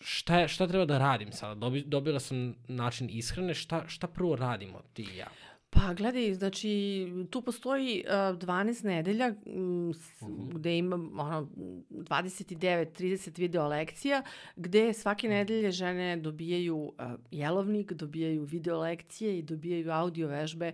šta, 0.00 0.38
je, 0.38 0.48
šta 0.48 0.68
treba 0.68 0.84
da 0.84 0.98
radim 0.98 1.32
sada? 1.32 1.54
Dobi, 1.54 1.84
dobila 1.86 2.20
sam 2.20 2.54
način 2.68 3.08
ishrane, 3.10 3.54
šta, 3.54 3.88
šta 3.88 4.06
prvo 4.06 4.36
radimo 4.36 4.82
ti 4.92 5.02
i 5.02 5.16
ja? 5.16 5.28
Pa 5.70 5.94
gledaj, 5.94 6.34
znači 6.34 7.06
tu 7.30 7.42
postoji 7.42 8.04
uh, 8.06 8.12
12 8.12 8.84
nedelja 8.84 9.28
uh 9.28 9.54
-huh. 9.54 10.54
gde 10.54 10.78
ima 10.78 10.96
ono, 10.96 11.48
29-30 11.90 13.38
video 13.38 13.68
lekcija 13.68 14.22
gde 14.56 14.92
svake 14.92 15.28
nedelje 15.28 15.70
žene 15.70 16.16
dobijaju 16.16 16.76
uh, 16.76 16.92
jelovnik, 17.30 17.92
dobijaju 17.92 18.44
video 18.44 18.78
lekcije 18.78 19.38
i 19.38 19.42
dobijaju 19.42 19.92
audio 19.92 20.28
vežbe 20.28 20.72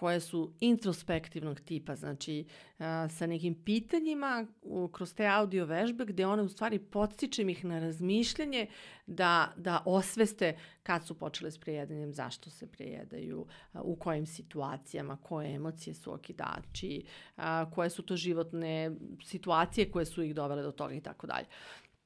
koje 0.00 0.20
su 0.20 0.52
introspektivnog 0.60 1.60
tipa, 1.60 1.96
znači 1.96 2.44
a, 2.78 3.08
sa 3.08 3.26
nekim 3.26 3.54
pitanjima 3.64 4.46
kroz 4.92 5.14
te 5.14 5.26
audio 5.26 5.64
vežbe 5.64 6.04
gde 6.04 6.26
one 6.26 6.42
u 6.42 6.48
stvari 6.48 6.78
podstičem 6.78 7.48
ih 7.48 7.64
na 7.64 7.78
razmišljanje 7.78 8.66
da, 9.06 9.52
da 9.56 9.82
osveste 9.86 10.58
kad 10.82 11.06
su 11.06 11.18
počele 11.18 11.50
s 11.50 11.58
prejedanjem, 11.58 12.14
zašto 12.14 12.50
se 12.50 12.66
prejedaju, 12.66 13.46
a, 13.72 13.82
u 13.82 13.96
kojim 13.96 14.26
situacijama, 14.26 15.16
koje 15.16 15.54
emocije 15.54 15.94
su 15.94 16.12
okidači, 16.14 17.04
koje 17.74 17.90
su 17.90 18.02
to 18.02 18.16
životne 18.16 18.90
situacije 19.24 19.90
koje 19.90 20.04
su 20.04 20.22
ih 20.22 20.34
dovele 20.34 20.62
do 20.62 20.72
toga 20.72 20.94
i 20.94 21.00
tako 21.00 21.26
dalje. 21.26 21.46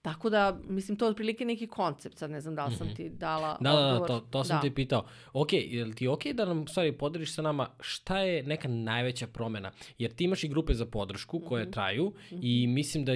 Tako 0.04 0.30
da, 0.30 0.58
mislim, 0.68 0.96
to 0.96 1.04
je 1.04 1.10
otprilike 1.10 1.44
neki 1.44 1.66
koncept, 1.66 2.18
sad 2.18 2.30
ne 2.30 2.40
znam 2.40 2.54
da 2.54 2.66
li 2.66 2.74
sam 2.74 2.88
-hmm. 2.88 2.96
ti 2.96 3.08
dala 3.08 3.58
da, 3.60 3.72
odgovor. 3.72 4.08
Da, 4.08 4.14
da, 4.14 4.20
to, 4.20 4.26
to 4.30 4.44
sam 4.44 4.56
da. 4.56 4.60
ti 4.60 4.74
pitao. 4.74 5.04
Ok, 5.32 5.52
je 5.52 5.84
li 5.84 5.94
ti 5.94 6.08
ok 6.08 6.26
da 6.26 6.44
nam, 6.44 6.66
stvari, 6.66 6.92
podeliš 6.92 7.34
sa 7.34 7.42
nama 7.42 7.70
šta 7.80 8.18
je 8.18 8.42
neka 8.42 8.68
najveća 8.68 9.26
promena? 9.26 9.72
Jer 9.98 10.12
ti 10.12 10.24
imaš 10.24 10.44
i 10.44 10.48
grupe 10.48 10.74
za 10.74 10.86
podršku 10.86 11.40
koje 11.40 11.64
mm 11.64 11.68
-hmm. 11.68 11.72
traju 11.72 12.04
mm 12.04 12.34
-hmm. 12.34 12.38
i 12.42 12.66
mislim 12.66 13.04
da 13.04 13.12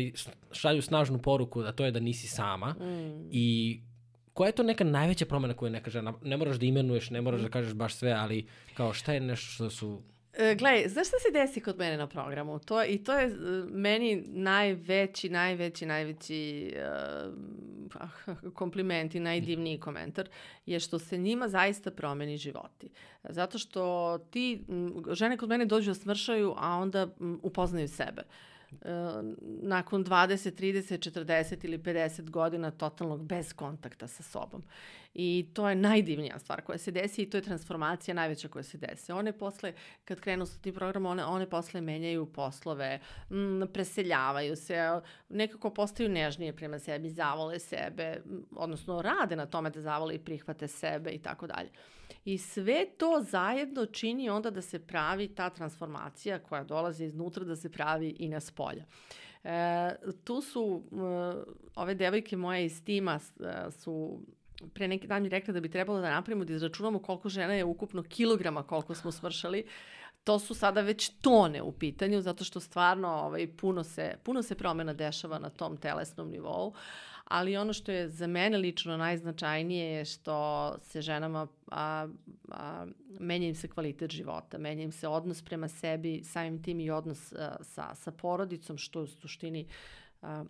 šalju 0.52 0.82
snažnu 0.82 1.18
poruku, 1.18 1.62
da 1.62 1.72
to 1.72 1.84
je 1.84 1.90
da 1.90 2.00
nisi 2.00 2.28
sama 2.28 2.70
mm. 2.70 3.28
i 3.30 3.80
koja 4.34 4.48
je 4.48 4.52
to 4.52 4.62
neka 4.62 4.84
najveća 4.84 5.26
promena 5.26 5.54
koju 5.54 5.70
neka 5.70 5.90
žena, 5.90 6.14
ne 6.22 6.36
moraš 6.36 6.56
da 6.56 6.66
imenuješ, 6.66 7.10
ne 7.10 7.20
moraš 7.20 7.40
da 7.40 7.48
kažeš 7.48 7.74
baš 7.74 7.94
sve, 7.94 8.12
ali 8.12 8.46
kao 8.74 8.92
šta 8.92 9.12
je 9.12 9.20
nešto 9.20 9.50
što 9.50 9.70
su 9.70 10.02
gledaj, 10.38 10.88
znaš 10.88 11.08
šta 11.08 11.16
se 11.18 11.32
desi 11.32 11.60
kod 11.60 11.78
mene 11.78 11.96
na 11.96 12.06
programu? 12.06 12.58
To, 12.58 12.84
I 12.84 12.98
to 12.98 13.12
je 13.12 13.26
e, 13.26 13.30
meni 13.70 14.24
najveći, 14.26 15.28
najveći, 15.28 15.86
najveći 15.86 16.72
uh, 17.94 18.52
kompliment 18.54 19.14
i 19.14 19.20
najdivniji 19.20 19.80
komentar 19.80 20.28
je 20.66 20.80
što 20.80 20.98
se 20.98 21.18
njima 21.18 21.48
zaista 21.48 21.90
promeni 21.90 22.36
životi. 22.36 22.88
Zato 23.28 23.58
što 23.58 24.18
ti, 24.30 24.64
žene 25.12 25.36
kod 25.36 25.48
mene 25.48 25.64
dođu 25.64 25.90
da 25.90 25.94
smršaju, 25.94 26.54
a 26.56 26.76
onda 26.76 27.08
upoznaju 27.42 27.88
sebe. 27.88 28.22
Uh, 28.70 28.78
nakon 29.62 30.04
20, 30.04 30.62
30, 30.62 31.10
40 31.10 31.64
ili 31.64 31.78
50 31.78 32.30
godina 32.30 32.70
totalnog 32.70 33.24
bez 33.24 33.52
kontakta 33.52 34.06
sa 34.06 34.22
sobom. 34.22 34.62
I 35.14 35.50
to 35.54 35.68
je 35.68 35.74
najdivnija 35.74 36.38
stvar 36.38 36.62
koja 36.62 36.78
se 36.78 36.90
desi 36.90 37.22
i 37.22 37.30
to 37.30 37.36
je 37.36 37.42
transformacija 37.42 38.14
najveća 38.14 38.48
koja 38.48 38.62
se 38.62 38.78
desi. 38.78 39.12
One 39.12 39.32
posle, 39.32 39.72
kad 40.04 40.20
krenu 40.20 40.46
sa 40.46 40.58
tim 40.58 40.74
programom, 40.74 41.12
one, 41.12 41.24
one 41.24 41.50
posle 41.50 41.80
menjaju 41.80 42.32
poslove, 42.32 43.00
m, 43.30 43.68
preseljavaju 43.72 44.56
se, 44.56 45.00
nekako 45.28 45.70
postaju 45.70 46.08
nežnije 46.08 46.56
prema 46.56 46.78
sebi, 46.78 47.10
zavole 47.10 47.58
sebe, 47.58 48.22
odnosno 48.56 49.02
rade 49.02 49.36
na 49.36 49.46
tome 49.46 49.70
da 49.70 49.80
zavole 49.80 50.14
i 50.14 50.18
prihvate 50.18 50.68
sebe 50.68 51.10
i 51.10 51.18
tako 51.18 51.46
dalje. 51.46 51.70
I 52.24 52.38
sve 52.38 52.86
to 52.98 53.24
zajedno 53.30 53.86
čini 53.86 54.30
onda 54.30 54.50
da 54.50 54.62
se 54.62 54.78
pravi 54.86 55.28
ta 55.28 55.50
transformacija 55.50 56.38
koja 56.38 56.64
dolazi 56.64 57.04
iznutra 57.04 57.44
da 57.44 57.56
se 57.56 57.72
pravi 57.72 58.16
i 58.18 58.28
na 58.28 58.40
spolja. 58.40 58.84
E, 59.44 59.94
tu 60.24 60.40
su 60.40 60.82
e, 60.92 60.96
ove 61.74 61.94
devojke 61.94 62.36
moje 62.36 62.64
iz 62.64 62.84
tima 62.84 63.20
e, 63.40 63.70
su 63.70 64.20
pre 64.74 64.88
neki 64.88 65.06
dan 65.06 65.22
mi 65.22 65.28
rekla 65.28 65.54
da 65.54 65.60
bi 65.60 65.70
trebalo 65.70 66.00
da 66.00 66.10
napravimo 66.10 66.44
da 66.44 66.52
izračunamo 66.52 66.98
koliko 66.98 67.28
žena 67.28 67.54
je 67.54 67.64
ukupno 67.64 68.02
kilograma 68.02 68.62
koliko 68.62 68.94
smo 68.94 69.12
svršali. 69.12 69.64
To 70.24 70.38
su 70.38 70.54
sada 70.54 70.80
već 70.80 71.08
tone 71.08 71.62
u 71.62 71.72
pitanju 71.72 72.20
zato 72.20 72.44
što 72.44 72.60
stvarno 72.60 73.08
ovaj, 73.08 73.46
puno, 73.56 73.84
se, 73.84 74.14
puno 74.22 74.42
se 74.42 74.54
promena 74.54 74.92
dešava 74.92 75.38
na 75.38 75.50
tom 75.50 75.76
telesnom 75.76 76.30
nivou 76.30 76.74
ali 77.28 77.56
ono 77.56 77.72
što 77.72 77.92
je 77.92 78.08
za 78.08 78.26
mene 78.26 78.58
lično 78.58 78.96
najznačajnije 78.96 79.92
je 79.92 80.04
što 80.04 80.76
se 80.82 81.02
ženama 81.02 81.46
a, 81.70 82.08
a, 82.50 82.86
menja 83.20 83.48
im 83.48 83.54
se 83.54 83.68
kvalitet 83.68 84.10
života, 84.10 84.58
menja 84.58 84.82
im 84.82 84.92
se 84.92 85.08
odnos 85.08 85.42
prema 85.42 85.68
sebi, 85.68 86.24
samim 86.24 86.62
tim 86.62 86.80
i 86.80 86.90
odnos 86.90 87.32
a, 87.32 87.56
sa, 87.62 87.94
sa 87.94 88.10
porodicom, 88.10 88.78
što 88.78 89.02
u 89.02 89.06
suštini 89.06 89.66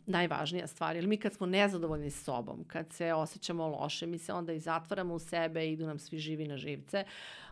najvažnija 0.07 0.67
stvar. 0.67 0.97
Jer 0.97 1.07
mi 1.07 1.17
kad 1.17 1.35
smo 1.35 1.47
nezadovoljni 1.47 2.11
s 2.11 2.25
sobom, 2.25 2.65
kad 2.65 2.93
se 2.93 3.13
osjećamo 3.13 3.69
loše, 3.69 4.07
mi 4.07 4.19
se 4.19 4.33
onda 4.33 4.53
i 4.53 4.61
zatvaramo 4.61 5.15
u 5.15 5.19
sebe, 5.19 5.71
idu 5.71 5.87
nam 5.87 5.99
svi 5.99 6.19
živi 6.19 6.49
na 6.49 6.57
živce. 6.57 7.05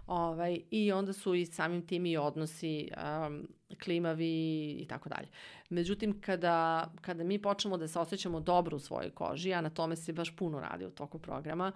Ovaj, 0.06 0.60
I 0.70 0.92
onda 0.92 1.12
su 1.12 1.34
i 1.34 1.46
samim 1.46 1.86
tim 1.86 2.06
i 2.06 2.16
odnosi 2.16 2.90
um, 3.26 3.48
klimavi 3.84 4.70
i 4.70 4.86
tako 4.88 5.08
dalje. 5.08 5.28
Međutim, 5.70 6.20
kada, 6.20 6.90
kada 7.00 7.24
mi 7.24 7.42
počnemo 7.42 7.76
da 7.76 7.88
se 7.88 7.98
osjećamo 7.98 8.40
dobro 8.40 8.76
u 8.76 8.80
svojoj 8.80 9.10
koži, 9.10 9.54
a 9.54 9.60
na 9.60 9.70
tome 9.70 9.96
se 9.96 10.12
baš 10.12 10.36
puno 10.36 10.60
radi 10.60 10.84
u 10.84 10.90
toku 10.90 11.18
programa, 11.18 11.72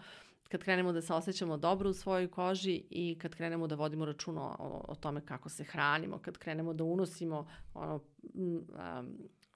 kad 0.48 0.62
krenemo 0.62 0.92
da 0.92 1.02
se 1.02 1.14
osjećamo 1.14 1.56
dobro 1.56 1.90
u 1.90 1.92
svojoj 1.92 2.28
koži 2.28 2.82
i 2.90 3.18
kad 3.18 3.34
krenemo 3.34 3.66
da 3.66 3.74
vodimo 3.74 4.04
računo 4.04 4.56
o, 4.58 4.84
o 4.88 4.94
tome 4.94 5.20
kako 5.20 5.48
se 5.48 5.64
hranimo, 5.64 6.18
kad 6.18 6.38
krenemo 6.38 6.72
da 6.72 6.84
unosimo 6.84 7.46
ono, 7.74 8.00
um, 8.34 8.66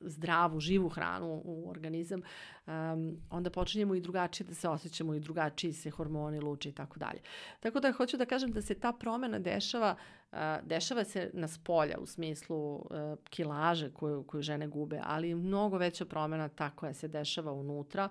zdravu, 0.06 0.60
živu 0.60 0.88
hranu 0.88 1.42
u 1.44 1.70
organizam, 1.70 2.22
um, 2.66 3.16
onda 3.30 3.50
počinjemo 3.50 3.94
i 3.94 4.00
drugačije 4.00 4.46
da 4.46 4.54
se 4.54 4.68
osjećamo 4.68 5.14
i 5.14 5.20
drugačiji 5.20 5.72
se 5.72 5.90
hormoni 5.90 6.40
luče 6.40 6.68
i 6.68 6.72
tako 6.72 6.98
dalje. 6.98 7.20
Tako 7.60 7.80
da 7.80 7.92
hoću 7.92 8.16
da 8.16 8.26
kažem 8.26 8.52
da 8.52 8.62
se 8.62 8.74
ta 8.74 8.92
promena 8.92 9.38
dešava, 9.38 9.96
uh, 10.32 10.38
dešava 10.62 11.04
se 11.04 11.30
na 11.32 11.48
spolja 11.48 11.98
u 11.98 12.06
smislu 12.06 12.74
uh, 12.74 12.84
kilaže 13.30 13.90
koju, 13.90 14.22
koju 14.22 14.42
žene 14.42 14.68
gube, 14.68 15.00
ali 15.02 15.34
mnogo 15.34 15.78
veća 15.78 16.04
promena 16.04 16.48
ta 16.48 16.70
koja 16.70 16.94
se 16.94 17.08
dešava 17.08 17.52
unutra 17.52 18.08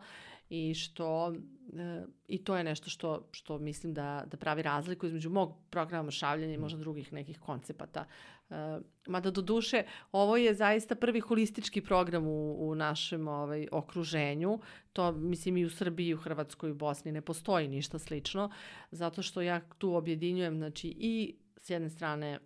i 0.49 0.73
što 0.73 1.33
e, 1.77 2.03
i 2.27 2.43
to 2.43 2.57
je 2.57 2.63
nešto 2.63 2.89
što 2.89 3.27
što 3.31 3.57
mislim 3.57 3.93
da 3.93 4.23
da 4.27 4.37
pravi 4.37 4.61
razliku 4.61 5.05
između 5.05 5.29
mog 5.29 5.53
programa 5.69 6.11
šavljanja 6.11 6.53
i 6.53 6.57
možda 6.57 6.79
drugih 6.79 7.13
nekih 7.13 7.39
koncepata. 7.39 8.05
E, 8.53 8.79
mada 9.07 9.31
do 9.31 9.41
duše 9.41 9.83
ovo 10.11 10.37
je 10.37 10.53
zaista 10.53 10.95
prvi 10.95 11.19
holistički 11.19 11.81
program 11.81 12.27
u, 12.27 12.69
u 12.69 12.75
našem 12.75 13.27
ovaj 13.27 13.67
okruženju. 13.71 14.59
To 14.93 15.11
mislim 15.11 15.57
i 15.57 15.65
u 15.65 15.69
Srbiji, 15.69 16.13
u 16.13 16.17
Hrvatskoj, 16.17 16.71
u 16.71 16.75
Bosni 16.75 17.11
ne 17.11 17.21
postoji 17.21 17.67
ništa 17.67 17.99
slično 17.99 18.49
zato 18.91 19.21
što 19.21 19.41
ja 19.41 19.61
tu 19.77 19.95
objedinjujem 19.95 20.57
znači 20.57 20.95
i 20.97 21.35
s 21.57 21.69
jedne 21.69 21.89
strane 21.89 22.39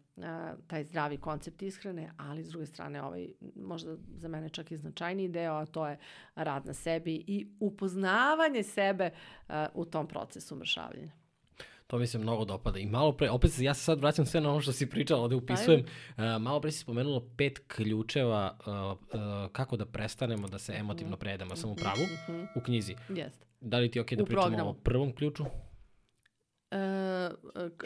taj 0.67 0.83
zdravi 0.83 1.17
koncept 1.17 1.61
ishrane, 1.61 2.11
ali 2.17 2.43
s 2.43 2.49
druge 2.49 2.65
strane 2.65 3.03
ovaj 3.03 3.27
možda 3.55 3.95
za 4.15 4.27
mene 4.27 4.49
čak 4.49 4.71
i 4.71 4.77
značajniji 4.77 5.27
deo, 5.27 5.53
a 5.53 5.65
to 5.65 5.87
je 5.87 5.97
rad 6.35 6.65
na 6.65 6.73
sebi 6.73 7.23
i 7.27 7.47
upoznavanje 7.59 8.63
sebe 8.63 9.09
u 9.73 9.85
tom 9.85 10.07
procesu 10.07 10.55
mršavljenja. 10.55 11.26
To 11.87 11.97
mi 11.97 12.07
se 12.07 12.17
mnogo 12.17 12.45
dopada. 12.45 12.79
I 12.79 12.85
malo 12.85 13.11
pre, 13.11 13.29
opet 13.29 13.51
ja 13.59 13.73
se 13.73 13.83
sad 13.83 13.99
vraćam 13.99 14.25
sve 14.25 14.41
na 14.41 14.49
ono 14.49 14.61
što 14.61 14.71
si 14.71 14.89
pričala, 14.89 15.21
ovde 15.21 15.35
upisujem. 15.35 15.79
Uh, 15.81 16.23
malo 16.41 16.61
pre 16.61 16.71
si 16.71 16.79
spomenula 16.79 17.21
pet 17.37 17.59
ključeva 17.67 18.57
uh, 18.59 18.73
uh, 18.73 19.51
kako 19.51 19.77
da 19.77 19.85
prestanemo 19.85 20.47
da 20.47 20.59
se 20.59 20.71
mhm. 20.71 20.81
emotivno 20.81 21.17
prejedemo. 21.17 21.55
Sam 21.55 21.69
u 21.69 21.73
mhm, 21.73 21.81
pravu 21.81 22.01
mm 22.01 22.31
-hmm. 22.31 22.47
u 22.55 22.61
knjizi. 22.61 22.95
Jeste. 23.09 23.45
Da 23.61 23.77
li 23.77 23.91
ti 23.91 23.99
je 23.99 24.01
okej 24.01 24.15
okay 24.15 24.19
da 24.19 24.25
pričamo 24.25 24.47
programu. 24.47 24.69
o 24.69 24.73
prvom 24.73 25.15
ključu? 25.15 25.43
Uh, 25.43 25.49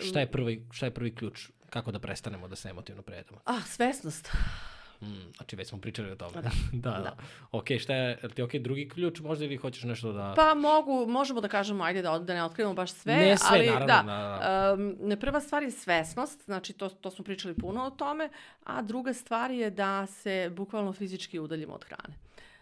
šta, 0.09 0.19
je 0.19 0.31
prvi, 0.31 0.67
šta 0.71 0.85
je 0.85 0.93
prvi 0.93 1.15
ključ? 1.15 1.49
Kako 1.69 1.91
da 1.91 1.99
prestanemo 1.99 2.47
da 2.47 2.55
se 2.55 2.69
emotivno 2.69 3.01
prejedemo? 3.01 3.39
Ah, 3.45 3.61
svesnost. 3.65 4.31
Mm, 5.01 5.33
znači 5.37 5.55
već 5.55 5.67
smo 5.67 5.77
pričali 5.77 6.11
o 6.11 6.15
tome. 6.15 6.41
Da. 6.41 6.49
da, 6.73 6.91
da. 6.91 7.03
da. 7.03 7.15
Ok, 7.51 7.65
šta 7.79 7.95
je, 7.95 8.19
je 8.23 8.29
ti 8.29 8.41
ok 8.41 8.55
drugi 8.55 8.89
ključ 8.89 9.19
možda 9.19 9.45
ili 9.45 9.57
hoćeš 9.57 9.83
nešto 9.83 10.13
da... 10.13 10.33
Pa 10.35 10.53
mogu, 10.53 11.05
možemo 11.07 11.41
da 11.41 11.47
kažemo, 11.47 11.83
ajde 11.83 12.01
da, 12.01 12.19
da 12.19 12.33
ne 12.33 12.43
otkrivamo 12.43 12.75
baš 12.75 12.91
sve. 12.91 13.15
Ne 13.15 13.37
sve, 13.37 13.47
ali, 13.51 13.67
naravno. 13.67 13.87
Da, 13.87 14.03
da, 14.03 14.75
da. 14.75 15.09
Um, 15.09 15.19
prva 15.19 15.39
stvar 15.41 15.63
je 15.63 15.71
svesnost, 15.71 16.45
znači 16.45 16.73
to, 16.73 16.89
to 16.89 17.11
smo 17.11 17.25
pričali 17.25 17.55
puno 17.55 17.83
o 17.83 17.89
tome, 17.89 18.29
a 18.63 18.81
druga 18.81 19.13
stvar 19.13 19.51
je 19.51 19.69
da 19.69 20.05
se 20.05 20.51
bukvalno 20.55 20.93
fizički 20.93 21.39
udaljimo 21.39 21.73
od 21.73 21.83
hrane. 21.83 22.15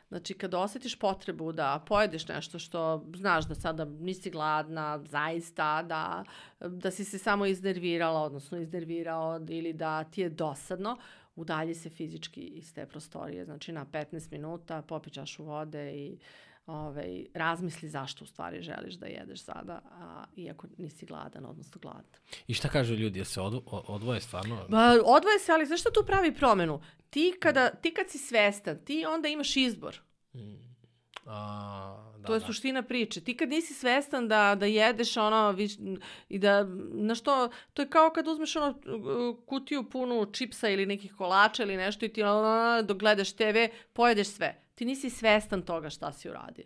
Znači, 0.09 0.33
kad 0.33 0.53
osetiš 0.53 0.99
potrebu 0.99 1.51
da 1.51 1.83
pojedeš 1.87 2.27
nešto 2.27 2.59
što 2.59 3.05
znaš 3.15 3.45
da 3.45 3.55
sada 3.55 3.85
nisi 3.85 4.29
gladna, 4.29 4.99
zaista, 5.05 5.83
da, 5.83 6.23
da 6.59 6.91
si 6.91 7.05
se 7.05 7.17
samo 7.17 7.45
iznervirala, 7.45 8.21
odnosno 8.21 8.57
iznervirao 8.57 9.39
ili 9.49 9.73
da 9.73 10.03
ti 10.03 10.21
je 10.21 10.29
dosadno, 10.29 10.97
udalji 11.39 11.75
se 11.75 11.89
fizički 11.89 12.41
iz 12.41 12.73
te 12.73 12.85
prostorije, 12.85 13.45
znači 13.45 13.71
na 13.71 13.85
15 13.85 14.31
minuta, 14.31 14.81
popi 14.81 15.09
čašu 15.09 15.43
vode 15.43 15.91
i 15.93 16.17
ovaj, 16.65 17.25
razmisli 17.33 17.89
zašto 17.89 18.23
u 18.23 18.27
stvari 18.27 18.61
želiš 18.61 18.93
da 18.93 19.05
jedeš 19.05 19.43
sada, 19.43 19.81
a, 19.91 20.23
iako 20.35 20.67
nisi 20.77 21.05
gladan, 21.05 21.45
odnosno 21.45 21.81
gladan. 21.81 22.19
I 22.47 22.53
šta 22.53 22.69
kažu 22.69 22.93
ljudi, 22.93 23.19
da 23.19 23.25
se 23.25 23.41
odvo, 23.41 23.61
odvoje 23.87 24.21
stvarno? 24.21 24.65
Ba, 24.69 24.91
odvoje 25.05 25.39
se, 25.39 25.51
ali 25.51 25.65
znaš 25.65 25.79
šta 25.79 25.91
tu 25.91 26.03
pravi 26.05 26.35
promenu? 26.35 26.81
Ti, 27.09 27.33
kada, 27.39 27.69
ti 27.69 27.93
kad 27.93 28.09
si 28.09 28.17
svestan, 28.17 28.77
ti 28.85 29.05
onda 29.05 29.27
imaš 29.27 29.57
izbor. 29.57 30.01
Mm. 30.33 30.68
A, 31.31 32.11
da, 32.17 32.27
to 32.27 32.33
je 32.33 32.39
da. 32.39 32.45
suština 32.45 32.81
priče. 32.83 33.21
Ti 33.21 33.37
kad 33.37 33.49
nisi 33.49 33.73
svestan 33.73 34.27
da, 34.27 34.55
da 34.55 34.65
jedeš 34.65 35.17
ono 35.17 35.51
viš, 35.51 35.71
i 36.29 36.39
da, 36.39 36.63
na 36.91 37.15
što, 37.15 37.49
to 37.73 37.81
je 37.81 37.89
kao 37.89 38.09
kad 38.09 38.27
uzmeš 38.27 38.55
ono 38.55 38.75
kutiju 39.45 39.89
punu 39.89 40.25
čipsa 40.31 40.69
ili 40.69 40.85
nekih 40.85 41.13
kolača 41.15 41.63
ili 41.63 41.77
nešto 41.77 42.05
i 42.05 42.09
ti 42.09 42.23
ono, 42.23 42.81
dok 42.81 42.97
gledaš 42.97 43.33
TV, 43.33 43.57
pojedeš 43.93 44.27
sve. 44.27 44.61
Ti 44.75 44.85
nisi 44.85 45.09
svestan 45.09 45.61
toga 45.61 45.89
šta 45.89 46.11
si 46.11 46.29
uradio. 46.29 46.65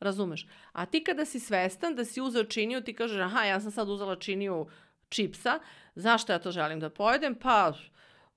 Razumeš? 0.00 0.46
A 0.72 0.86
ti 0.86 1.04
kada 1.04 1.24
si 1.24 1.40
svestan 1.40 1.94
da 1.94 2.04
si 2.04 2.20
uzeo 2.20 2.44
činiju, 2.44 2.80
ti 2.80 2.94
kažeš, 2.94 3.20
aha, 3.20 3.44
ja 3.44 3.60
sam 3.60 3.70
sad 3.70 3.88
uzela 3.88 4.16
činiju 4.16 4.66
čipsa, 5.08 5.58
zašto 5.94 6.32
ja 6.32 6.38
to 6.38 6.50
želim 6.50 6.80
da 6.80 6.90
pojedem? 6.90 7.34
Pa, 7.34 7.72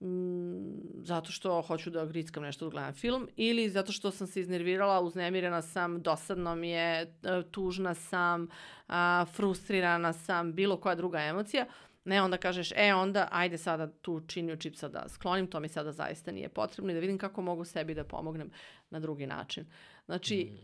mm, 0.01 1.03
zato 1.03 1.31
što 1.31 1.61
hoću 1.61 1.89
da 1.89 2.05
grickam 2.05 2.43
nešto 2.43 2.65
da 2.65 2.71
gledam 2.71 2.93
film 2.93 3.27
ili 3.35 3.69
zato 3.69 3.91
što 3.91 4.11
sam 4.11 4.27
se 4.27 4.39
iznervirala, 4.39 5.01
uznemirena 5.01 5.61
sam, 5.61 6.01
dosadno 6.01 6.55
mi 6.55 6.69
je, 6.69 7.01
e, 7.01 7.07
tužna 7.51 7.93
sam, 7.93 8.47
a, 8.87 9.25
frustrirana 9.33 10.13
sam, 10.13 10.53
bilo 10.53 10.77
koja 10.77 10.95
druga 10.95 11.19
emocija. 11.19 11.65
Ne, 12.05 12.21
onda 12.21 12.37
kažeš, 12.37 12.71
e 12.75 12.93
onda, 12.93 13.27
ajde 13.31 13.57
sada 13.57 13.91
tu 13.91 14.21
činju 14.27 14.57
čipsa 14.57 14.87
da 14.87 15.05
sklonim, 15.09 15.47
to 15.47 15.59
mi 15.59 15.69
sada 15.69 15.91
zaista 15.91 16.31
nije 16.31 16.49
potrebno 16.49 16.91
i 16.91 16.93
da 16.93 16.99
vidim 16.99 17.17
kako 17.17 17.41
mogu 17.41 17.65
sebi 17.65 17.93
da 17.93 18.03
pomognem 18.03 18.51
na 18.89 18.99
drugi 18.99 19.27
način. 19.27 19.65
Znači, 20.05 20.51
mm. 20.51 20.57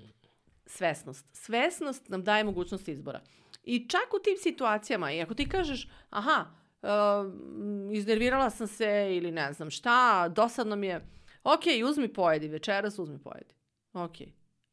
svesnost. 0.65 1.25
Svesnost 1.31 2.09
nam 2.09 2.23
daje 2.23 2.43
mogućnost 2.43 2.88
izbora. 2.88 3.21
I 3.63 3.88
čak 3.89 4.13
u 4.19 4.23
tim 4.23 4.38
situacijama, 4.38 5.11
i 5.11 5.21
ako 5.21 5.33
ti 5.33 5.49
kažeš, 5.49 5.88
aha, 6.09 6.45
uh, 6.82 6.89
iznervirala 7.93 8.49
sam 8.49 8.67
se 8.67 9.07
ili 9.11 9.32
ne 9.32 9.53
znam 9.53 9.69
šta, 9.69 10.28
dosadno 10.28 10.75
mi 10.75 10.88
je, 10.88 11.05
ok, 11.43 11.61
uzmi 11.89 12.13
pojedi, 12.13 12.47
večeras 12.47 12.99
uzmi 12.99 13.19
pojedi. 13.19 13.53
Ok. 13.93 14.15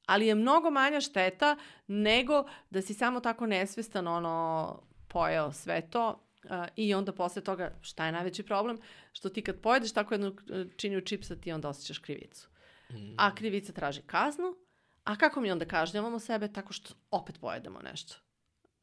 Ali 0.07 0.27
je 0.27 0.35
mnogo 0.35 0.71
manja 0.71 1.01
šteta 1.01 1.57
nego 1.87 2.45
da 2.71 2.83
si 2.83 2.95
samo 2.95 3.21
tako 3.21 3.47
nesvestan 3.47 4.09
ono 4.09 4.83
pojeo 5.09 5.53
sve 5.53 5.91
to 5.91 6.09
uh, 6.45 6.51
i 6.77 6.95
onda 6.95 7.13
posle 7.13 7.43
toga 7.43 7.79
šta 7.81 8.07
je 8.07 8.13
najveći 8.13 8.43
problem? 8.43 8.79
Što 9.13 9.29
ti 9.29 9.43
kad 9.43 9.61
pojedeš 9.61 9.93
tako 9.93 10.15
jednu 10.15 10.37
činju 10.77 11.01
čipsa 11.01 11.37
ti 11.37 11.53
onda 11.53 11.69
osjećaš 11.69 11.99
krivicu. 11.99 12.49
Mm. 12.91 13.15
A 13.19 13.35
krivica 13.35 13.73
traži 13.73 14.03
kaznu, 14.03 14.57
a 15.05 15.17
kako 15.17 15.41
mi 15.41 15.51
onda 15.51 15.65
kažnjavamo 15.65 16.19
sebe? 16.19 16.53
Tako 16.53 16.73
što 16.73 16.95
opet 17.11 17.41
pojedemo 17.41 17.81
nešto 17.81 18.24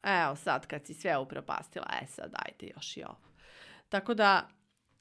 evo 0.02 0.36
sad 0.36 0.66
kad 0.66 0.86
si 0.86 0.94
sve 0.94 1.18
upropastila, 1.18 1.86
e 2.02 2.06
sad 2.06 2.30
dajte 2.30 2.72
još 2.76 2.96
i 2.96 3.04
ovo. 3.04 3.18
Tako 3.88 4.14
da 4.14 4.48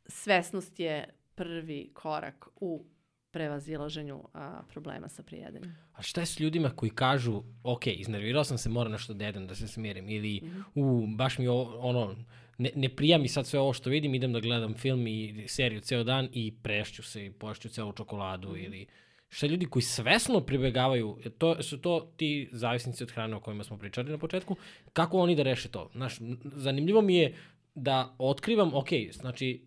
svesnost 0.05 0.79
je 0.79 1.09
prvi 1.35 1.91
korak 1.93 2.47
u 2.55 2.85
prevazilaženju 3.31 4.23
a, 4.33 4.61
problema 4.69 5.09
sa 5.09 5.23
prijedanjem. 5.23 5.77
A 5.93 6.01
šta 6.01 6.21
je 6.21 6.25
s 6.25 6.39
ljudima 6.39 6.69
koji 6.69 6.89
kažu, 6.89 7.43
ok, 7.63 7.87
iznervirao 7.87 8.43
sam 8.43 8.57
se, 8.57 8.69
moram 8.69 8.91
nešto 8.91 9.13
da 9.13 9.25
jedem, 9.25 9.47
da 9.47 9.55
se 9.55 9.67
smirim, 9.67 10.09
ili, 10.09 10.41
mm 10.43 10.47
-hmm. 10.47 10.63
u, 10.75 11.07
baš 11.15 11.37
mi 11.37 11.47
o, 11.47 11.77
ono, 11.79 12.15
ne, 12.57 12.69
ne 12.75 12.89
prija 12.89 13.17
mi 13.17 13.27
sad 13.27 13.47
sve 13.47 13.59
ovo 13.59 13.73
što 13.73 13.89
vidim, 13.89 14.15
idem 14.15 14.33
da 14.33 14.39
gledam 14.39 14.73
film 14.73 15.07
i 15.07 15.45
seriju 15.47 15.81
ceo 15.81 16.03
dan 16.03 16.29
i 16.33 16.53
prešću 16.63 17.03
se 17.03 17.25
i 17.25 17.31
pošću 17.31 17.69
celu 17.69 17.93
čokoladu, 17.93 18.49
mm 18.49 18.53
-hmm. 18.53 18.65
ili 18.65 18.87
šta 19.31 19.47
ljudi 19.47 19.65
koji 19.65 19.83
svesno 19.83 20.41
pribegavaju, 20.41 21.17
to, 21.37 21.63
su 21.63 21.81
to 21.81 22.11
ti 22.17 22.49
zavisnici 22.51 23.03
od 23.03 23.11
hrane 23.11 23.35
o 23.35 23.39
kojima 23.39 23.63
smo 23.63 23.77
pričali 23.77 24.11
na 24.11 24.17
početku, 24.17 24.55
kako 24.93 25.17
oni 25.17 25.35
da 25.35 25.43
reše 25.43 25.69
to? 25.69 25.89
Znaš, 25.95 26.17
zanimljivo 26.43 27.01
mi 27.01 27.15
je 27.15 27.35
da 27.75 28.15
otkrivam, 28.17 28.73
ok, 28.73 28.87
znači, 29.11 29.61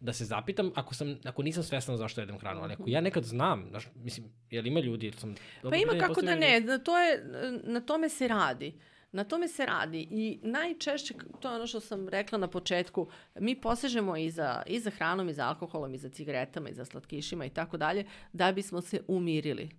da 0.00 0.12
se 0.12 0.24
zapitam 0.24 0.70
ako 0.74 0.94
sam 0.94 1.18
ako 1.24 1.42
nisam 1.42 1.62
svestan 1.62 1.96
zašto 1.96 2.20
jedem 2.20 2.38
hranu, 2.38 2.60
ali 2.62 2.72
ako 2.72 2.84
ja 2.86 3.00
nekad 3.00 3.24
znam, 3.24 3.66
znaš, 3.70 3.88
mislim, 3.94 4.26
je 4.50 4.62
li 4.62 4.68
ima 4.68 4.80
ljudi, 4.80 5.12
sam 5.18 5.34
Pa 5.62 5.76
ima 5.76 5.92
kako 6.00 6.22
da 6.22 6.34
ne, 6.34 6.62
to 6.84 6.98
je 6.98 7.24
na 7.64 7.80
tome 7.80 8.08
se 8.08 8.28
radi. 8.28 8.68
Uh, 8.68 8.93
Na 9.14 9.24
tome 9.24 9.48
se 9.48 9.66
radi 9.66 10.08
i 10.10 10.38
najčešće, 10.42 11.14
to 11.40 11.48
je 11.48 11.54
ono 11.54 11.66
što 11.66 11.80
sam 11.80 12.08
rekla 12.08 12.38
na 12.38 12.48
početku, 12.48 13.08
mi 13.34 13.60
posežemo 13.60 14.16
i 14.16 14.30
za, 14.30 14.62
i 14.66 14.80
za 14.80 14.90
hranom, 14.90 15.28
i 15.28 15.34
za 15.34 15.46
alkoholom, 15.46 15.94
i 15.94 15.98
za 15.98 16.08
cigaretama, 16.08 16.68
i 16.68 16.74
za 16.74 16.84
slatkišima 16.84 17.44
i 17.44 17.50
tako 17.50 17.76
dalje, 17.76 18.04
da 18.32 18.52
bismo 18.52 18.80
se 18.80 19.00
umirili. 19.08 19.70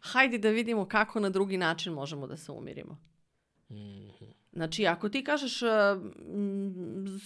Hajde 0.00 0.38
da 0.38 0.48
vidimo 0.48 0.88
kako 0.88 1.20
na 1.20 1.30
drugi 1.30 1.56
način 1.56 1.92
možemo 1.92 2.26
da 2.26 2.36
se 2.36 2.52
umirimo. 2.52 2.98
Znači, 4.52 4.86
ako 4.86 5.08
ti 5.08 5.24
kažeš 5.24 5.60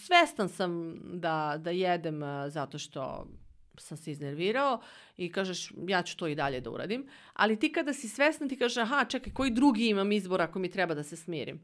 svestan 0.06 0.48
sam 0.48 1.00
da, 1.20 1.56
da 1.58 1.70
jedem 1.70 2.20
zato 2.48 2.78
što 2.78 3.26
sam 3.76 3.96
se 3.96 4.10
iznervirao 4.10 4.80
i 5.16 5.32
kažeš 5.32 5.72
ja 5.88 6.02
ću 6.02 6.16
to 6.16 6.26
i 6.26 6.34
dalje 6.34 6.60
da 6.60 6.70
uradim. 6.70 7.08
Ali 7.32 7.58
ti 7.58 7.72
kada 7.72 7.92
si 7.92 8.08
svesna 8.08 8.48
ti 8.48 8.56
kažeš 8.56 8.76
aha 8.76 9.04
čekaj 9.04 9.32
koji 9.32 9.50
drugi 9.50 9.88
imam 9.88 10.12
izbor 10.12 10.42
ako 10.42 10.58
mi 10.58 10.70
treba 10.70 10.94
da 10.94 11.02
se 11.02 11.16
smirim. 11.16 11.60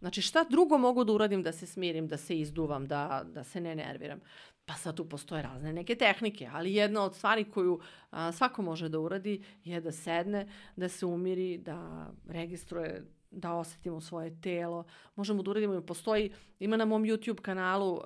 Znači 0.00 0.22
šta 0.22 0.44
drugo 0.50 0.78
mogu 0.78 1.04
da 1.04 1.12
uradim 1.12 1.42
da 1.42 1.52
se 1.52 1.66
smirim, 1.66 2.08
da 2.08 2.16
se 2.16 2.38
izduvam, 2.38 2.86
da, 2.86 3.24
da 3.26 3.44
se 3.44 3.60
ne 3.60 3.74
nerviram. 3.74 4.20
Pa 4.64 4.74
sad 4.74 4.96
tu 4.96 5.08
postoje 5.08 5.42
razne 5.42 5.72
neke 5.72 5.94
tehnike, 5.94 6.48
ali 6.52 6.74
jedna 6.74 7.02
od 7.02 7.14
stvari 7.14 7.44
koju 7.44 7.80
a, 8.10 8.32
svako 8.32 8.62
može 8.62 8.88
da 8.88 8.98
uradi 8.98 9.42
je 9.64 9.80
da 9.80 9.92
sedne, 9.92 10.48
da 10.76 10.88
se 10.88 11.06
umiri, 11.06 11.58
da 11.58 12.10
registruje 12.28 13.04
da 13.30 13.52
osetimo 13.52 14.00
svoje 14.00 14.40
telo. 14.40 14.84
Možemo 15.16 15.42
da 15.42 15.50
uradimo, 15.50 15.80
postoji, 15.80 16.32
ima 16.58 16.76
na 16.76 16.84
mom 16.84 17.02
YouTube 17.02 17.40
kanalu 17.40 17.92
uh, 17.92 18.02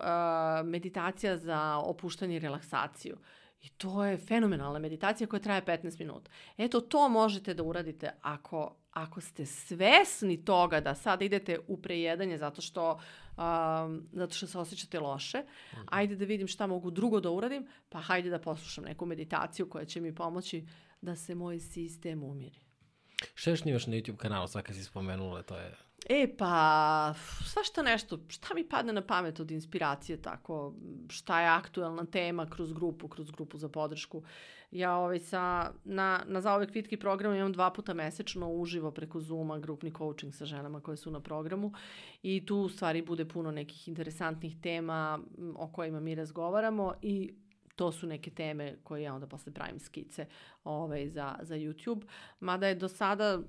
meditacija 0.65 1.37
za 1.37 1.77
opuštanje 1.77 2.37
i 2.37 2.39
relaksaciju. 2.39 3.17
I 3.63 3.69
to 3.69 4.05
je 4.05 4.19
fenomenalna 4.19 4.79
meditacija 4.79 5.27
koja 5.27 5.41
traje 5.41 5.65
15 5.65 5.99
minuta. 5.99 6.31
Eto, 6.59 6.81
to 6.81 7.09
možete 7.09 7.55
da 7.55 7.63
uradite 7.63 8.11
ako, 8.23 8.77
ako 8.91 9.21
ste 9.21 9.47
svesni 9.47 10.45
toga 10.45 10.81
da 10.81 10.95
sad 10.95 11.23
idete 11.23 11.59
u 11.69 11.83
prejedanje 11.83 12.39
zato 12.39 12.63
što, 12.63 12.93
um, 12.93 14.09
zato 14.13 14.35
što 14.35 14.47
se 14.47 14.59
osjećate 14.59 15.01
loše. 15.01 15.39
Mhm. 15.73 15.83
Ajde 15.87 16.17
da 16.17 16.25
vidim 16.25 16.49
šta 16.49 16.67
mogu 16.67 16.91
drugo 16.91 17.21
da 17.21 17.31
uradim, 17.31 17.67
pa 17.89 18.01
hajde 18.01 18.31
da 18.31 18.39
poslušam 18.39 18.85
neku 18.85 19.07
meditaciju 19.07 19.71
koja 19.71 19.85
će 19.85 20.01
mi 20.01 20.15
pomoći 20.15 20.67
da 21.01 21.17
se 21.17 21.35
moj 21.35 21.61
sistem 21.61 22.23
umiri. 22.23 22.72
Šta 23.35 23.51
još 23.51 23.65
na 23.65 23.73
YouTube 23.73 24.17
kanalu, 24.17 24.49
sad 24.49 24.63
kad 24.63 24.77
si 24.77 24.85
spomenula, 24.85 25.43
to 25.43 25.57
je... 25.57 25.75
E 26.09 26.37
pa, 26.39 27.15
svašta 27.45 27.83
nešto, 27.83 28.19
šta 28.29 28.55
mi 28.55 28.69
padne 28.69 28.93
na 28.93 29.07
pamet 29.07 29.41
od 29.41 29.51
inspiracije 29.51 30.23
tako, 30.23 30.75
šta 31.09 31.41
je 31.41 31.49
aktuelna 31.49 32.05
tema 32.05 32.47
kroz 32.51 32.73
grupu, 32.73 33.09
kroz 33.09 33.31
grupu 33.31 33.59
za 33.59 33.69
podršku. 33.69 34.23
Ja 34.71 34.97
ovaj 34.97 35.19
sa, 35.19 35.73
na, 35.85 36.23
na 36.27 36.41
zaovek 36.41 36.75
vitki 36.75 36.97
program 36.97 37.35
imam 37.35 37.53
dva 37.53 37.71
puta 37.71 37.95
mesečno 37.95 38.49
uživo 38.49 38.91
preko 38.91 39.21
Zuma 39.21 39.59
grupni 39.59 39.93
coaching 39.99 40.35
sa 40.35 40.45
ženama 40.45 40.81
koje 40.81 40.97
su 40.97 41.11
na 41.11 41.21
programu 41.21 41.73
i 42.23 42.47
tu 42.47 42.57
u 42.57 42.69
stvari 42.69 43.03
bude 43.03 43.25
puno 43.25 43.51
nekih 43.51 43.89
interesantnih 43.89 44.57
tema 44.63 45.21
o 45.57 45.69
kojima 45.69 46.01
mi 46.01 46.15
razgovaramo 46.15 46.95
i 47.03 47.35
to 47.83 47.93
su 47.93 48.07
neke 48.07 48.31
teme 48.31 48.77
koje 48.85 49.03
ja 49.03 49.15
onda 49.15 49.27
posle 49.27 49.53
pravim 49.53 49.81
skice 49.81 50.27
ovaj, 50.65 51.09
za, 51.09 51.39
za 51.43 51.55
YouTube. 51.55 52.03
Mada 52.41 52.67
je 52.67 52.75
do 52.75 52.89
sada 52.89 53.41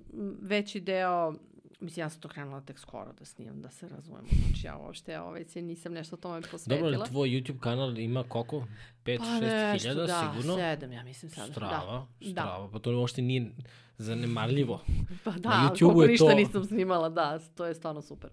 veći 0.41 0.79
deo 0.79 1.33
Mislim, 1.79 2.03
ja 2.03 2.09
sam 2.09 2.21
to 2.21 2.27
krenula 2.27 2.61
tek 2.61 2.79
skoro 2.79 3.13
da 3.19 3.25
snimam, 3.25 3.61
da 3.61 3.69
se 3.69 3.87
razumemo. 3.87 4.27
Znači, 4.47 4.67
ja 4.67 4.77
uopšte 4.77 5.19
ovaj, 5.19 5.45
se 5.45 5.61
nisam 5.61 5.93
nešto 5.93 6.17
tome 6.17 6.41
posvetila. 6.41 6.77
Dobro, 6.77 6.99
ali 6.99 7.09
tvoj 7.09 7.29
YouTube 7.29 7.59
kanal 7.59 7.97
ima 7.97 8.23
koliko? 8.23 8.67
5-6 9.05 9.17
pa 9.19 9.77
hiljada, 9.77 10.05
da, 10.05 10.31
sigurno? 10.31 10.55
Da, 10.55 10.61
7, 10.61 10.91
ja 10.91 11.03
mislim 11.03 11.31
sada. 11.31 11.51
Strava, 11.51 12.07
da. 12.19 12.31
strava. 12.31 12.65
Da. 12.65 12.71
Pa 12.71 12.79
to 12.79 12.97
uopšte 12.97 13.21
nije 13.21 13.51
zanemarljivo. 13.97 14.81
Pa 15.23 15.31
da, 15.31 15.49
Na 15.49 15.69
YouTube 15.69 15.93
koliko 15.93 16.11
ništa 16.11 16.29
to... 16.29 16.35
nisam 16.35 16.65
snimala, 16.65 17.09
da, 17.09 17.39
to 17.39 17.65
je 17.65 17.75
stvarno 17.75 18.01
super. 18.01 18.29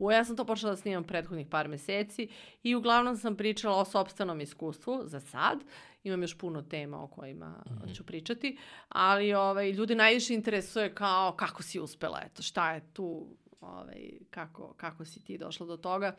U, 0.00 0.10
ja 0.10 0.24
sam 0.24 0.36
to 0.36 0.44
počela 0.44 0.70
da 0.70 0.76
snimam 0.76 1.04
prethodnih 1.04 1.46
par 1.46 1.68
meseci 1.68 2.28
i 2.62 2.74
uglavnom 2.74 3.16
sam 3.16 3.36
pričala 3.36 3.76
o 3.76 3.84
sobstvenom 3.84 4.40
iskustvu 4.40 5.00
za 5.04 5.20
sad. 5.20 5.58
Imam 6.04 6.22
još 6.22 6.38
puno 6.38 6.62
tema 6.62 7.02
o 7.02 7.06
kojima 7.06 7.48
mm 7.48 7.74
-hmm. 7.74 7.96
ću 7.96 8.06
pričati, 8.06 8.58
ali 8.88 9.34
ovaj, 9.34 9.70
ljudi 9.70 9.94
najviše 9.94 10.34
interesuje 10.34 10.94
kao 10.94 11.32
kako 11.32 11.62
si 11.62 11.80
uspela, 11.80 12.20
eto, 12.26 12.42
šta 12.42 12.72
je 12.72 12.92
tu, 12.92 13.26
ovaj, 13.60 14.10
kako, 14.30 14.74
kako 14.76 15.04
si 15.04 15.24
ti 15.24 15.38
došla 15.38 15.66
do 15.66 15.76
toga. 15.76 16.16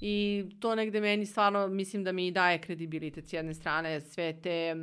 I 0.00 0.44
to 0.60 0.74
negde 0.74 1.00
meni 1.00 1.26
stvarno 1.26 1.68
mislim 1.68 2.04
da 2.04 2.12
mi 2.12 2.30
daje 2.30 2.60
kredibilitet 2.60 3.28
s 3.28 3.32
jedne 3.32 3.54
strane 3.54 4.00
sve 4.00 4.40
te 4.42 4.76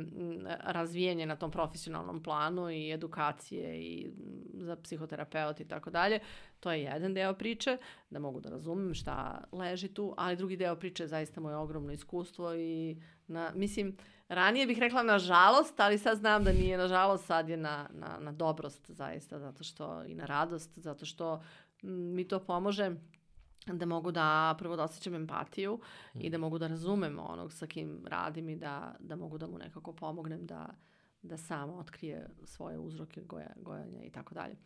razvijenje 0.60 1.26
na 1.26 1.36
tom 1.36 1.50
profesionalnom 1.50 2.22
planu 2.22 2.70
i 2.70 2.92
edukacije 2.92 3.82
i 3.82 4.10
za 4.54 4.76
psihoterapeut 4.76 5.60
i 5.60 5.68
tako 5.68 5.90
dalje. 5.90 6.20
To 6.60 6.72
je 6.72 6.82
jedan 6.82 7.14
deo 7.14 7.34
priče, 7.34 7.78
da 8.10 8.18
mogu 8.18 8.40
da 8.40 8.50
razumem 8.50 8.94
šta 8.94 9.44
leži 9.52 9.88
tu, 9.88 10.14
ali 10.16 10.36
drugi 10.36 10.56
deo 10.56 10.76
priče 10.76 11.02
je 11.02 11.08
zaista 11.08 11.40
moje 11.40 11.56
ogromno 11.56 11.92
iskustvo 11.92 12.54
i 12.54 12.96
na, 13.26 13.52
mislim, 13.54 13.96
ranije 14.28 14.66
bih 14.66 14.78
rekla 14.78 15.02
na 15.02 15.18
žalost, 15.18 15.80
ali 15.80 15.98
sad 15.98 16.18
znam 16.18 16.44
da 16.44 16.52
nije 16.52 16.78
na 16.78 16.88
žalost, 16.88 17.26
sad 17.26 17.48
je 17.48 17.56
na, 17.56 17.88
na, 17.92 18.18
na 18.20 18.32
dobrost 18.32 18.90
zaista, 18.90 19.38
zato 19.38 19.64
što 19.64 20.04
i 20.04 20.14
na 20.14 20.26
radost, 20.26 20.70
zato 20.76 21.06
što 21.06 21.42
mi 21.82 22.28
to 22.28 22.40
pomože 22.40 22.90
da 23.66 23.86
mogu 23.86 24.10
da 24.10 24.54
prvo 24.58 24.76
da 24.76 24.82
osjećam 24.82 25.14
empatiju 25.14 25.78
mm. 26.14 26.20
i 26.20 26.30
da 26.30 26.38
mogu 26.38 26.58
da 26.58 26.66
razumem 26.66 27.18
onog 27.18 27.52
sa 27.52 27.66
kim 27.66 28.04
radim 28.06 28.48
i 28.48 28.56
da, 28.56 28.94
da 28.98 29.16
mogu 29.16 29.38
da 29.38 29.46
mu 29.46 29.58
nekako 29.58 29.92
pomognem 29.92 30.46
da, 30.46 30.68
da 31.22 31.36
sam 31.36 31.70
otkrije 31.70 32.28
svoje 32.44 32.78
uzroke 32.78 33.20
goja, 33.20 33.50
gojanja 33.56 34.02
i 34.02 34.10
tako 34.10 34.34
dalje. 34.34 34.56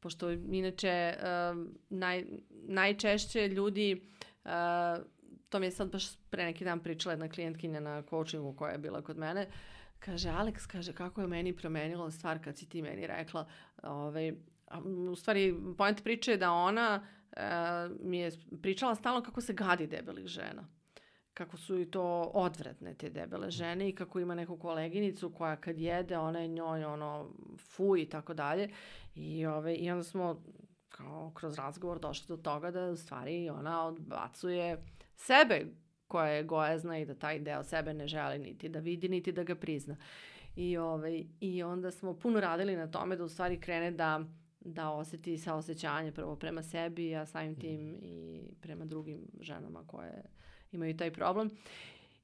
Pošto 0.00 0.30
inače 0.30 1.14
uh, 1.16 1.66
naj, 1.88 2.24
najčešće 2.50 3.48
ljudi 3.48 4.02
uh, 4.44 4.50
to 5.48 5.58
mi 5.58 5.66
je 5.66 5.70
sad 5.70 5.92
baš 5.92 6.16
pre 6.30 6.44
neki 6.44 6.64
dan 6.64 6.80
pričala 6.80 7.12
jedna 7.12 7.28
klijentkinja 7.28 7.80
na 7.80 8.02
coachingu 8.10 8.52
koja 8.56 8.72
je 8.72 8.78
bila 8.78 9.02
kod 9.02 9.18
mene, 9.18 9.46
kaže, 9.98 10.28
Alex, 10.28 10.66
kaže, 10.66 10.92
kako 10.92 11.20
je 11.20 11.26
meni 11.26 11.56
promenila 11.56 12.10
stvar 12.10 12.44
kad 12.44 12.58
si 12.58 12.68
ti 12.68 12.82
meni 12.82 13.06
rekla, 13.06 13.48
ovaj, 13.82 14.32
u 15.10 15.16
stvari, 15.16 15.54
point 15.78 16.04
priče 16.04 16.30
je 16.30 16.36
da 16.36 16.52
ona 16.52 17.00
uh, 17.02 17.19
mi 18.00 18.18
je 18.18 18.30
pričala 18.62 18.94
stalno 18.94 19.22
kako 19.22 19.40
se 19.40 19.52
gadi 19.52 19.86
debelih 19.86 20.26
žena. 20.26 20.68
Kako 21.34 21.56
su 21.56 21.80
i 21.80 21.90
to 21.90 22.30
odvratne 22.34 22.94
te 22.94 23.10
debele 23.10 23.50
žene 23.50 23.88
i 23.88 23.94
kako 23.94 24.20
ima 24.20 24.34
neku 24.34 24.58
koleginicu 24.58 25.30
koja 25.34 25.56
kad 25.56 25.78
jede 25.78 26.18
ona 26.18 26.38
je 26.40 26.48
njoj 26.48 26.84
ono 26.84 27.30
fu 27.58 27.96
i 27.96 28.08
tako 28.08 28.34
dalje. 28.34 28.68
I, 29.14 29.46
ove, 29.46 29.74
i 29.74 29.90
onda 29.90 30.04
smo 30.04 30.42
kao 30.88 31.32
kroz 31.34 31.54
razgovor 31.54 31.98
došli 31.98 32.26
do 32.28 32.42
toga 32.42 32.70
da 32.70 32.90
u 32.90 32.96
stvari 32.96 33.50
ona 33.50 33.86
odbacuje 33.86 34.84
sebe 35.16 35.66
koja 36.08 36.26
je 36.26 36.44
gojazna 36.44 36.98
i 36.98 37.04
da 37.04 37.14
taj 37.14 37.38
deo 37.38 37.64
sebe 37.64 37.94
ne 37.94 38.06
želi 38.06 38.38
niti 38.38 38.68
da 38.68 38.78
vidi, 38.78 39.08
niti 39.08 39.32
da 39.32 39.42
ga 39.42 39.54
prizna. 39.54 39.96
I, 40.56 40.76
ovaj, 40.76 41.24
I 41.40 41.62
onda 41.62 41.90
smo 41.90 42.14
puno 42.14 42.40
radili 42.40 42.76
na 42.76 42.90
tome 42.90 43.16
da 43.16 43.24
u 43.24 43.28
stvari 43.28 43.60
krene 43.60 43.90
da, 43.90 44.24
da 44.60 44.90
oseti 44.90 45.38
saosećanje 45.38 46.12
prvo 46.12 46.36
prema 46.36 46.62
sebi, 46.62 47.16
a 47.16 47.26
samim 47.26 47.60
tim 47.60 47.80
mhm. 47.80 47.98
i 48.02 48.42
prema 48.60 48.84
drugim 48.84 49.20
ženama 49.40 49.86
koje 49.86 50.22
imaju 50.72 50.96
taj 50.96 51.10
problem. 51.10 51.50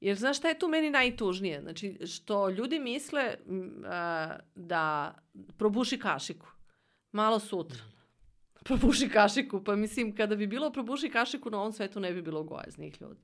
Jer 0.01 0.17
znaš 0.17 0.37
šta 0.37 0.47
je 0.47 0.59
tu 0.59 0.67
meni 0.67 0.89
najtužnije? 0.89 1.61
Znači, 1.61 2.07
što 2.07 2.49
ljudi 2.49 2.79
misle 2.79 3.35
uh, 3.45 3.55
da 4.55 5.15
probuši 5.57 5.99
kašiku 5.99 6.47
malo 7.11 7.39
sutra. 7.39 7.83
Mhm 7.83 7.97
probuši 8.67 9.09
kašiku. 9.09 9.63
Pa 9.63 9.75
mislim, 9.75 10.15
kada 10.15 10.35
bi 10.35 10.47
bilo 10.47 10.71
probuši 10.71 11.09
kašiku 11.09 11.49
na 11.49 11.59
ovom 11.59 11.71
svetu 11.71 11.99
ne 11.99 12.13
bi 12.13 12.21
bilo 12.21 12.43
gojaznih 12.43 13.01
ljudi. 13.01 13.21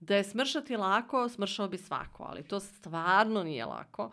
Da 0.00 0.16
je 0.16 0.24
smršati 0.24 0.76
lako, 0.76 1.28
smršao 1.28 1.68
bi 1.68 1.78
svako, 1.78 2.22
ali 2.22 2.42
to 2.42 2.60
stvarno 2.60 3.42
nije 3.44 3.64
lako. 3.64 4.10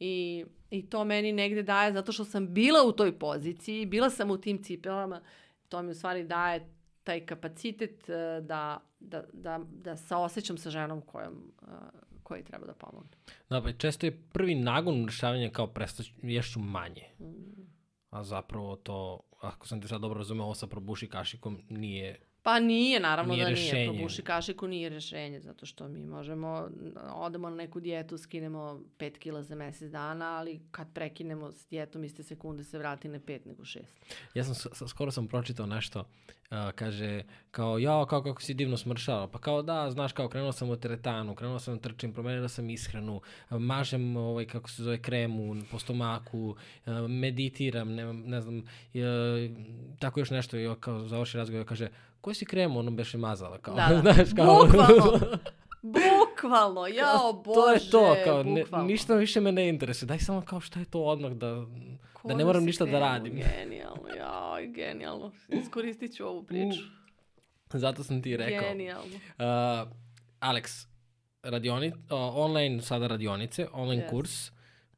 I, 0.00 0.44
I 0.70 0.90
to 0.90 1.04
meni 1.04 1.32
negde 1.32 1.62
daje, 1.62 1.92
zato 1.92 2.12
što 2.12 2.24
sam 2.24 2.54
bila 2.54 2.82
u 2.88 2.92
toj 2.92 3.18
poziciji, 3.18 3.86
bila 3.86 4.10
sam 4.10 4.30
u 4.30 4.38
tim 4.38 4.62
cipelama, 4.62 5.20
to 5.68 5.82
mi 5.82 5.90
u 5.90 5.94
stvari 5.94 6.24
daje 6.24 6.68
taj 7.04 7.26
kapacitet 7.26 8.08
uh, 8.08 8.46
da, 8.46 8.80
da, 9.00 9.24
da, 9.32 9.60
da 9.70 9.96
saosećam 9.96 10.58
sa 10.58 10.70
ženom 10.70 11.00
kojom, 11.00 11.52
uh, 11.62 11.68
koji 12.22 12.44
treba 12.44 12.66
da 12.66 12.72
pomogne. 12.72 13.10
Da, 13.50 13.62
pa 13.62 13.72
često 13.72 14.06
je 14.06 14.22
prvi 14.32 14.54
nagon 14.54 15.06
rešavanja 15.06 15.50
kao 15.50 15.66
prestać, 15.66 16.12
ješću 16.22 16.60
manje. 16.60 17.04
Mm. 17.20 17.62
A 18.10 18.24
zapravo 18.24 18.76
to 18.76 19.20
ako 19.40 19.66
sam 19.66 19.80
te 19.80 19.88
sad 19.88 20.00
dobro 20.00 20.18
razumeo, 20.18 20.44
ovo 20.44 20.54
sa 20.54 20.66
probuši 20.66 21.06
kašikom 21.06 21.60
nije 21.68 22.20
Pa 22.48 22.60
nije, 22.60 23.00
naravno 23.00 23.34
nije 23.34 23.44
da 23.44 23.50
rešenje. 23.50 23.72
nije. 23.72 23.92
Probuši 23.92 24.22
kašiku 24.22 24.68
nije 24.68 24.88
rešenje, 24.88 25.40
zato 25.40 25.66
što 25.66 25.88
mi 25.88 26.06
možemo, 26.06 26.68
odemo 27.14 27.50
na 27.50 27.56
neku 27.56 27.80
dijetu, 27.80 28.18
skinemo 28.18 28.80
5 28.98 29.18
kila 29.18 29.42
za 29.42 29.54
mesec 29.54 29.90
dana, 29.90 30.36
ali 30.36 30.60
kad 30.70 30.86
prekinemo 30.94 31.52
s 31.52 31.66
dijetom, 31.70 32.04
iste 32.04 32.22
sekunde 32.22 32.64
se 32.64 32.78
vrati 32.78 33.08
ne 33.08 33.20
5 33.20 33.46
nego 33.46 33.62
6. 33.62 33.78
Ja 34.34 34.44
sam, 34.44 34.88
skoro 34.88 35.10
sam 35.10 35.26
pročitao 35.26 35.66
nešto, 35.66 36.00
uh, 36.00 36.56
kaže, 36.74 37.22
kao, 37.50 37.78
ja, 37.78 38.06
kao 38.06 38.22
kako 38.22 38.42
si 38.42 38.54
divno 38.54 38.76
smršala, 38.76 39.28
pa 39.28 39.38
kao 39.38 39.62
da, 39.62 39.90
znaš, 39.90 40.12
kao 40.12 40.28
krenuo 40.28 40.52
sam 40.52 40.70
u 40.70 40.76
teretanu, 40.76 41.34
krenuo 41.34 41.58
sam 41.58 41.74
da 41.74 41.80
trčim, 41.80 42.12
promenila 42.12 42.48
sam 42.48 42.70
ishranu, 42.70 43.20
mažem, 43.50 44.16
ovaj, 44.16 44.44
kako 44.44 44.70
se 44.70 44.82
zove, 44.82 45.02
kremu 45.02 45.56
po 45.70 45.78
stomaku, 45.78 46.56
uh, 46.86 46.92
meditiram, 47.08 47.94
ne, 47.94 48.12
ne 48.12 48.40
znam, 48.40 48.58
uh, 48.58 48.64
tako 49.98 50.20
još 50.20 50.30
nešto, 50.30 50.58
i 50.58 50.68
kao 50.80 51.08
završi 51.08 51.36
razgovor, 51.36 51.66
kaže, 51.66 51.88
koji 52.20 52.34
si 52.34 52.44
krem 52.44 52.76
ono 52.76 52.90
beše 52.90 53.18
mazala? 53.18 53.58
Kao, 53.58 53.74
da, 53.74 53.88
da. 53.88 54.12
znaš, 54.12 54.28
kao... 54.36 54.64
Bukvalno. 54.66 55.20
Bukvalno, 55.82 56.86
jao 56.86 57.32
bože, 57.32 57.58
To 57.60 57.70
je 57.72 57.80
to, 57.90 58.16
kao, 58.24 58.42
ne, 58.42 58.64
ništa 58.84 59.14
više 59.14 59.40
me 59.40 59.52
ne 59.52 59.68
interesuje. 59.68 60.06
Daj 60.06 60.18
samo 60.18 60.40
kao 60.42 60.60
šta 60.60 60.80
je 60.80 60.84
to 60.86 61.02
odmah 61.02 61.32
da, 61.32 61.66
Ko 62.12 62.28
da 62.28 62.34
ne 62.34 62.44
moram 62.44 62.64
ništa 62.64 62.84
da 62.84 62.90
kremu? 62.90 63.00
da 63.04 63.08
radim. 63.12 63.32
Genijalno, 63.34 64.08
jao, 64.18 64.56
genijalno. 64.74 65.32
Iskoristit 65.48 66.14
ću 66.16 66.26
ovu 66.26 66.42
priču. 66.42 66.80
Zato 67.72 68.04
sam 68.04 68.22
ti 68.22 68.36
rekao. 68.36 68.68
Genijalno. 68.68 69.14
Uh, 69.14 69.88
Alex, 70.40 70.86
radioni, 71.42 71.92
o, 72.10 72.44
online 72.44 72.82
sada 72.82 73.06
radionice, 73.06 73.66
online 73.72 74.02
Yes. 74.06 74.10
kurs, 74.10 74.50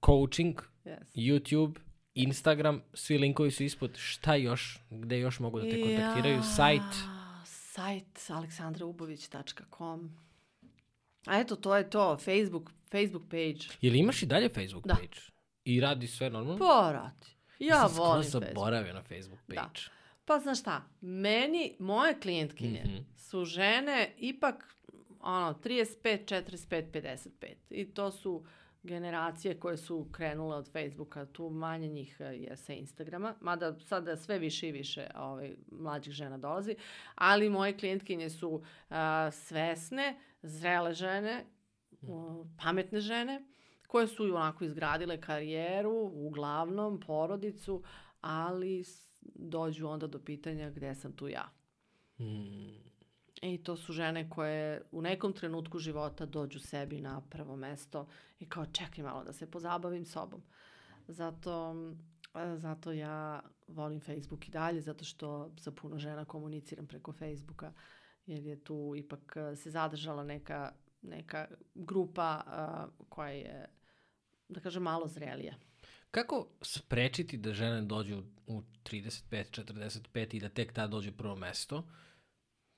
coaching, 0.07 0.61
Yes. 0.85 1.14
YouTube, 1.14 1.73
Instagram, 2.15 2.83
svi 2.95 3.19
linkovi 3.19 3.51
su 3.51 3.65
ispod. 3.65 3.97
Šta 3.97 4.35
još? 4.35 4.79
Gde 4.91 5.19
još 5.19 5.41
mogu 5.41 5.61
da 5.61 5.65
te 5.65 5.83
kontaktiraju? 5.83 6.43
Sajt? 6.57 6.83
Sajt 7.45 8.31
aleksandraubović.com 8.31 10.17
A 11.27 11.39
eto, 11.41 11.57
to 11.57 11.77
je 11.77 11.91
to. 11.91 12.17
Facebook, 12.17 12.71
Facebook 12.91 13.23
page. 13.25 13.59
Ili 13.81 13.99
imaš 13.99 14.23
i 14.23 14.27
dalje 14.27 14.49
Facebook 14.49 14.87
Da. 14.87 14.95
page? 14.95 15.21
I 15.65 15.81
radi 15.81 16.07
sve 16.07 16.31
normalno? 16.31 16.59
Porati. 16.59 17.37
Ja 17.59 17.89
sam 17.89 17.99
volim 17.99 18.23
Facebook. 18.23 18.45
zaboravio 18.47 18.93
na 18.95 19.03
Facebook 19.03 19.41
Da. 19.49 19.55
page. 19.55 19.81
Pa 20.25 20.39
znaš 20.39 20.61
šta, 20.61 20.83
meni, 21.01 21.77
moje 21.79 22.21
klijentkinje 22.21 22.83
Mhm. 22.85 22.97
su 23.17 23.45
žene 23.45 24.15
ipak 24.19 24.77
ono, 25.21 25.55
35, 25.55 26.25
45, 26.27 26.91
55. 26.93 27.57
I 27.71 27.85
to 27.85 28.11
su 28.11 28.45
generacije 28.83 29.61
koje 29.61 29.76
su 29.76 30.09
krenule 30.12 30.57
od 30.57 30.72
Facebooka, 30.72 31.26
tu 31.26 31.51
manje 31.51 31.89
njih 31.89 32.16
e, 32.20 32.24
je 32.24 32.57
sa 32.57 32.72
Instagrama, 32.72 33.35
mada 33.41 33.78
sada 33.81 34.16
sve 34.16 34.39
više 34.39 34.68
i 34.68 34.72
više 34.72 35.07
ovaj, 35.14 35.57
mlađih 35.72 36.12
žena 36.12 36.39
dolazi, 36.39 36.76
ali 37.14 37.51
moje 37.51 37.78
klijentkinje 37.78 38.31
su 38.31 38.62
a, 38.91 39.31
svesne, 39.33 40.20
zrele 40.43 40.95
žene, 40.95 41.45
o, 42.09 42.47
pametne 42.62 43.01
žene, 43.01 43.45
koje 43.87 44.07
su 44.07 44.26
i 44.26 44.31
onako 44.31 44.64
izgradile 44.64 45.20
karijeru, 45.20 46.11
uglavnom 46.14 47.01
porodicu, 47.01 47.83
ali 48.20 48.85
dođu 49.35 49.87
onda 49.87 50.07
do 50.07 50.18
pitanja 50.18 50.70
gde 50.70 50.95
sam 50.95 51.12
tu 51.12 51.28
ja. 51.28 51.53
Mm. 52.18 52.89
I 53.43 53.59
to 53.59 53.76
su 53.76 53.93
žene 53.93 54.30
koje 54.30 54.82
u 54.93 55.03
nekom 55.03 55.32
trenutku 55.32 55.78
života 55.78 56.26
dođu 56.26 56.61
sebi 56.61 57.01
na 57.01 57.20
prvo 57.20 57.57
mesto 57.57 58.07
i 58.41 58.49
kao 58.49 58.66
čekaj 58.66 59.05
malo 59.05 59.24
da 59.24 59.32
se 59.32 59.51
pozabavim 59.51 60.05
sobom. 60.05 60.43
Zato, 61.09 61.74
e, 62.34 62.57
zato 62.57 62.93
ja 62.93 63.43
volim 63.68 64.01
Facebook 64.01 64.49
i 64.49 64.51
dalje, 64.51 64.80
zato 64.80 65.05
što 65.05 65.51
sa 65.61 65.70
puno 65.70 65.99
žena 65.99 66.24
komuniciram 66.24 66.86
preko 66.86 67.12
Facebooka, 67.12 67.72
jer 68.26 68.47
je 68.47 68.64
tu 68.64 68.95
ipak 68.97 69.36
e, 69.36 69.57
se 69.57 69.70
zadržala 69.70 70.24
neka, 70.24 70.72
neka 71.03 71.47
grupa 71.74 72.43
a, 72.47 72.86
koja 73.09 73.30
je, 73.30 73.66
da 74.49 74.61
kažem, 74.61 74.82
malo 74.82 75.09
zrelija. 75.09 75.55
Kako 76.11 76.49
sprečiti 76.62 77.36
da 77.36 77.53
žene 77.53 77.82
dođu 77.82 78.22
u 78.47 78.62
35-45 78.84 80.36
i 80.36 80.41
da 80.41 80.49
tek 80.49 80.72
tada 80.72 80.88
dođe 80.88 81.12
prvo 81.12 81.36
mesto? 81.36 81.84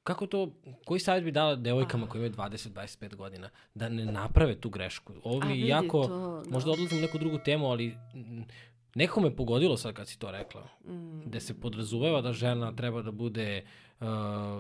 Kako 0.04 0.26
to, 0.26 0.50
koji 0.84 1.00
savjet 1.00 1.24
bi 1.24 1.32
dala 1.32 1.56
devojkama 1.56 2.06
koje 2.06 2.18
imaju 2.18 2.32
20-25 2.32 3.14
godina 3.14 3.50
da 3.74 3.88
ne 3.88 4.04
naprave 4.04 4.54
tu 4.54 4.70
grešku? 4.70 5.12
Ovo 5.24 5.46
mi 5.46 5.52
vidi, 5.52 5.68
jako, 5.68 6.04
to, 6.04 6.42
da. 6.44 6.50
možda 6.50 6.70
odlazim 6.70 6.98
u 6.98 7.00
neku 7.00 7.18
drugu 7.18 7.38
temu, 7.38 7.66
ali 7.66 7.88
mm, 8.14 8.42
nekako 8.94 9.20
me 9.20 9.36
pogodilo 9.36 9.76
sad 9.76 9.94
kad 9.94 10.08
si 10.08 10.18
to 10.18 10.30
rekla. 10.30 10.68
Mm. 10.84 11.30
Da 11.30 11.40
se 11.40 11.60
podrazumeva 11.60 12.20
da 12.20 12.32
žena 12.32 12.72
treba 12.76 13.02
da 13.02 13.10
bude, 13.10 13.64
uh, 14.00 14.06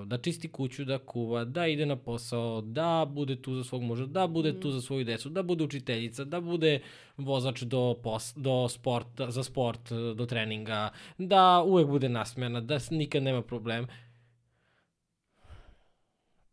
da 0.06 0.18
čisti 0.18 0.48
kuću, 0.48 0.84
da 0.84 0.98
kuva, 0.98 1.44
da 1.44 1.66
ide 1.66 1.86
na 1.86 1.96
posao, 1.96 2.60
da 2.60 3.06
bude 3.08 3.42
tu 3.42 3.54
za 3.54 3.64
svog 3.64 3.82
muža, 3.82 4.06
da 4.06 4.26
bude 4.26 4.60
tu 4.60 4.70
za 4.70 4.80
svoju 4.80 5.04
decu, 5.04 5.28
da 5.28 5.42
bude 5.42 5.64
učiteljica, 5.64 6.24
da 6.24 6.40
bude 6.40 6.80
vozač 7.16 7.62
do, 7.62 7.94
pos, 8.02 8.32
do 8.36 8.68
sporta, 8.68 9.30
za 9.30 9.42
sport, 9.42 9.92
do 10.16 10.26
treninga, 10.26 10.90
da 11.18 11.62
uvek 11.66 11.86
bude 11.86 12.08
nasmena, 12.08 12.60
da 12.60 12.78
nikad 12.90 13.22
nema 13.22 13.42
problem. 13.42 13.84
Mm. 13.84 14.11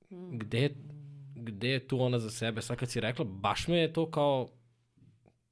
Gde, 0.09 0.69
gde 1.35 1.69
je 1.69 1.87
tu 1.87 2.01
ona 2.01 2.19
za 2.19 2.29
sebe? 2.29 2.61
Sad 2.61 2.77
kad 2.77 2.89
si 2.89 2.99
rekla, 2.99 3.25
baš 3.25 3.67
me 3.67 3.77
je 3.77 3.93
to 3.93 4.11
kao, 4.11 4.49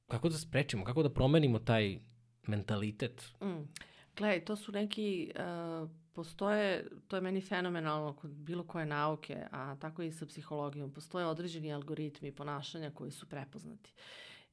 kako 0.06 0.28
da 0.28 0.38
sprečimo, 0.38 0.84
kako 0.84 1.02
da 1.02 1.14
promenimo 1.14 1.58
taj 1.58 1.98
mentalitet? 2.46 3.32
Mm. 3.42 3.68
Gledaj, 4.16 4.44
to 4.44 4.56
su 4.56 4.72
neki, 4.72 5.32
uh, 5.34 5.90
postoje, 6.12 6.88
to 7.08 7.16
je 7.16 7.22
meni 7.22 7.40
fenomenalno 7.40 8.12
kod 8.12 8.30
bilo 8.30 8.64
koje 8.64 8.86
nauke, 8.86 9.46
a 9.50 9.76
tako 9.76 10.02
i 10.02 10.12
sa 10.12 10.26
psihologijom, 10.26 10.92
postoje 10.92 11.26
određeni 11.26 11.72
algoritmi 11.72 12.32
ponašanja 12.32 12.90
koji 12.90 13.10
su 13.10 13.28
prepoznati. 13.28 13.92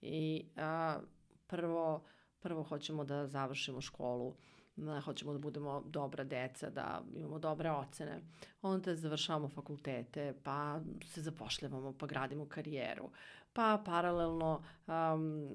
I 0.01 0.45
uh, 0.55 1.03
prvo, 1.47 2.03
prvo 2.39 2.63
hoćemo 2.63 3.03
da 3.03 3.27
završimo 3.27 3.81
školu, 3.81 4.35
da 4.75 5.01
hoćemo 5.01 5.33
da 5.33 5.39
budemo 5.39 5.83
dobra 5.85 6.23
deca, 6.23 6.69
da 6.69 7.01
imamo 7.15 7.39
dobre 7.39 7.71
ocene, 7.71 8.21
onda 8.61 8.95
završavamo 8.95 9.49
fakultete, 9.49 10.33
pa 10.43 10.79
se 11.05 11.21
zapošljavamo, 11.21 11.93
pa 11.97 12.05
gradimo 12.05 12.45
karijeru, 12.45 13.09
pa 13.53 13.81
paralelno 13.85 14.63
um, 14.87 15.49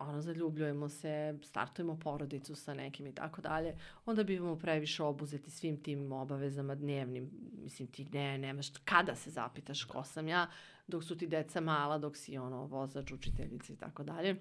ono, 0.00 0.20
zaljubljujemo 0.20 0.88
se, 0.88 1.38
startujemo 1.42 1.98
porodicu 1.98 2.54
sa 2.54 2.74
nekim 2.74 3.06
i 3.06 3.14
tako 3.14 3.40
dalje, 3.40 3.76
onda 4.06 4.24
bivamo 4.24 4.58
previše 4.58 5.02
obuzeti 5.02 5.50
svim 5.50 5.82
tim 5.82 6.12
obavezama 6.12 6.74
dnevnim. 6.74 7.30
Mislim, 7.62 7.88
ti 7.88 8.04
ne, 8.12 8.38
nemaš 8.38 8.70
kada 8.84 9.14
se 9.14 9.30
zapitaš 9.30 9.84
ko 9.84 10.04
sam 10.04 10.28
ja, 10.28 10.46
dok 10.86 11.04
su 11.04 11.18
ti 11.18 11.26
deca 11.26 11.60
mala, 11.60 11.98
dok 11.98 12.16
si 12.16 12.38
ono, 12.38 12.66
vozač, 12.66 13.12
učiteljica 13.12 13.72
i 13.72 13.76
tako 13.76 14.02
dalje. 14.02 14.36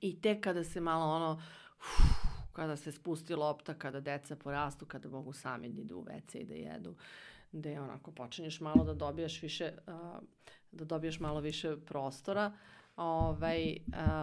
I 0.00 0.20
tek 0.20 0.44
kada 0.44 0.64
se 0.64 0.80
malo 0.80 1.14
ono, 1.14 1.42
uf, 1.78 2.25
kada 2.56 2.76
se 2.76 2.92
spusti 2.92 3.34
lopta, 3.34 3.74
kada 3.74 4.00
deca 4.00 4.36
porastu, 4.36 4.86
kada 4.86 5.08
mogu 5.08 5.32
sami 5.32 5.68
da 5.68 5.80
idu 5.80 5.98
u 5.98 6.04
WC 6.04 6.38
i 6.38 6.44
da 6.44 6.54
jedu, 6.54 6.94
gde 7.52 7.80
onako 7.80 8.12
počinješ 8.12 8.60
malo 8.60 8.84
da 8.84 8.94
dobijaš 8.94 9.42
više, 9.42 9.72
uh, 9.86 10.22
da 10.72 10.84
dobijaš 10.84 11.20
malo 11.20 11.40
više 11.40 11.76
prostora, 11.86 12.52
ovaj, 12.96 13.76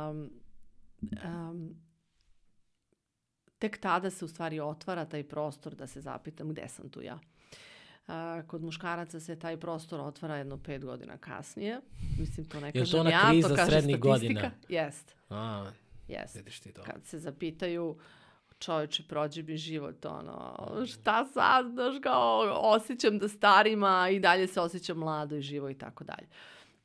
um, 0.10 0.30
um, 1.26 1.76
tek 3.60 3.78
tada 3.78 4.10
se 4.10 4.26
u 4.26 4.28
stvari 4.28 4.60
otvara 4.60 5.06
taj 5.06 5.24
prostor 5.24 5.76
da 5.76 5.88
se 5.88 6.02
zapitam 6.02 6.50
gde 6.50 6.68
sam 6.68 6.90
tu 6.90 7.02
ja. 7.02 7.20
A, 8.08 8.42
kod 8.48 8.64
muškaraca 8.64 9.20
se 9.20 9.40
taj 9.40 9.60
prostor 9.60 10.00
otvara 10.00 10.36
jedno 10.36 10.58
pet 10.58 10.86
godina 10.86 11.18
kasnije. 11.18 11.80
Mislim, 12.20 12.46
to 12.46 12.60
ne 12.60 12.72
to 12.72 12.80
kažem 12.80 13.00
ona 13.00 13.10
ja, 13.10 13.30
kriza 13.30 13.48
to 13.48 13.56
kaže 13.56 13.72
srednjih 13.72 13.98
statistika. 13.98 14.34
godina? 14.34 14.52
Jest, 14.70 15.16
A, 15.30 15.72
jest. 16.08 16.36
vidiš 16.36 16.60
ti 16.60 16.74
to. 16.74 16.84
Kad 16.84 17.06
se 17.06 17.20
zapitaju 17.20 17.98
čoveče, 18.64 19.04
prođe 19.04 19.44
mi 19.44 19.58
život, 19.58 20.06
ono, 20.06 20.56
šta 20.86 21.26
sad, 21.26 21.72
znaš, 21.74 21.96
kao, 22.04 22.60
osjećam 22.62 23.20
da 23.20 23.28
starima 23.28 24.10
i 24.12 24.20
dalje 24.20 24.48
se 24.48 24.62
osjećam 24.62 24.98
mlado 24.98 25.36
i 25.36 25.42
živo 25.42 25.70
i 25.70 25.78
tako 25.78 26.04
dalje. 26.04 26.28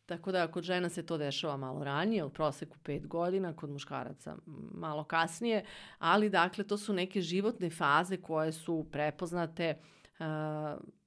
Tako 0.06 0.32
da 0.32 0.46
kod 0.46 0.64
žena 0.64 0.88
se 0.88 1.06
to 1.06 1.18
dešava 1.18 1.56
malo 1.56 1.84
ranije, 1.84 2.24
u 2.24 2.30
proseku 2.30 2.76
5 2.84 3.06
godina, 3.06 3.56
kod 3.56 3.70
muškaraca 3.70 4.36
malo 4.74 5.04
kasnije, 5.04 5.64
ali 5.98 6.30
dakle 6.30 6.64
to 6.64 6.78
su 6.78 6.92
neke 6.92 7.20
životne 7.20 7.70
faze 7.70 8.16
koje 8.16 8.52
su 8.52 8.86
prepoznate 8.92 9.74
uh, 10.18 10.26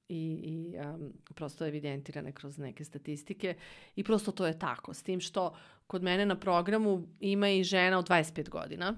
i, 0.08 0.40
i 0.44 0.76
um, 0.78 1.12
prosto 1.34 1.66
evidentirane 1.66 2.32
kroz 2.32 2.58
neke 2.58 2.84
statistike 2.84 3.56
i 3.96 4.04
prosto 4.04 4.32
to 4.32 4.46
je 4.46 4.58
tako. 4.58 4.94
S 4.94 5.02
tim 5.02 5.20
što 5.20 5.56
kod 5.86 6.02
mene 6.02 6.26
na 6.26 6.36
programu 6.36 7.08
ima 7.20 7.48
i 7.48 7.64
žena 7.64 7.98
od 7.98 8.08
25 8.08 8.48
godina 8.48 8.94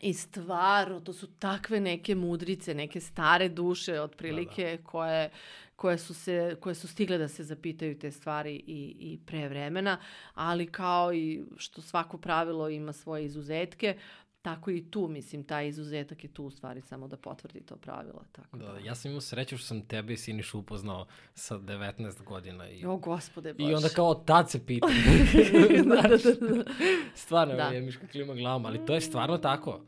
i 0.00 0.14
stvarno, 0.14 1.00
to 1.00 1.12
su 1.12 1.26
takve 1.26 1.80
neke 1.80 2.14
mudrice, 2.14 2.74
neke 2.74 3.00
stare 3.00 3.48
duše 3.48 4.00
otprilike 4.00 4.78
koje, 4.84 5.30
koje, 5.76 5.98
su 5.98 6.14
se, 6.14 6.56
koje 6.60 6.74
su 6.74 6.88
stigle 6.88 7.18
da 7.18 7.28
se 7.28 7.44
zapitaju 7.44 7.98
te 7.98 8.10
stvari 8.10 8.54
i, 8.54 8.96
i 8.98 9.18
pre 9.26 9.48
vremena, 9.48 9.98
ali 10.34 10.66
kao 10.66 11.14
i 11.14 11.44
što 11.56 11.82
svako 11.82 12.18
pravilo 12.18 12.68
ima 12.68 12.92
svoje 12.92 13.24
izuzetke, 13.24 13.96
tako 14.42 14.70
i 14.70 14.90
tu, 14.90 15.08
mislim, 15.08 15.44
taj 15.44 15.68
izuzetak 15.68 16.24
je 16.24 16.34
tu 16.34 16.44
u 16.44 16.50
stvari 16.50 16.80
samo 16.80 17.08
da 17.08 17.16
potvrdi 17.16 17.60
to 17.60 17.76
pravilo. 17.76 18.24
Tako 18.32 18.56
da, 18.56 18.72
Da, 18.72 18.78
ja 18.78 18.94
sam 18.94 19.10
imao 19.10 19.20
sreću 19.20 19.58
što 19.58 19.66
sam 19.66 19.86
tebe 19.86 20.12
i 20.12 20.16
Sinišu 20.16 20.58
upoznao 20.58 21.06
sa 21.34 21.58
19 21.58 22.22
godina. 22.24 22.68
I, 22.70 22.86
O, 22.86 22.96
gospode 22.96 23.54
Bože. 23.54 23.70
I 23.70 23.74
onda 23.74 23.88
kao 23.88 24.14
tad 24.14 24.50
se 24.50 24.66
pitam. 24.66 24.90
da, 25.88 26.02
da, 26.02 26.16
da, 26.16 26.54
da. 26.54 26.64
stvarno, 27.14 27.54
Da. 27.54 27.64
da. 27.64 27.68
je 27.70 27.80
Miška 27.80 28.06
klima 28.06 28.34
glavom, 28.34 28.66
ali 28.66 28.86
to 28.86 28.94
je 28.94 29.00
stvarno 29.00 29.38
tako. 29.38 29.80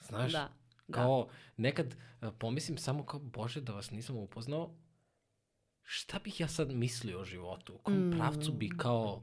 Znaš, 0.00 0.32
da. 0.32 0.52
kao 0.90 1.28
nekad 1.56 1.86
e, 2.22 2.30
pomislim 2.38 2.78
samo 2.78 3.04
kao, 3.04 3.20
bože, 3.20 3.60
da 3.60 3.72
vas 3.72 3.90
nisam 3.90 4.16
upoznao, 4.16 4.74
šta 5.82 6.18
bih 6.18 6.40
ja 6.40 6.48
sad 6.48 6.72
mislio 6.72 7.20
o 7.20 7.24
životu? 7.24 7.74
U 7.74 7.78
kom 7.78 8.08
Mm. 8.08 8.12
pravcu 8.12 8.52
bi 8.52 8.68
kao... 8.68 9.22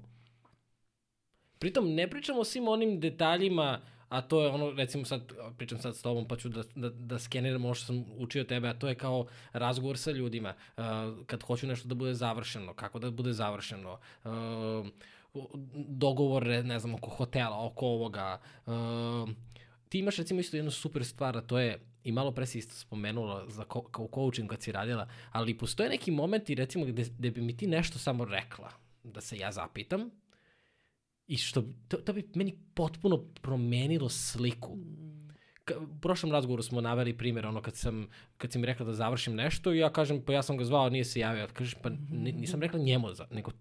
Pritom, 1.59 1.93
ne 1.93 2.09
pričamo 2.09 2.39
o 2.39 2.43
svim 2.43 2.67
onim 2.67 2.99
detaljima, 2.99 3.82
a 4.14 4.22
to 4.22 4.43
je 4.43 4.49
ono, 4.49 4.72
recimo 4.72 5.05
sad, 5.05 5.22
pričam 5.57 5.80
sad 5.80 5.95
s 5.95 6.01
tobom, 6.01 6.28
pa 6.28 6.36
ću 6.36 6.49
da, 6.49 6.64
da, 6.76 6.89
da 6.89 7.20
skeniram 7.20 7.66
ono 7.66 7.74
što 7.74 7.86
sam 7.86 8.05
učio 8.18 8.43
tebe, 8.43 8.68
a 8.70 8.74
to 8.74 8.88
je 8.88 8.95
kao 8.95 9.26
razgovor 9.53 9.97
sa 9.97 10.11
ljudima. 10.11 10.53
Uh, 10.78 10.84
kad 11.26 11.43
hoću 11.43 11.68
nešto 11.68 11.88
da 11.88 11.95
bude 11.95 12.14
završeno, 12.14 12.74
kako 12.74 12.99
da 12.99 13.11
bude 13.11 13.34
završeno. 13.34 13.99
Uh, 14.24 14.32
dogovor, 15.88 16.45
ne 16.45 16.80
znam, 16.80 16.93
oko 16.93 17.09
hotela, 17.09 17.66
oko 17.66 17.86
ovoga. 17.86 18.39
Uh, 18.66 18.74
ti 19.89 19.99
imaš 19.99 20.18
recimo 20.18 20.39
isto 20.39 20.57
jednu 20.57 20.72
super 20.72 21.05
stvar, 21.05 21.38
a 21.38 21.41
to 21.41 21.59
je, 21.59 21.80
i 22.03 22.11
malo 22.11 22.32
pre 22.32 22.45
si 22.45 22.59
isto 22.59 22.76
spomenula 22.76 23.49
za 23.49 23.64
ko, 23.64 23.82
kao 23.82 24.07
coaching 24.16 24.49
kad 24.49 24.61
si 24.61 24.72
radila, 24.72 25.07
ali 25.32 25.57
postoje 25.57 25.89
neki 25.89 26.11
momenti 26.11 26.55
recimo 26.55 26.86
gde, 26.86 27.05
gde 27.18 27.32
bi 27.32 27.41
mi 27.41 27.57
ti 27.57 27.68
nešto 27.68 27.99
samo 27.99 28.26
rekla. 28.26 28.70
da 29.03 29.22
se 29.22 29.38
ja 29.38 29.51
zapitam 29.51 30.22
i 31.28 31.38
što, 31.38 31.63
to, 31.88 31.97
to 31.97 32.13
bi 32.13 32.30
meni 32.36 32.57
potpuno 32.74 33.17
promenilo 33.41 34.09
sliku. 34.09 34.78
Ka, 35.65 35.74
u 35.80 35.99
prošlom 36.01 36.32
razgovoru 36.32 36.63
smo 36.63 36.82
naveli 36.82 37.17
primjer, 37.17 37.45
ono 37.45 37.61
kad 37.61 37.76
sam, 37.76 38.07
kad 38.38 38.51
si 38.51 38.59
mi 38.59 38.65
rekla 38.65 38.86
da 38.86 38.93
završim 38.93 39.36
nešto 39.36 39.74
i 39.74 39.78
ja 39.78 39.93
kažem, 39.93 40.21
pa 40.26 40.34
ja 40.34 40.41
sam 40.43 40.57
ga 40.57 40.63
zvao, 40.65 40.89
nije 40.89 41.05
se 41.05 41.19
javio. 41.19 41.47
Kažeš, 41.53 41.76
pa 41.84 41.89
ni- 42.09 42.32
nisam 42.32 42.61
rekla 42.61 42.80
njemu, 42.80 43.13
za, 43.13 43.28
nego 43.32 43.51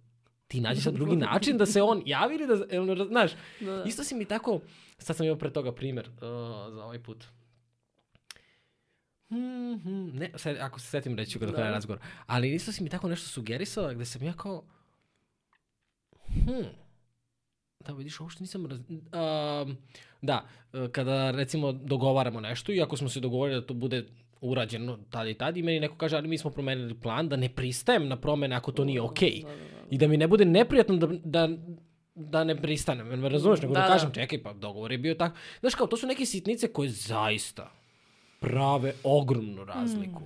ti 0.46 0.60
nađi 0.60 0.80
sad 0.80 0.94
drugi 0.94 1.16
način 1.16 1.58
da 1.58 1.66
se 1.66 1.82
on 1.82 2.02
javi 2.06 2.34
ili 2.34 2.46
da, 2.46 2.80
ono, 2.80 3.04
znaš, 3.04 3.30
Da, 3.60 3.70
da. 3.70 3.84
Isto 3.84 4.04
si 4.04 4.14
mi 4.14 4.24
tako, 4.24 4.60
sad 4.98 5.16
sam 5.16 5.26
imao 5.26 5.38
pre 5.38 5.52
toga 5.52 5.72
primjer 5.74 6.08
uh, 6.08 6.18
za 6.74 6.84
ovaj 6.84 7.02
put. 7.02 7.24
Hmm, 9.28 9.80
hmm, 9.80 10.10
ne, 10.10 10.30
sad, 10.36 10.56
ako 10.60 10.80
se 10.80 10.86
setim 10.86 11.16
reći 11.16 11.38
ga 11.38 11.46
do 11.46 11.52
kraja 11.52 11.68
Da. 11.68 11.74
razgovora. 11.74 12.04
Ali 12.26 12.54
isto 12.54 12.72
si 12.72 12.82
mi 12.82 12.88
tako 12.88 13.08
nešto 13.08 13.28
sugerisala 13.28 13.92
gde 13.94 14.04
sam 14.04 14.22
ja 14.22 14.32
kao, 14.32 14.64
hmm, 16.26 16.66
da 17.87 17.93
vidiš, 17.93 18.14
što 18.14 18.41
nisam 18.41 18.66
raz... 18.66 18.80
Um, 18.91 19.76
da, 20.22 20.45
uh, 20.72 20.91
kada 20.93 21.30
recimo 21.30 21.72
dogovaramo 21.72 22.41
nešto 22.41 22.72
i 22.72 22.83
ako 22.83 22.97
smo 22.97 23.09
se 23.09 23.20
dogovorili 23.20 23.61
da 23.61 23.66
to 23.66 23.74
bude 23.74 24.05
urađeno 24.41 24.99
tad 25.11 25.28
i 25.28 25.35
tad 25.35 25.57
i 25.57 25.62
meni 25.62 25.80
neko 25.80 25.97
kaže, 25.97 26.16
ali 26.16 26.28
mi 26.28 26.39
smo 26.39 26.51
promenili 26.51 26.95
plan, 26.95 27.28
da 27.28 27.37
ne 27.37 27.49
pristajem 27.49 28.09
na 28.09 28.16
promene 28.16 28.57
ako 28.57 28.72
to 28.72 28.85
nije 28.85 29.01
okej. 29.01 29.43
Da, 29.43 29.49
da, 29.49 29.55
da. 29.55 29.87
I 29.91 29.99
da 29.99 30.09
mi 30.09 30.16
ne 30.16 30.26
bude 30.28 30.45
neprijatno 30.45 30.97
da, 30.97 31.07
da, 31.24 31.49
da 32.14 32.45
ne 32.45 32.57
pristanem, 32.57 33.07
me 33.07 33.28
razumeš? 33.28 33.61
Nego 33.62 33.74
da, 33.74 33.80
Da, 33.80 33.87
da 33.87 33.89
da. 33.89 33.95
kažem, 33.95 34.12
čekaj, 34.12 34.43
pa 34.43 34.53
dogovor 34.53 34.93
je 34.93 34.99
bio 34.99 35.14
tako. 35.14 35.37
Znaš 35.61 35.74
kao, 35.74 35.87
to 35.87 35.97
su 35.97 36.07
neke 36.07 36.26
sitnice 36.26 36.72
koje 36.72 36.89
zaista 36.89 37.70
prave 38.41 38.93
ogromnu 39.05 39.64
razliku. 39.64 40.22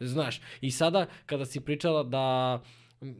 Mm. 0.00 0.06
Znaš, 0.06 0.40
i 0.60 0.70
sada 0.70 1.06
kada 1.26 1.44
si 1.44 1.60
pričala 1.60 2.02
da 2.02 2.60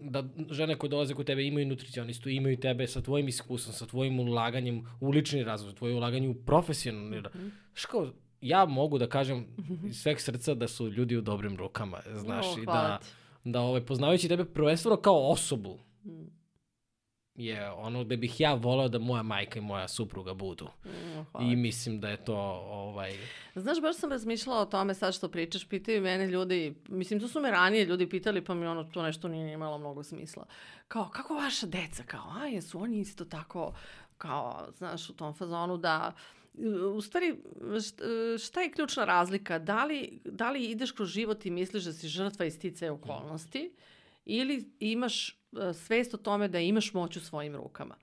da 0.03 0.25
žene 0.51 0.77
koje 0.79 0.91
dolaze 0.91 1.15
kod 1.15 1.27
tebe 1.27 1.45
imaju 1.45 1.67
nutricionistu, 1.67 2.29
imaju 2.29 2.57
tebe 2.57 2.87
sa 2.87 3.01
tvojim 3.03 3.29
iskustvom, 3.29 3.75
sa 3.75 3.87
tvojim 3.87 4.21
ulaganjem 4.21 4.87
u 5.01 5.11
lični 5.11 5.45
razvoj, 5.45 5.75
tvoje 5.75 5.95
ulaganje 5.95 6.29
u 6.29 6.35
profesionalni 6.35 7.21
razvoj. 7.21 7.43
Znaš 7.73 7.85
kao, 7.85 8.13
ja 8.41 8.65
mogu 8.65 8.99
da 8.99 9.09
kažem 9.09 9.47
iz 9.87 9.97
sveg 9.97 10.21
srca 10.21 10.55
da 10.55 10.69
su 10.69 10.89
ljudi 10.89 11.17
u 11.17 11.21
dobrim 11.21 11.57
rukama, 11.57 11.99
znaš, 12.15 12.47
O, 12.47 12.63
i 12.63 12.67
da, 12.67 12.99
ti. 13.03 13.09
da 13.45 13.61
ovaj, 13.61 13.81
poznavajući 13.87 14.29
tebe 14.29 14.45
prvenstveno 14.45 14.97
kao 14.97 15.31
osobu, 15.31 15.79
Mm. 16.07 16.44
Je 17.37 17.71
ono 17.71 18.05
gde 18.05 18.17
bih 18.17 18.41
ja 18.41 18.55
voleo 18.55 18.89
da 18.89 18.99
moja 18.99 19.23
majka 19.23 19.59
i 19.59 19.63
moja 19.63 19.89
supruga 19.89 20.35
budu. 20.35 20.69
Mm, 20.85 21.25
hvala 21.33 21.53
I 21.53 21.57
mislim 21.57 22.01
da 22.01 22.09
je 22.09 22.25
to 22.25 22.37
ovaj... 22.67 23.19
Znaš, 23.55 23.81
baš 23.81 23.97
sam 23.97 24.11
razmišljala 24.11 24.61
o 24.61 24.67
tome 24.67 24.95
sad 24.95 25.15
što 25.15 25.29
pričaš, 25.29 25.69
pitaju 25.69 26.03
mene 26.03 26.27
ljudi, 26.27 26.75
mislim, 26.89 27.21
to 27.21 27.29
su 27.29 27.41
me 27.41 27.51
ranije 27.51 27.85
ljudi 27.85 28.09
pitali, 28.09 28.45
pa 28.45 28.55
mi 28.55 28.67
ono, 28.67 28.85
to 28.85 29.03
nešto 29.03 29.29
nije 29.29 29.53
imalo 29.53 29.79
mnogo 29.79 30.03
smisla. 30.03 30.47
Kao, 30.89 31.09
kako 31.09 31.35
vaša 31.35 31.67
deca? 31.67 32.03
Kao, 32.03 32.33
a, 32.37 32.47
jesu 32.47 32.81
oni 32.81 33.01
isto 33.01 33.25
tako, 33.25 33.75
kao, 34.19 34.69
znaš, 34.77 35.11
u 35.11 35.13
tom 35.13 35.35
fazonu 35.35 35.77
da, 35.77 36.13
u 36.97 37.01
stvari, 37.01 37.35
št- 37.61 38.47
šta 38.47 38.61
je 38.61 38.73
ključna 38.73 39.05
razlika? 39.05 39.59
Da 39.59 39.85
li, 39.85 40.21
da 40.25 40.51
li 40.51 40.65
ideš 40.65 40.93
kroz 40.93 41.09
život 41.09 41.47
i 41.47 41.51
misliš 41.51 41.85
da 41.85 41.93
si 41.93 42.09
žrtva 42.09 42.45
i 42.45 42.51
sticaja 42.51 42.93
okolnosti 42.93 43.73
ili 44.25 44.71
imaš 44.81 45.44
svest 45.75 46.15
o 46.15 46.17
tome 46.17 46.49
da 46.49 46.59
imaš 46.59 46.95
moć 46.95 47.17
u 47.17 47.21
svojim 47.21 47.57
rukama? 47.57 47.95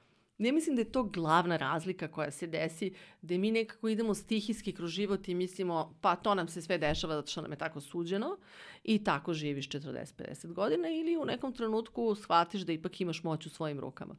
Ne 0.42 0.52
mislim 0.52 0.76
da 0.76 0.82
je 0.82 0.92
to 0.92 1.04
glavna 1.04 1.58
razlika 1.58 2.08
koja 2.08 2.32
se 2.32 2.48
desi, 2.48 2.94
da 3.22 3.38
mi 3.38 3.52
nekako 3.52 3.88
idemo 3.88 4.14
stihijski 4.14 4.74
kroz 4.74 4.90
život 4.90 5.28
i 5.28 5.36
mislimo 5.36 5.94
pa 6.02 6.16
to 6.16 6.36
nam 6.36 6.48
se 6.48 6.62
sve 6.62 6.78
dešava 6.78 7.16
zato 7.16 7.28
što 7.28 7.42
nam 7.42 7.52
je 7.52 7.58
tako 7.58 7.82
suđeno 7.82 8.38
i 8.84 9.04
tako 9.04 9.34
živiš 9.34 9.70
40-50 9.70 10.54
godina 10.54 10.90
ili 10.90 11.18
u 11.18 11.26
nekom 11.26 11.54
trenutku 11.54 12.16
shvatiš 12.16 12.62
da 12.62 12.74
ipak 12.74 13.02
imaš 13.02 13.24
moć 13.24 13.46
u 13.46 13.50
svojim 13.50 13.80
rukama. 13.80 14.16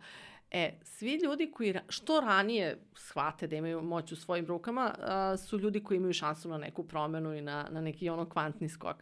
E, 0.51 0.79
svi 0.83 1.15
ljudi 1.15 1.51
koji 1.51 1.75
što 1.89 2.21
ranije 2.21 2.79
shvate 2.95 3.47
da 3.47 3.57
imaju 3.57 3.83
moć 3.83 4.13
u 4.13 4.17
svojim 4.17 4.47
rukama 4.47 4.95
a, 4.99 5.37
su 5.37 5.59
ljudi 5.59 5.81
koji 5.81 5.97
imaju 5.97 6.13
šansu 6.13 6.49
na 6.49 6.59
neku 6.59 6.85
promenu 6.85 7.35
i 7.35 7.41
na, 7.41 7.69
na 7.71 7.81
neki 7.81 8.09
ono 8.09 8.29
kvantni 8.29 8.69
skok. 8.69 8.97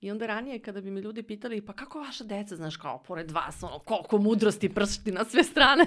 I 0.00 0.10
onda 0.10 0.26
ranije 0.26 0.58
kada 0.58 0.80
bi 0.80 0.90
me 0.90 1.00
ljudi 1.00 1.22
pitali, 1.22 1.66
pa 1.66 1.72
kako 1.72 2.00
vaša 2.00 2.24
deca, 2.24 2.56
znaš, 2.56 2.76
kao 2.76 3.02
pored 3.02 3.30
vas, 3.30 3.62
ono, 3.62 3.78
koliko 3.78 4.18
mudrosti 4.18 4.74
pršti 4.74 5.12
na 5.12 5.24
sve 5.24 5.44
strane. 5.44 5.86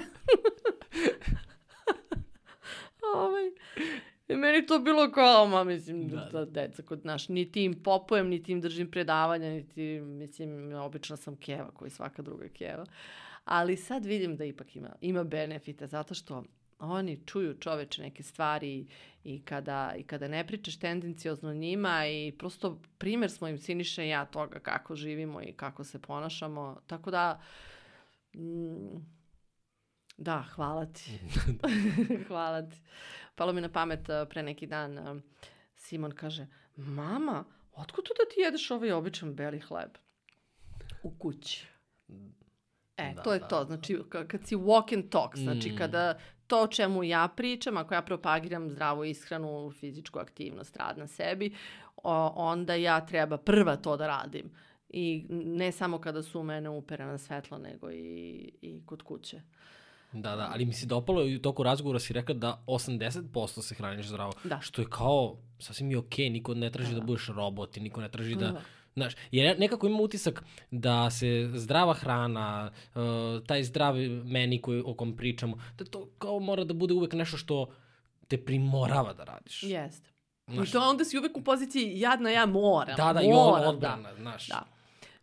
ovaj, 3.16 3.50
I 4.28 4.36
meni 4.36 4.66
to 4.66 4.78
bilo 4.78 5.10
kao, 5.12 5.46
ma, 5.46 5.64
mislim, 5.64 6.08
Da. 6.08 6.28
da, 6.32 6.44
deca 6.44 6.82
kod 6.82 7.06
naš, 7.06 7.28
niti 7.28 7.64
im 7.64 7.82
popujem, 7.82 8.28
niti 8.28 8.52
im 8.52 8.60
držim 8.60 8.90
predavanja, 8.90 9.50
niti, 9.50 10.00
mislim, 10.00 10.72
obično 10.74 11.16
sam 11.16 11.36
keva, 11.36 11.70
koji 11.70 11.90
svaka 11.90 12.22
druga 12.22 12.48
keva. 12.48 12.86
Ali 13.44 13.76
sad 13.76 14.04
vidim 14.04 14.36
da 14.36 14.44
ipak 14.44 14.76
ima, 14.76 14.88
ima 15.00 15.24
benefite, 15.24 15.86
zato 15.86 16.14
što 16.14 16.44
oni 16.80 17.20
čuju 17.26 17.54
čoveče 17.54 18.02
neke 18.02 18.22
stvari 18.22 18.86
i 19.24 19.42
kada, 19.42 19.94
i 19.96 20.02
kada 20.02 20.28
ne 20.28 20.46
pričaš 20.46 20.76
tendencijozno 20.76 21.54
njima 21.54 22.06
i 22.06 22.32
prosto 22.32 22.80
primer 22.98 23.30
smo 23.30 23.48
im 23.48 23.58
Siniša 23.58 24.02
i 24.02 24.08
ja 24.08 24.24
toga 24.26 24.58
kako 24.60 24.96
živimo 24.96 25.42
i 25.42 25.52
kako 25.52 25.84
se 25.84 25.98
ponašamo. 25.98 26.80
Tako 26.86 27.10
da, 27.10 27.40
mm, 28.34 29.06
da, 30.16 30.42
hvala 30.44 30.86
ti. 30.86 31.18
hvala 32.28 32.62
ti. 32.62 32.76
Palo 33.34 33.52
mi 33.52 33.60
na 33.60 33.68
pamet 33.68 34.10
a, 34.10 34.24
pre 34.24 34.42
neki 34.42 34.66
dan, 34.66 34.98
a, 34.98 35.20
Simon 35.76 36.12
kaže, 36.12 36.46
mama, 36.76 37.44
otkud 37.72 38.04
to 38.04 38.14
da 38.14 38.34
ti 38.34 38.40
jedeš 38.40 38.70
ovaj 38.70 38.92
običan 38.92 39.34
beli 39.34 39.60
hleb? 39.60 39.90
U 41.02 41.10
kući. 41.12 41.66
E, 42.96 43.12
Da, 43.14 43.22
to 43.22 43.32
je 43.32 43.38
da, 43.38 43.48
to. 43.48 43.58
da. 43.58 43.64
Znači, 43.66 43.96
ka- 43.98 44.26
kad 44.26 44.46
si 44.46 44.56
walk 44.56 44.94
and 44.94 45.10
talk, 45.10 45.36
znači 45.36 45.70
Mm. 45.70 45.76
kada 45.76 46.18
to 46.46 46.62
o 46.62 46.66
čemu 46.66 47.04
ja 47.04 47.28
pričam, 47.36 47.76
ako 47.76 47.94
ja 47.94 48.02
propagiram 48.02 48.70
zdravu 48.70 49.04
ishranu, 49.04 49.70
fizičku 49.70 50.18
aktivnost, 50.18 50.76
rad 50.76 50.98
na 50.98 51.06
sebi, 51.06 51.54
o, 51.96 52.26
onda 52.26 52.74
ja 52.74 53.06
treba 53.06 53.36
prva 53.36 53.76
to 53.76 53.96
da 53.96 54.06
radim. 54.06 54.50
I 54.88 55.26
ne 55.30 55.72
samo 55.72 55.98
kada 55.98 56.22
su 56.22 56.40
u 56.40 56.42
mene 56.42 56.68
uperena 56.68 57.18
svetlo, 57.18 57.58
nego 57.58 57.90
i, 57.90 58.52
i 58.62 58.82
kod 58.86 59.02
kuće. 59.02 59.40
Da, 60.12 60.36
da, 60.36 60.50
ali 60.52 60.64
mi 60.64 60.72
se 60.72 60.86
dopalo 60.86 61.24
i 61.24 61.36
u 61.36 61.42
toku 61.42 61.62
razgovora 61.62 61.98
si 61.98 62.12
rekla 62.12 62.34
da 62.34 62.62
80% 62.66 63.62
se 63.62 63.74
hraniš 63.74 64.06
zdravo. 64.06 64.32
Da. 64.44 64.60
Što 64.60 64.82
je 64.82 64.88
kao, 64.90 65.36
sasvim 65.58 65.90
je 65.90 65.98
okej, 65.98 66.30
niko 66.30 66.54
ne 66.54 66.70
traži 66.70 66.94
da, 66.94 67.00
Da. 67.00 67.06
budeš 67.06 67.28
robot 67.28 67.76
i 67.76 67.80
niko 67.80 68.00
ne 68.00 68.08
traži 68.08 68.34
da... 68.34 68.50
Da. 68.50 68.60
Znaš, 68.96 69.14
jer 69.30 69.58
nekako 69.58 69.86
imam 69.86 70.00
utisak 70.00 70.44
da 70.70 71.10
se 71.10 71.50
zdrava 71.54 71.94
hrana, 71.94 72.70
uh, 72.94 73.00
taj 73.46 73.62
zdravi 73.62 74.08
meni 74.08 74.62
koji, 74.62 74.82
o 74.86 74.94
kom 74.94 75.16
pričamo, 75.16 75.56
da 75.78 75.84
to 75.84 76.08
kao 76.18 76.40
mora 76.40 76.64
da 76.64 76.74
bude 76.74 76.94
uvek 76.94 77.12
nešto 77.12 77.36
što 77.36 77.66
te 78.28 78.44
primorava 78.44 79.12
da 79.12 79.24
radiš. 79.24 79.62
Jeste. 79.62 80.10
Znaš, 80.46 80.68
I 80.68 80.72
to 80.72 80.80
onda 80.80 81.04
si 81.04 81.18
uvek 81.18 81.36
u 81.36 81.44
poziciji 81.44 82.00
jadna 82.00 82.30
ja 82.30 82.46
moram. 82.46 82.96
da, 82.96 83.12
da, 83.12 83.22
i 83.22 83.26
on 83.26 83.32
moram, 83.32 83.68
odbrana, 83.68 84.14
znaš. 84.14 84.48
Da. 84.48 84.74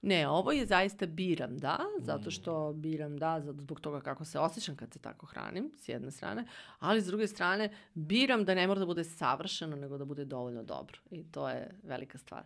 Ne, 0.02 0.28
ovo 0.28 0.52
je 0.52 0.66
zaista 0.66 1.06
biram, 1.06 1.58
da, 1.58 1.80
zato 2.00 2.32
što 2.32 2.74
biram, 2.74 3.18
da, 3.18 3.42
zbog 3.42 3.80
toga 3.80 4.02
kako 4.02 4.26
se 4.26 4.40
osjećam 4.40 4.76
kad 4.76 4.94
se 4.94 5.00
tako 5.00 5.26
hranim, 5.26 5.72
s 5.78 5.90
jedne 5.90 6.12
strane, 6.12 6.46
ali 6.80 7.02
s 7.02 7.06
druge 7.06 7.28
strane 7.28 7.70
biram 7.94 8.46
da 8.46 8.56
ne 8.56 8.68
mora 8.68 8.80
da 8.80 8.86
bude 8.86 9.04
savršeno, 9.04 9.76
nego 9.76 9.98
da 9.98 10.06
bude 10.06 10.26
dovoljno 10.26 10.64
dobro. 10.64 10.98
I 11.12 11.24
to 11.24 11.50
je 11.50 11.72
velika 11.84 12.18
stvar. 12.18 12.44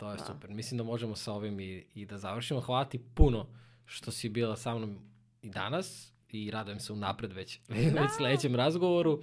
To 0.00 0.10
je 0.10 0.16
Da. 0.16 0.24
super. 0.24 0.50
Mislim 0.50 0.78
da 0.78 0.84
možemo 0.84 1.16
sa 1.16 1.32
ovim 1.32 1.60
i, 1.60 1.84
i 1.94 2.06
da 2.06 2.18
završimo. 2.18 2.60
Hvala 2.60 2.84
ti 2.84 3.00
puno 3.14 3.46
što 3.84 4.10
si 4.10 4.28
bila 4.28 4.56
sa 4.56 4.74
mnom 4.74 4.98
i 5.42 5.48
danas 5.48 6.10
i 6.30 6.50
radujem 6.50 6.80
se 6.80 6.92
unapred 6.92 7.32
već, 7.32 7.58
već 7.96 8.10
sledećem 8.16 8.56
razgovoru. 8.56 9.12
Uh, 9.12 9.22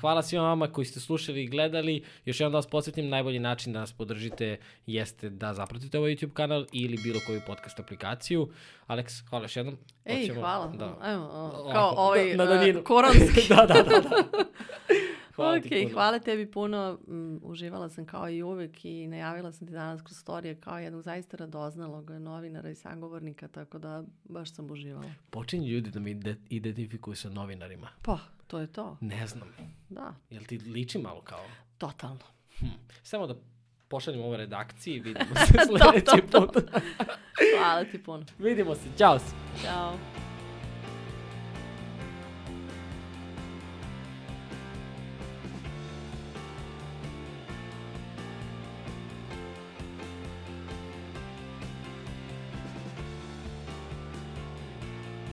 hvala 0.00 0.22
svima 0.22 0.42
vama 0.44 0.72
koji 0.72 0.84
ste 0.84 1.00
slušali 1.00 1.42
i 1.42 1.48
gledali. 1.48 2.04
Još 2.24 2.40
jednom 2.40 2.52
da 2.52 2.58
vas 2.58 2.66
podsjetim, 2.66 3.08
najbolji 3.08 3.38
način 3.38 3.72
da 3.72 3.80
nas 3.80 3.92
podržite 3.92 4.56
jeste 4.86 5.30
da 5.30 5.54
zapratite 5.54 5.98
ovaj 5.98 6.10
YouTube 6.10 6.32
kanal 6.32 6.66
ili 6.72 6.98
bilo 7.04 7.20
koju 7.26 7.40
podcast 7.46 7.80
aplikaciju. 7.80 8.48
Aleks, 8.86 9.20
hvala 9.20 9.44
još 9.44 9.56
jednom. 9.56 9.76
Ej, 10.04 10.20
Hoćemo- 10.20 10.40
hvala. 10.40 10.66
Da. 10.68 10.98
Evo, 11.04 11.24
o, 11.24 11.38
Ovako, 11.38 11.72
kao 11.72 11.94
ovaj 11.96 12.34
na 12.34 12.44
uh, 12.44 12.84
koronski. 12.84 13.48
da, 13.48 13.54
da, 13.56 13.82
da. 13.82 14.00
da. 14.00 14.22
Hvala 15.36 15.60
ti 15.60 15.68
ok, 15.68 15.82
puno. 15.82 15.94
hvala 15.94 16.18
tebi 16.18 16.46
puno. 16.46 16.98
Mm, 17.08 17.36
uživala 17.42 17.88
sam 17.88 18.06
kao 18.06 18.30
i 18.30 18.42
uvek 18.42 18.84
i 18.84 19.06
najavila 19.06 19.52
sam 19.52 19.66
ti 19.66 19.72
danas 19.72 20.02
kroz 20.02 20.16
storije 20.16 20.54
kao 20.56 20.78
jednog 20.78 21.02
zaista 21.02 21.36
radoznalog 21.36 22.10
novinara 22.10 22.70
i 22.70 22.74
sagovornika, 22.74 23.48
tako 23.48 23.78
da 23.78 24.04
baš 24.24 24.52
sam 24.52 24.70
uživala. 24.70 25.10
Počinju 25.30 25.66
ljudi 25.66 25.90
da 25.90 26.00
me 26.00 26.10
ide- 26.10 26.36
identifikuju 26.50 27.16
sa 27.16 27.28
novinarima. 27.30 27.88
Pa, 28.02 28.18
to 28.46 28.58
je 28.58 28.66
to. 28.66 28.96
Ne 29.00 29.26
znam. 29.26 29.48
Da, 29.88 30.14
Jel 30.30 30.44
ti 30.44 30.58
liči 30.58 30.98
malo 30.98 31.20
kao? 31.22 31.44
totalno. 31.78 32.20
Hm. 32.58 32.66
Samo 33.02 33.26
da 33.26 33.34
pošaljemo 33.88 34.24
ove 34.24 34.36
redakcije 34.36 34.96
i 34.96 35.00
vidimo 35.00 35.34
se 35.46 35.52
sledeći 35.66 36.04
to, 36.22 36.40
to. 36.40 36.46
put. 36.46 36.64
Hvala 37.58 37.84
ti 37.84 38.02
puno. 38.02 38.24
vidimo 38.38 38.74
se, 38.74 38.88
ćao 38.98 39.18
se. 39.18 39.34
Ćao. 39.62 40.25